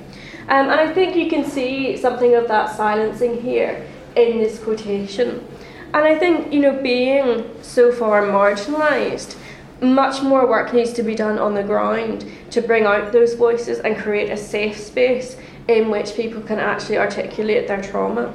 Um, 0.49 0.69
and 0.69 0.81
I 0.81 0.93
think 0.93 1.17
you 1.17 1.29
can 1.29 1.45
see 1.45 1.97
something 1.97 2.35
of 2.35 2.49
that 2.49 2.77
silencing 2.77 3.41
here 3.41 3.87
in 4.17 4.39
this 4.39 4.59
quotation. 4.59 5.47
And 5.93 6.05
I 6.05 6.19
think, 6.19 6.53
you 6.53 6.61
know, 6.61 6.81
being 6.83 7.51
so 7.63 7.93
far 7.93 8.23
marginalised, 8.23 9.37
much 9.81 10.23
more 10.23 10.47
work 10.47 10.73
needs 10.75 10.93
to 10.95 11.03
be 11.03 11.15
done 11.15 11.39
on 11.39 11.55
the 11.55 11.63
ground 11.63 12.25
to 12.51 12.61
bring 12.61 12.85
out 12.85 13.13
those 13.13 13.35
voices 13.35 13.79
and 13.79 13.97
create 13.97 14.31
a 14.31 14.37
safe 14.37 14.77
space 14.77 15.37
in 15.69 15.91
which 15.91 16.15
people 16.15 16.43
can 16.43 16.59
actually 16.59 16.99
articulate 16.99 17.69
their 17.69 17.81
trauma. 17.81 18.33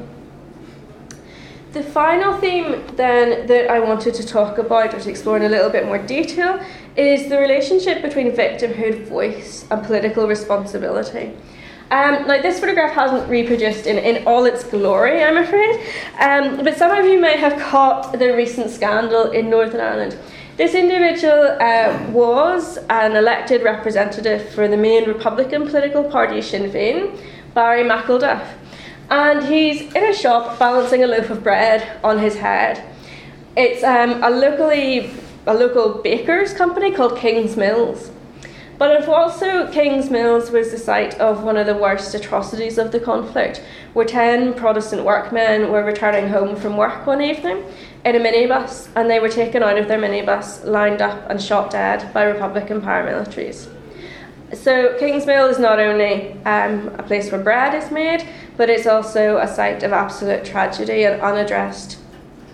The 1.75 1.83
final 1.83 2.37
theme, 2.37 2.81
then, 2.95 3.47
that 3.47 3.69
I 3.69 3.81
wanted 3.81 4.13
to 4.13 4.25
talk 4.25 4.59
about 4.59 4.93
or 4.93 4.99
to 5.01 5.09
explore 5.09 5.35
in 5.35 5.43
a 5.43 5.49
little 5.49 5.69
bit 5.69 5.85
more 5.85 5.97
detail 5.97 6.57
is 6.95 7.27
the 7.27 7.37
relationship 7.37 8.01
between 8.01 8.31
victimhood, 8.31 9.03
voice, 9.09 9.65
and 9.69 9.83
political 9.83 10.25
responsibility. 10.25 11.33
Um, 11.91 12.27
now, 12.27 12.41
this 12.41 12.61
photograph 12.61 12.93
hasn't 12.93 13.29
reproduced 13.29 13.87
in, 13.87 13.97
in 13.97 14.25
all 14.25 14.45
its 14.45 14.63
glory, 14.63 15.21
I'm 15.21 15.35
afraid, 15.35 15.75
um, 16.21 16.63
but 16.63 16.77
some 16.77 16.97
of 16.97 17.03
you 17.03 17.19
may 17.19 17.35
have 17.35 17.59
caught 17.61 18.17
the 18.17 18.33
recent 18.33 18.69
scandal 18.71 19.31
in 19.31 19.49
Northern 19.49 19.81
Ireland. 19.81 20.17
This 20.55 20.75
individual 20.75 21.57
uh, 21.59 22.09
was 22.11 22.77
an 22.89 23.17
elected 23.17 23.63
representative 23.63 24.47
for 24.51 24.69
the 24.69 24.77
main 24.77 25.09
Republican 25.09 25.65
political 25.65 26.05
party, 26.05 26.41
Sinn 26.41 26.71
Féin, 26.71 27.19
Barry 27.53 27.83
McElduff, 27.83 28.45
and 29.09 29.43
he's 29.45 29.93
in 29.93 30.03
a 30.03 30.13
shop 30.13 30.57
balancing 30.57 31.03
a 31.03 31.07
loaf 31.07 31.29
of 31.29 31.43
bread 31.43 31.99
on 32.03 32.19
his 32.19 32.35
head. 32.35 32.83
It's 33.55 33.83
um, 33.83 34.23
a 34.23 34.29
locally 34.29 35.11
a 35.47 35.53
local 35.53 36.01
baker's 36.01 36.53
company 36.53 36.91
called 36.91 37.13
Kingsmills. 37.13 38.09
But 38.77 39.07
also, 39.07 39.71
Kingsmills 39.71 40.51
was 40.51 40.71
the 40.71 40.77
site 40.77 41.17
of 41.19 41.43
one 41.43 41.55
of 41.55 41.65
the 41.65 41.77
worst 41.77 42.13
atrocities 42.13 42.77
of 42.77 42.91
the 42.91 42.99
conflict, 42.99 43.63
where 43.93 44.05
10 44.05 44.55
Protestant 44.55 45.05
workmen 45.05 45.71
were 45.71 45.83
returning 45.83 46.27
home 46.27 46.57
from 46.57 46.75
work 46.75 47.07
one 47.07 47.21
evening 47.21 47.63
in 48.03 48.15
a 48.15 48.19
minibus, 48.19 48.89
and 48.95 49.09
they 49.09 49.19
were 49.19 49.29
taken 49.29 49.63
out 49.63 49.77
of 49.77 49.87
their 49.87 49.99
minibus, 49.99 50.65
lined 50.65 51.01
up, 51.01 51.29
and 51.29 51.41
shot 51.41 51.71
dead 51.71 52.11
by 52.13 52.23
Republican 52.23 52.81
paramilitaries. 52.81 53.69
So, 54.55 54.97
Kingsmill 54.99 55.49
is 55.49 55.59
not 55.59 55.79
only 55.79 56.31
um, 56.43 56.87
a 56.97 57.03
place 57.03 57.31
where 57.31 57.41
bread 57.41 57.75
is 57.75 57.91
made, 57.91 58.27
but 58.57 58.69
it's 58.69 58.87
also 58.87 59.37
a 59.37 59.47
site 59.47 59.83
of 59.83 59.91
absolute 59.91 60.45
tragedy 60.45 61.03
and 61.03 61.21
unaddressed 61.21 61.97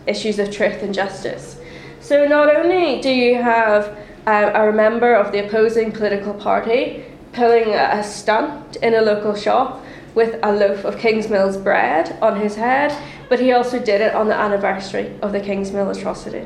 issues 0.08 0.39
of 0.39 0.52
truth 0.52 0.82
and 0.82 0.93
justice. 0.93 1.58
So, 1.99 2.28
not 2.28 2.54
only 2.54 2.99
do 3.02 3.10
you 3.10 3.36
have 3.41 3.97
uh, 4.26 4.52
a 4.54 4.72
member 4.72 5.14
of 5.14 5.32
the 5.32 5.45
opposing 5.45 5.91
political 5.91 6.34
party 6.34 7.06
pulling 7.34 7.74
a 7.74 8.04
stunt 8.04 8.76
in 8.78 8.93
a 8.93 9.02
local 9.02 9.36
shop 9.36 9.84
with 10.16 10.38
a 10.43 10.52
loaf 10.52 10.84
of 10.84 10.97
Kingsmill's 10.97 11.58
bread 11.58 12.18
on 12.22 12.39
his 12.39 12.56
head, 12.56 12.95
but 13.30 13.39
he 13.39 13.54
also 13.54 13.80
did 13.80 14.02
it 14.02 14.14
on 14.14 14.28
the 14.28 14.36
anniversary 14.36 15.18
of 15.22 15.32
the 15.32 15.39
Kingsmill 15.39 15.95
atrocity. 15.95 16.45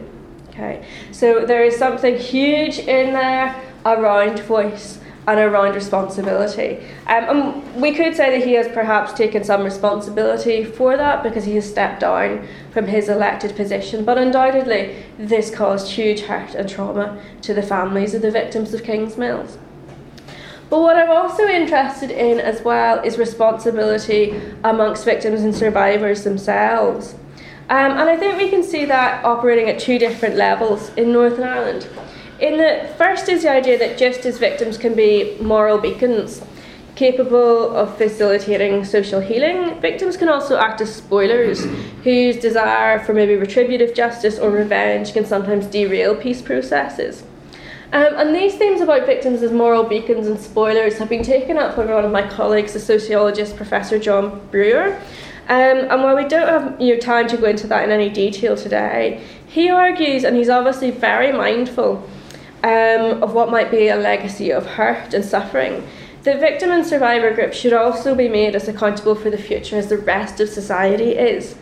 Okay, 0.49 0.85
so 1.11 1.45
there 1.45 1.63
is 1.63 1.75
something 1.75 2.17
huge 2.17 2.77
in 2.77 3.13
there 3.13 3.59
around 3.85 4.39
voice 4.41 4.99
and 5.27 5.39
around 5.39 5.73
responsibility. 5.73 6.77
Um, 7.07 7.23
and 7.29 7.81
we 7.81 7.93
could 7.93 8.15
say 8.15 8.37
that 8.37 8.45
he 8.45 8.53
has 8.53 8.67
perhaps 8.67 9.13
taken 9.13 9.43
some 9.43 9.63
responsibility 9.63 10.63
for 10.63 10.95
that 10.97 11.23
because 11.23 11.45
he 11.45 11.55
has 11.55 11.67
stepped 11.67 12.01
down 12.01 12.47
from 12.71 12.85
his 12.87 13.09
elected 13.09 13.55
position, 13.55 14.05
but 14.05 14.17
undoubtedly 14.17 15.03
this 15.17 15.53
caused 15.53 15.91
huge 15.91 16.21
hurt 16.21 16.53
and 16.53 16.69
trauma 16.69 17.21
to 17.41 17.53
the 17.53 17.63
families 17.63 18.13
of 18.13 18.21
the 18.21 18.31
victims 18.31 18.73
of 18.73 18.83
Kingsmills. 18.83 19.57
But 20.69 20.81
what 20.81 20.95
I'm 20.95 21.11
also 21.11 21.47
interested 21.47 22.11
in 22.11 22.39
as 22.39 22.63
well 22.63 22.99
is 23.03 23.17
responsibility 23.17 24.41
amongst 24.63 25.05
victims 25.05 25.41
and 25.41 25.55
survivors 25.55 26.23
themselves. 26.23 27.15
Um, 27.67 27.91
and 27.97 28.09
I 28.09 28.15
think 28.15 28.37
we 28.37 28.49
can 28.49 28.61
see 28.61 28.85
that 28.85 29.23
operating 29.25 29.69
at 29.69 29.79
two 29.79 29.97
different 29.97 30.35
levels 30.35 30.89
in 30.95 31.11
Northern 31.11 31.43
Ireland. 31.43 31.87
In 32.39 32.57
the 32.57 32.93
first 32.97 33.29
is 33.29 33.43
the 33.43 33.49
idea 33.49 33.79
that 33.79 33.97
just 33.97 34.25
as 34.25 34.37
victims 34.37 34.77
can 34.77 34.93
be 34.93 35.37
moral 35.39 35.77
beacons, 35.77 36.41
capable 36.95 37.73
of 37.73 37.97
facilitating 37.97 38.83
social 38.83 39.21
healing, 39.21 39.79
victims 39.79 40.17
can 40.17 40.27
also 40.27 40.57
act 40.57 40.81
as 40.81 40.93
spoilers 40.93 41.63
whose 42.03 42.35
desire 42.37 42.99
for 42.99 43.13
maybe 43.13 43.35
retributive 43.35 43.93
justice 43.93 44.37
or 44.37 44.49
revenge 44.49 45.13
can 45.13 45.25
sometimes 45.25 45.65
derail 45.67 46.13
peace 46.13 46.41
processes. 46.41 47.23
Um, 47.93 48.15
and 48.15 48.35
these 48.35 48.55
themes 48.55 48.81
about 48.81 49.05
victims 49.05 49.41
as 49.41 49.53
moral 49.53 49.83
beacons 49.83 50.27
and 50.27 50.37
spoilers 50.37 50.97
have 50.97 51.07
been 51.07 51.23
taken 51.23 51.57
up 51.57 51.77
by 51.77 51.85
one 51.85 52.03
of 52.03 52.11
my 52.11 52.27
colleagues, 52.27 52.73
the 52.73 52.79
sociologist 52.81 53.55
Professor 53.55 53.97
John 53.97 54.45
Brewer. 54.51 54.95
Um, 55.47 55.87
and 55.89 56.03
while 56.03 56.15
we 56.15 56.27
don't 56.27 56.47
have 56.79 56.99
time 56.99 57.27
to 57.29 57.37
go 57.37 57.47
into 57.47 57.67
that 57.67 57.85
in 57.85 57.91
any 57.91 58.09
detail 58.09 58.57
today, 58.57 59.23
he 59.47 59.69
argues, 59.69 60.25
and 60.25 60.35
he's 60.35 60.49
obviously 60.49 60.91
very 60.91 61.31
mindful 61.31 62.09
um, 62.65 63.21
of 63.21 63.35
what 63.35 63.51
might 63.51 63.69
be 63.69 63.89
a 63.89 63.95
legacy 63.95 64.51
of 64.51 64.65
hurt 64.65 65.13
and 65.13 65.23
suffering. 65.23 65.87
The 66.23 66.35
victim 66.39 66.71
and 66.71 66.83
survivor 66.83 67.31
group 67.31 67.53
should 67.53 67.73
also 67.73 68.15
be 68.15 68.27
made 68.27 68.55
as 68.55 68.67
accountable 68.67 69.13
for 69.13 69.29
the 69.29 69.37
future 69.37 69.77
as 69.77 69.87
the 69.87 69.99
rest 69.99 70.39
of 70.39 70.49
society 70.49 71.11
is. 71.11 71.53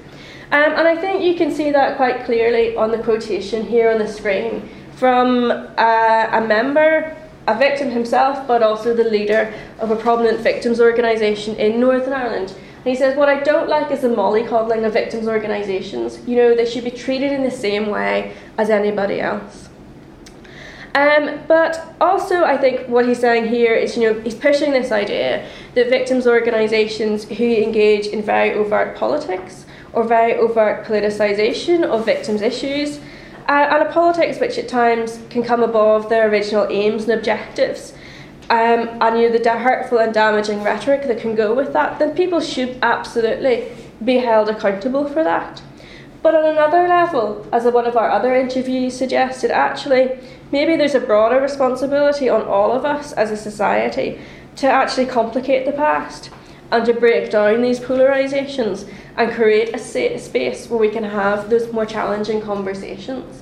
Um, 0.54 0.72
and 0.72 0.88
I 0.88 0.96
think 0.96 1.22
you 1.22 1.36
can 1.36 1.52
see 1.52 1.72
that 1.72 1.98
quite 1.98 2.24
clearly 2.24 2.78
on 2.78 2.92
the 2.92 3.00
quotation 3.00 3.66
here 3.66 3.92
on 3.92 3.98
the 4.00 4.08
screen 4.08 4.70
from 4.96 5.52
uh, 5.52 6.30
a 6.32 6.40
member, 6.40 7.14
a 7.48 7.58
victim 7.58 7.92
himself, 7.92 8.48
but 8.48 8.64
also 8.64 8.94
the 8.94 9.04
leader 9.04 9.54
of 9.80 9.92
a 9.92 9.98
prominent 9.98 10.40
victims 10.40 10.80
organisation 10.80 11.56
in 11.58 11.82
Northern 11.82 12.14
Ireland. 12.14 12.52
And 12.52 12.86
he 12.86 12.96
says, 12.96 13.18
What 13.18 13.28
I 13.28 13.42
don't 13.42 13.68
like 13.68 13.92
is 13.92 14.02
the 14.02 14.08
mollycoddling 14.08 14.86
of 14.86 14.94
victims' 14.94 15.28
organisations. 15.28 16.26
You 16.26 16.38
know, 16.38 16.56
they 16.56 16.66
should 16.66 16.86
be 16.86 16.92
treated 16.92 17.34
in 17.34 17.44
the 17.44 17.52
same 17.52 17.88
way 17.88 18.34
as 18.58 18.70
anybody 18.70 19.20
else. 19.20 19.68
Um, 20.96 21.40
but 21.48 21.96
also, 22.00 22.44
I 22.44 22.56
think 22.58 22.88
what 22.88 23.08
he's 23.08 23.20
saying 23.20 23.48
here 23.48 23.74
is, 23.74 23.98
you 23.98 24.14
know, 24.14 24.20
he's 24.22 24.36
pushing 24.36 24.72
this 24.72 24.92
idea 24.92 25.48
that 25.74 25.90
victims' 25.90 26.28
organisations 26.28 27.24
who 27.24 27.46
engage 27.46 28.06
in 28.06 28.22
very 28.22 28.54
overt 28.54 28.96
politics 28.96 29.66
or 29.92 30.04
very 30.04 30.36
overt 30.36 30.86
politicisation 30.86 31.84
of 31.84 32.06
victims' 32.06 32.42
issues, 32.42 33.00
uh, 33.50 33.68
and 33.72 33.88
a 33.88 33.92
politics 33.92 34.40
which 34.40 34.58
at 34.58 34.68
times 34.68 35.20
can 35.30 35.44
come 35.44 35.64
above 35.64 36.10
their 36.10 36.30
original 36.30 36.68
aims 36.70 37.04
and 37.04 37.14
objectives, 37.14 37.94
um, 38.50 38.90
and 39.02 39.20
you 39.20 39.30
know, 39.30 39.38
the 39.38 39.50
hurtful 39.50 39.98
and 39.98 40.14
damaging 40.14 40.62
rhetoric 40.64 41.08
that 41.08 41.20
can 41.20 41.34
go 41.34 41.56
with 41.56 41.74
that, 41.74 41.98
then 41.98 42.16
people 42.16 42.40
should 42.40 42.78
absolutely 42.84 43.68
be 44.04 44.18
held 44.18 44.50
accountable 44.50 45.08
for 45.08 45.24
that. 45.24 45.62
But 46.22 46.36
on 46.36 46.46
another 46.46 46.88
level, 46.88 47.48
as 47.52 47.66
one 47.66 47.86
of 47.86 47.98
our 47.98 48.10
other 48.10 48.36
interviews 48.36 48.98
suggested, 48.98 49.52
actually, 49.52 50.20
maybe 50.54 50.76
there's 50.76 50.94
a 50.94 51.00
broader 51.00 51.42
responsibility 51.42 52.30
on 52.30 52.44
all 52.44 52.72
of 52.72 52.86
us 52.86 53.12
as 53.14 53.32
a 53.32 53.36
society 53.36 54.22
to 54.56 54.68
actually 54.68 55.08
complicate 55.08 55.66
the 55.66 55.72
past 55.72 56.30
and 56.72 56.86
to 56.86 56.94
break 56.94 57.32
down 57.32 57.64
these 57.64 57.80
polarizations 57.80 58.88
and 59.18 59.34
create 59.34 59.74
a 59.76 59.80
space 59.80 60.70
where 60.70 60.80
we 60.80 60.90
can 60.90 61.04
have 61.04 61.50
those 61.50 61.74
more 61.74 61.88
challenging 61.88 62.40
conversations. 62.40 63.42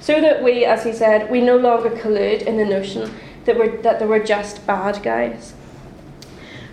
so 0.00 0.20
that 0.20 0.42
we, 0.42 0.64
as 0.64 0.82
he 0.84 0.92
said, 0.92 1.30
we 1.30 1.40
no 1.40 1.56
longer 1.56 1.90
collude 1.90 2.42
in 2.42 2.56
the 2.56 2.64
notion 2.64 3.12
that, 3.44 3.56
we're, 3.56 3.80
that 3.82 3.98
there 3.98 4.08
were 4.08 4.18
just 4.18 4.64
bad 4.66 5.00
guys. 5.02 5.54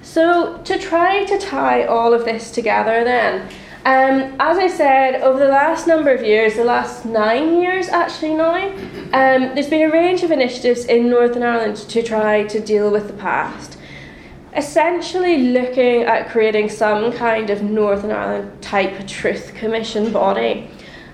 So, 0.02 0.58
to 0.64 0.80
try 0.80 1.26
to 1.26 1.38
tie 1.38 1.84
all 1.84 2.14
of 2.14 2.26
this 2.26 2.50
together, 2.50 3.04
then, 3.04 3.48
um, 3.90 4.36
as 4.40 4.60
I 4.60 4.68
said, 4.68 5.24
over 5.24 5.40
the 5.40 5.48
last 5.48 5.88
number 5.88 6.14
of 6.14 6.24
years, 6.24 6.54
the 6.54 6.64
last 6.64 7.06
nine 7.06 7.60
years 7.60 7.90
actually 7.90 8.36
now, 8.36 8.68
um, 9.14 9.56
there's 9.56 9.68
been 9.68 9.90
a 9.90 9.92
range 9.92 10.22
of 10.22 10.30
initiatives 10.30 10.86
in 10.86 11.10
Northern 11.10 11.42
Ireland 11.42 11.78
to 11.78 12.04
try 12.04 12.44
to 12.44 12.60
deal 12.60 12.92
with 12.92 13.08
the 13.08 13.14
past. 13.14 13.80
Essentially, 14.56 15.54
looking 15.54 16.04
at 16.04 16.30
creating 16.30 16.70
some 16.70 17.12
kind 17.14 17.50
of 17.50 17.64
Northern 17.64 18.12
Ireland 18.12 18.62
type 18.62 19.08
Truth 19.08 19.56
Commission 19.56 20.14
body. 20.14 20.70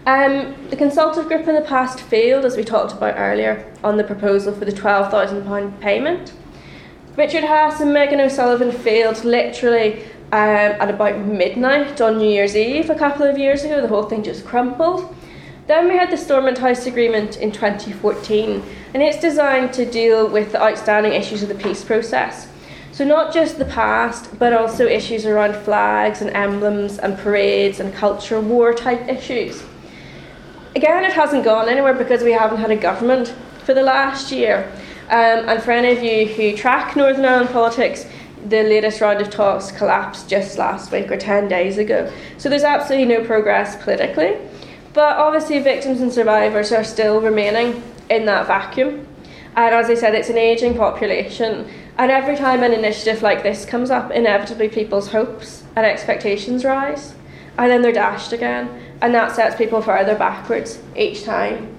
Um, 0.06 0.54
the 0.70 0.76
consultative 0.76 1.30
group 1.30 1.48
in 1.48 1.56
the 1.56 1.62
past 1.62 2.02
failed, 2.02 2.44
as 2.44 2.58
we 2.58 2.66
talked 2.66 2.92
about 2.92 3.16
earlier, 3.16 3.72
on 3.86 3.96
the 3.96 4.04
proposal 4.04 4.54
for 4.54 4.66
the 4.66 4.74
£12,000 4.74 5.80
payment. 5.80 6.34
Richard 7.16 7.46
Haass 7.46 7.80
and 7.80 7.94
Megan 7.94 8.20
O'Sullivan 8.20 8.74
failed 8.74 9.24
literally 9.24 10.04
um, 10.32 10.82
at 10.82 10.90
about 10.90 11.20
midnight 11.20 12.02
on 12.02 12.18
New 12.18 12.30
Year's 12.30 12.56
Eve 12.56 12.90
a 12.90 12.96
couple 12.96 13.26
of 13.26 13.38
years 13.38 13.64
ago. 13.64 13.82
The 13.82 13.88
whole 13.88 14.04
thing 14.04 14.24
just 14.24 14.46
crumpled. 14.46 15.16
Then 15.68 15.88
we 15.88 15.96
had 15.96 16.12
the 16.12 16.18
Stormont 16.18 16.60
House 16.60 16.86
Agreement 16.86 17.38
in 17.38 17.52
2014, 17.52 18.64
and 18.94 19.02
it's 19.02 19.20
designed 19.20 19.74
to 19.74 19.90
deal 19.90 20.30
with 20.30 20.52
the 20.52 20.62
outstanding 20.62 21.14
issues 21.14 21.42
of 21.42 21.50
the 21.50 21.56
peace 21.56 21.84
process. 21.84 22.48
So, 22.92 23.04
not 23.04 23.34
just 23.34 23.58
the 23.58 23.66
past, 23.66 24.38
but 24.40 24.54
also 24.54 24.86
issues 24.86 25.26
around 25.26 25.56
flags 25.64 26.22
and 26.22 26.30
emblems 26.36 26.98
and 27.00 27.18
parades 27.18 27.80
and 27.80 27.94
culture 27.94 28.40
war 28.40 28.74
type 28.74 29.10
issues. 29.10 29.64
Again, 30.76 31.04
it 31.04 31.14
hasn't 31.14 31.44
gone 31.44 31.68
anywhere 31.68 31.94
because 31.94 32.24
we 32.24 32.32
haven't 32.32 32.60
had 32.60 32.72
a 32.72 32.76
government 32.76 33.34
for 33.64 33.74
the 33.74 33.84
last 33.84 34.32
year. 34.32 34.72
Um, 35.10 35.50
and 35.50 35.62
for 35.62 35.72
any 35.72 35.92
of 35.92 36.02
you 36.02 36.26
who 36.28 36.56
track 36.56 36.96
Northern 36.96 37.26
Ireland 37.26 37.50
politics, 37.50 38.06
the 38.50 38.64
latest 38.64 39.02
round 39.02 39.22
of 39.22 39.30
talks 39.30 39.72
collapsed 39.72 40.30
just 40.30 40.58
last 40.58 40.92
week 40.92 41.12
or 41.12 41.18
10 41.18 41.48
days 41.48 41.78
ago. 41.78 42.12
So 42.38 42.50
there's 42.50 42.64
absolutely 42.64 43.08
no 43.08 43.24
progress 43.24 43.82
politically. 43.84 44.38
But 44.94 45.18
obviously, 45.18 45.60
victims 45.60 46.00
and 46.00 46.12
survivors 46.12 46.72
are 46.72 46.84
still 46.84 47.20
remaining 47.20 47.84
in 48.10 48.26
that 48.26 48.48
vacuum. 48.48 49.08
And 49.56 49.76
as 49.76 49.90
I 49.90 49.96
said, 49.96 50.16
it's 50.16 50.30
an 50.30 50.38
ageing 50.38 50.76
population. 50.76 51.70
And 51.98 52.12
every 52.12 52.36
time 52.36 52.64
an 52.64 52.74
initiative 52.74 53.22
like 53.22 53.44
this 53.44 53.66
comes 53.66 53.90
up, 53.90 54.12
inevitably 54.12 54.70
people's 54.70 55.10
hopes 55.12 55.64
and 55.76 55.86
expectations 55.86 56.64
rise. 56.64 57.16
And 57.58 57.72
then 57.72 57.82
they're 57.82 57.92
dashed 57.92 58.32
again. 58.32 58.82
And 59.02 59.14
that 59.14 59.36
sets 59.36 59.56
people 59.56 59.82
further 59.82 60.16
backwards 60.16 60.80
each 60.96 61.24
time. 61.24 61.75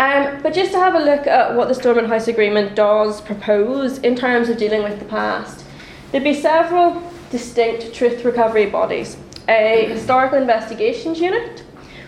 Um, 0.00 0.40
but 0.42 0.54
just 0.54 0.72
to 0.72 0.78
have 0.78 0.94
a 0.94 0.98
look 0.98 1.26
at 1.26 1.54
what 1.54 1.68
the 1.68 1.74
Stormont 1.74 2.08
House 2.08 2.26
Agreement 2.26 2.74
does 2.74 3.20
propose 3.20 3.98
in 3.98 4.16
terms 4.16 4.48
of 4.48 4.56
dealing 4.56 4.82
with 4.82 4.98
the 4.98 5.04
past, 5.04 5.62
there'd 6.10 6.24
be 6.24 6.32
several 6.32 7.02
distinct 7.30 7.92
truth 7.92 8.24
recovery 8.24 8.64
bodies. 8.64 9.18
A 9.46 9.84
historical 9.90 10.38
investigations 10.38 11.20
unit, 11.20 11.60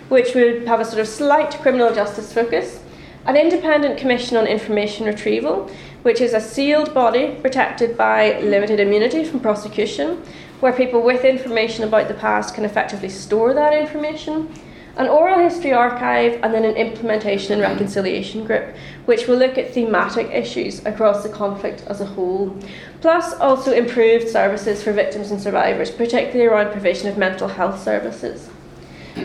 which 0.09 0.35
would 0.35 0.67
have 0.67 0.81
a 0.81 0.87
sort 0.87 1.01
of 1.01 1.07
slight 1.07 1.51
criminal 1.61 1.95
justice 1.95 2.33
focus, 2.33 2.81
an 3.27 3.37
independent 3.37 3.99
commission 3.99 4.39
on 4.39 4.47
information 4.47 5.05
retrieval, 5.05 5.71
which 6.01 6.23
is 6.23 6.33
a 6.33 6.41
sealed 6.41 6.95
body 6.95 7.37
protected 7.43 7.99
by 7.99 8.41
limited 8.41 8.81
immunity 8.81 9.23
from 9.23 9.39
prosecution, 9.39 10.23
where 10.61 10.73
people 10.73 11.03
with 11.03 11.27
information 11.27 11.85
about 11.85 12.09
the 12.09 12.15
past 12.15 12.55
can 12.55 12.65
effectively 12.65 13.11
store 13.11 13.53
that 13.53 13.75
information 13.75 14.51
an 14.97 15.09
oral 15.09 15.39
history 15.39 15.73
archive, 15.73 16.39
and 16.43 16.53
then 16.53 16.65
an 16.65 16.77
implementation 16.77 17.53
and 17.55 17.63
reconciliation 17.63 18.45
group, 18.45 18.75
which 19.07 19.27
will 19.27 19.37
look 19.37 19.57
at 19.57 19.73
thematic 19.73 20.31
issues 20.31 20.85
across 20.85 21.23
the 21.23 21.29
conflict 21.29 21.83
as 21.87 22.01
a 22.01 22.07
whole, 22.07 22.55
plus 23.01 23.33
also 23.35 23.73
improved 23.73 24.29
services 24.29 24.83
for 24.83 24.93
victims 24.93 25.31
and 25.31 25.41
survivors, 25.41 25.91
particularly 25.91 26.47
around 26.47 26.73
provision 26.73 27.09
of 27.09 27.17
mental 27.17 27.49
health 27.49 27.83
services. 27.83 28.51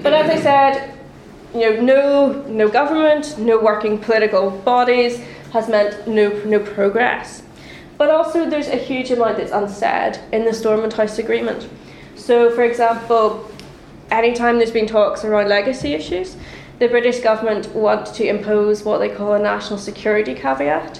But 0.01 0.13
as 0.13 0.29
I 0.29 0.41
said, 0.41 0.93
you 1.53 1.59
know, 1.59 1.81
no, 1.81 2.41
no 2.47 2.69
government, 2.69 3.37
no 3.37 3.59
working 3.59 3.97
political 3.97 4.51
bodies 4.51 5.19
has 5.53 5.67
meant 5.67 6.07
no, 6.07 6.29
no 6.43 6.59
progress. 6.59 7.43
But 7.97 8.09
also, 8.09 8.49
there's 8.49 8.67
a 8.67 8.75
huge 8.75 9.11
amount 9.11 9.37
that's 9.37 9.51
unsaid 9.51 10.19
in 10.31 10.45
the 10.45 10.53
Stormont 10.53 10.93
House 10.93 11.17
Agreement. 11.17 11.67
So, 12.15 12.51
for 12.51 12.63
example, 12.63 13.49
anytime 14.11 14.57
there's 14.57 14.71
been 14.71 14.87
talks 14.87 15.23
around 15.23 15.49
legacy 15.49 15.93
issues, 15.93 16.35
the 16.79 16.87
British 16.87 17.19
government 17.19 17.67
want 17.73 18.07
to 18.13 18.27
impose 18.27 18.83
what 18.83 18.99
they 18.99 19.09
call 19.09 19.33
a 19.33 19.39
national 19.39 19.79
security 19.79 20.35
caveat, 20.35 20.97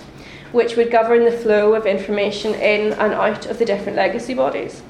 which 0.52 0.76
would 0.76 0.92
govern 0.92 1.24
the 1.26 1.32
flow 1.32 1.74
of 1.76 1.86
information 1.86 2.54
in 2.56 2.94
and 2.94 3.14
out 3.14 3.46
of 3.46 3.60
the 3.60 3.66
different 3.66 3.96
legacy 3.96 4.34
bodies. 4.34 4.82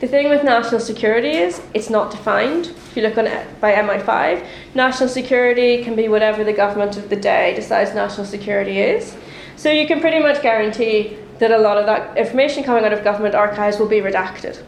The 0.00 0.06
thing 0.06 0.28
with 0.28 0.44
national 0.44 0.80
security 0.80 1.30
is 1.30 1.62
it's 1.72 1.88
not 1.88 2.10
defined. 2.10 2.66
If 2.66 2.96
you 2.96 3.02
look 3.02 3.16
on 3.16 3.26
it 3.26 3.60
by 3.62 3.72
MI5, 3.72 4.46
national 4.74 5.08
security 5.08 5.82
can 5.82 5.96
be 5.96 6.08
whatever 6.08 6.44
the 6.44 6.52
government 6.52 6.98
of 6.98 7.08
the 7.08 7.16
day 7.16 7.54
decides 7.54 7.94
national 7.94 8.26
security 8.26 8.78
is. 8.78 9.16
So 9.56 9.70
you 9.70 9.86
can 9.86 10.00
pretty 10.00 10.18
much 10.18 10.42
guarantee 10.42 11.16
that 11.38 11.50
a 11.50 11.56
lot 11.56 11.78
of 11.78 11.86
that 11.86 12.16
information 12.18 12.62
coming 12.62 12.84
out 12.84 12.92
of 12.92 13.04
government 13.04 13.34
archives 13.34 13.78
will 13.78 13.88
be 13.88 14.00
redacted. 14.00 14.62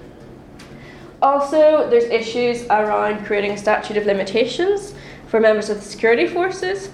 Also, 1.20 1.88
there's 1.90 2.04
issues 2.04 2.64
around 2.66 3.26
creating 3.26 3.50
a 3.52 3.58
statute 3.58 3.96
of 3.96 4.06
limitations 4.06 4.94
for 5.26 5.40
members 5.40 5.68
of 5.68 5.78
the 5.78 5.82
security 5.82 6.26
forces. 6.26 6.90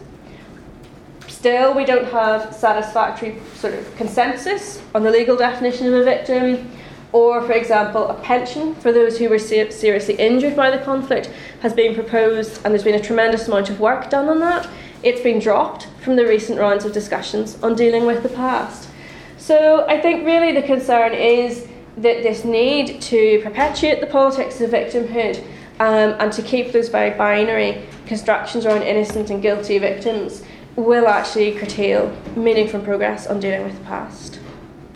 Still, 1.28 1.74
we 1.74 1.84
don't 1.84 2.10
have 2.10 2.54
satisfactory 2.54 3.38
sort 3.56 3.74
of 3.74 3.96
consensus 3.96 4.80
on 4.94 5.02
the 5.02 5.10
legal 5.10 5.36
definition 5.36 5.86
of 5.88 5.94
a 5.94 6.02
victim, 6.02 6.70
or, 7.12 7.42
for 7.42 7.52
example, 7.52 8.08
a 8.08 8.14
pension 8.14 8.74
for 8.76 8.92
those 8.92 9.18
who 9.18 9.28
were 9.28 9.38
ser- 9.38 9.70
seriously 9.70 10.14
injured 10.14 10.56
by 10.56 10.70
the 10.70 10.82
conflict 10.82 11.30
has 11.60 11.74
been 11.74 11.94
proposed, 11.94 12.62
and 12.64 12.72
there's 12.72 12.82
been 12.82 12.94
a 12.94 13.02
tremendous 13.02 13.46
amount 13.46 13.68
of 13.68 13.78
work 13.78 14.08
done 14.08 14.28
on 14.30 14.40
that. 14.40 14.66
It's 15.02 15.20
been 15.20 15.38
dropped 15.38 15.86
from 16.02 16.16
the 16.16 16.26
recent 16.26 16.58
rounds 16.58 16.86
of 16.86 16.92
discussions 16.92 17.62
on 17.62 17.74
dealing 17.74 18.06
with 18.06 18.22
the 18.22 18.30
past. 18.30 18.88
So, 19.36 19.84
I 19.86 20.00
think 20.00 20.24
really 20.24 20.52
the 20.52 20.66
concern 20.66 21.12
is 21.12 21.68
that 21.96 22.22
this 22.22 22.44
need 22.44 23.00
to 23.02 23.40
perpetuate 23.42 24.00
the 24.00 24.06
politics 24.06 24.60
of 24.60 24.70
victimhood 24.70 25.38
um, 25.80 26.16
and 26.20 26.32
to 26.32 26.42
keep 26.42 26.72
those 26.72 26.88
very 26.88 27.16
binary 27.16 27.86
constructions 28.06 28.66
around 28.66 28.82
innocent 28.82 29.30
and 29.30 29.42
guilty 29.42 29.78
victims 29.78 30.42
will 30.76 31.06
actually 31.06 31.52
curtail 31.52 32.14
meaningful 32.36 32.80
progress 32.80 33.26
on 33.26 33.40
dealing 33.40 33.64
with 33.64 33.78
the 33.78 33.84
past. 33.84 34.40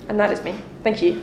And 0.08 0.18
that 0.18 0.32
is 0.32 0.42
me. 0.42 0.54
Thank 0.82 1.02
you. 1.02 1.22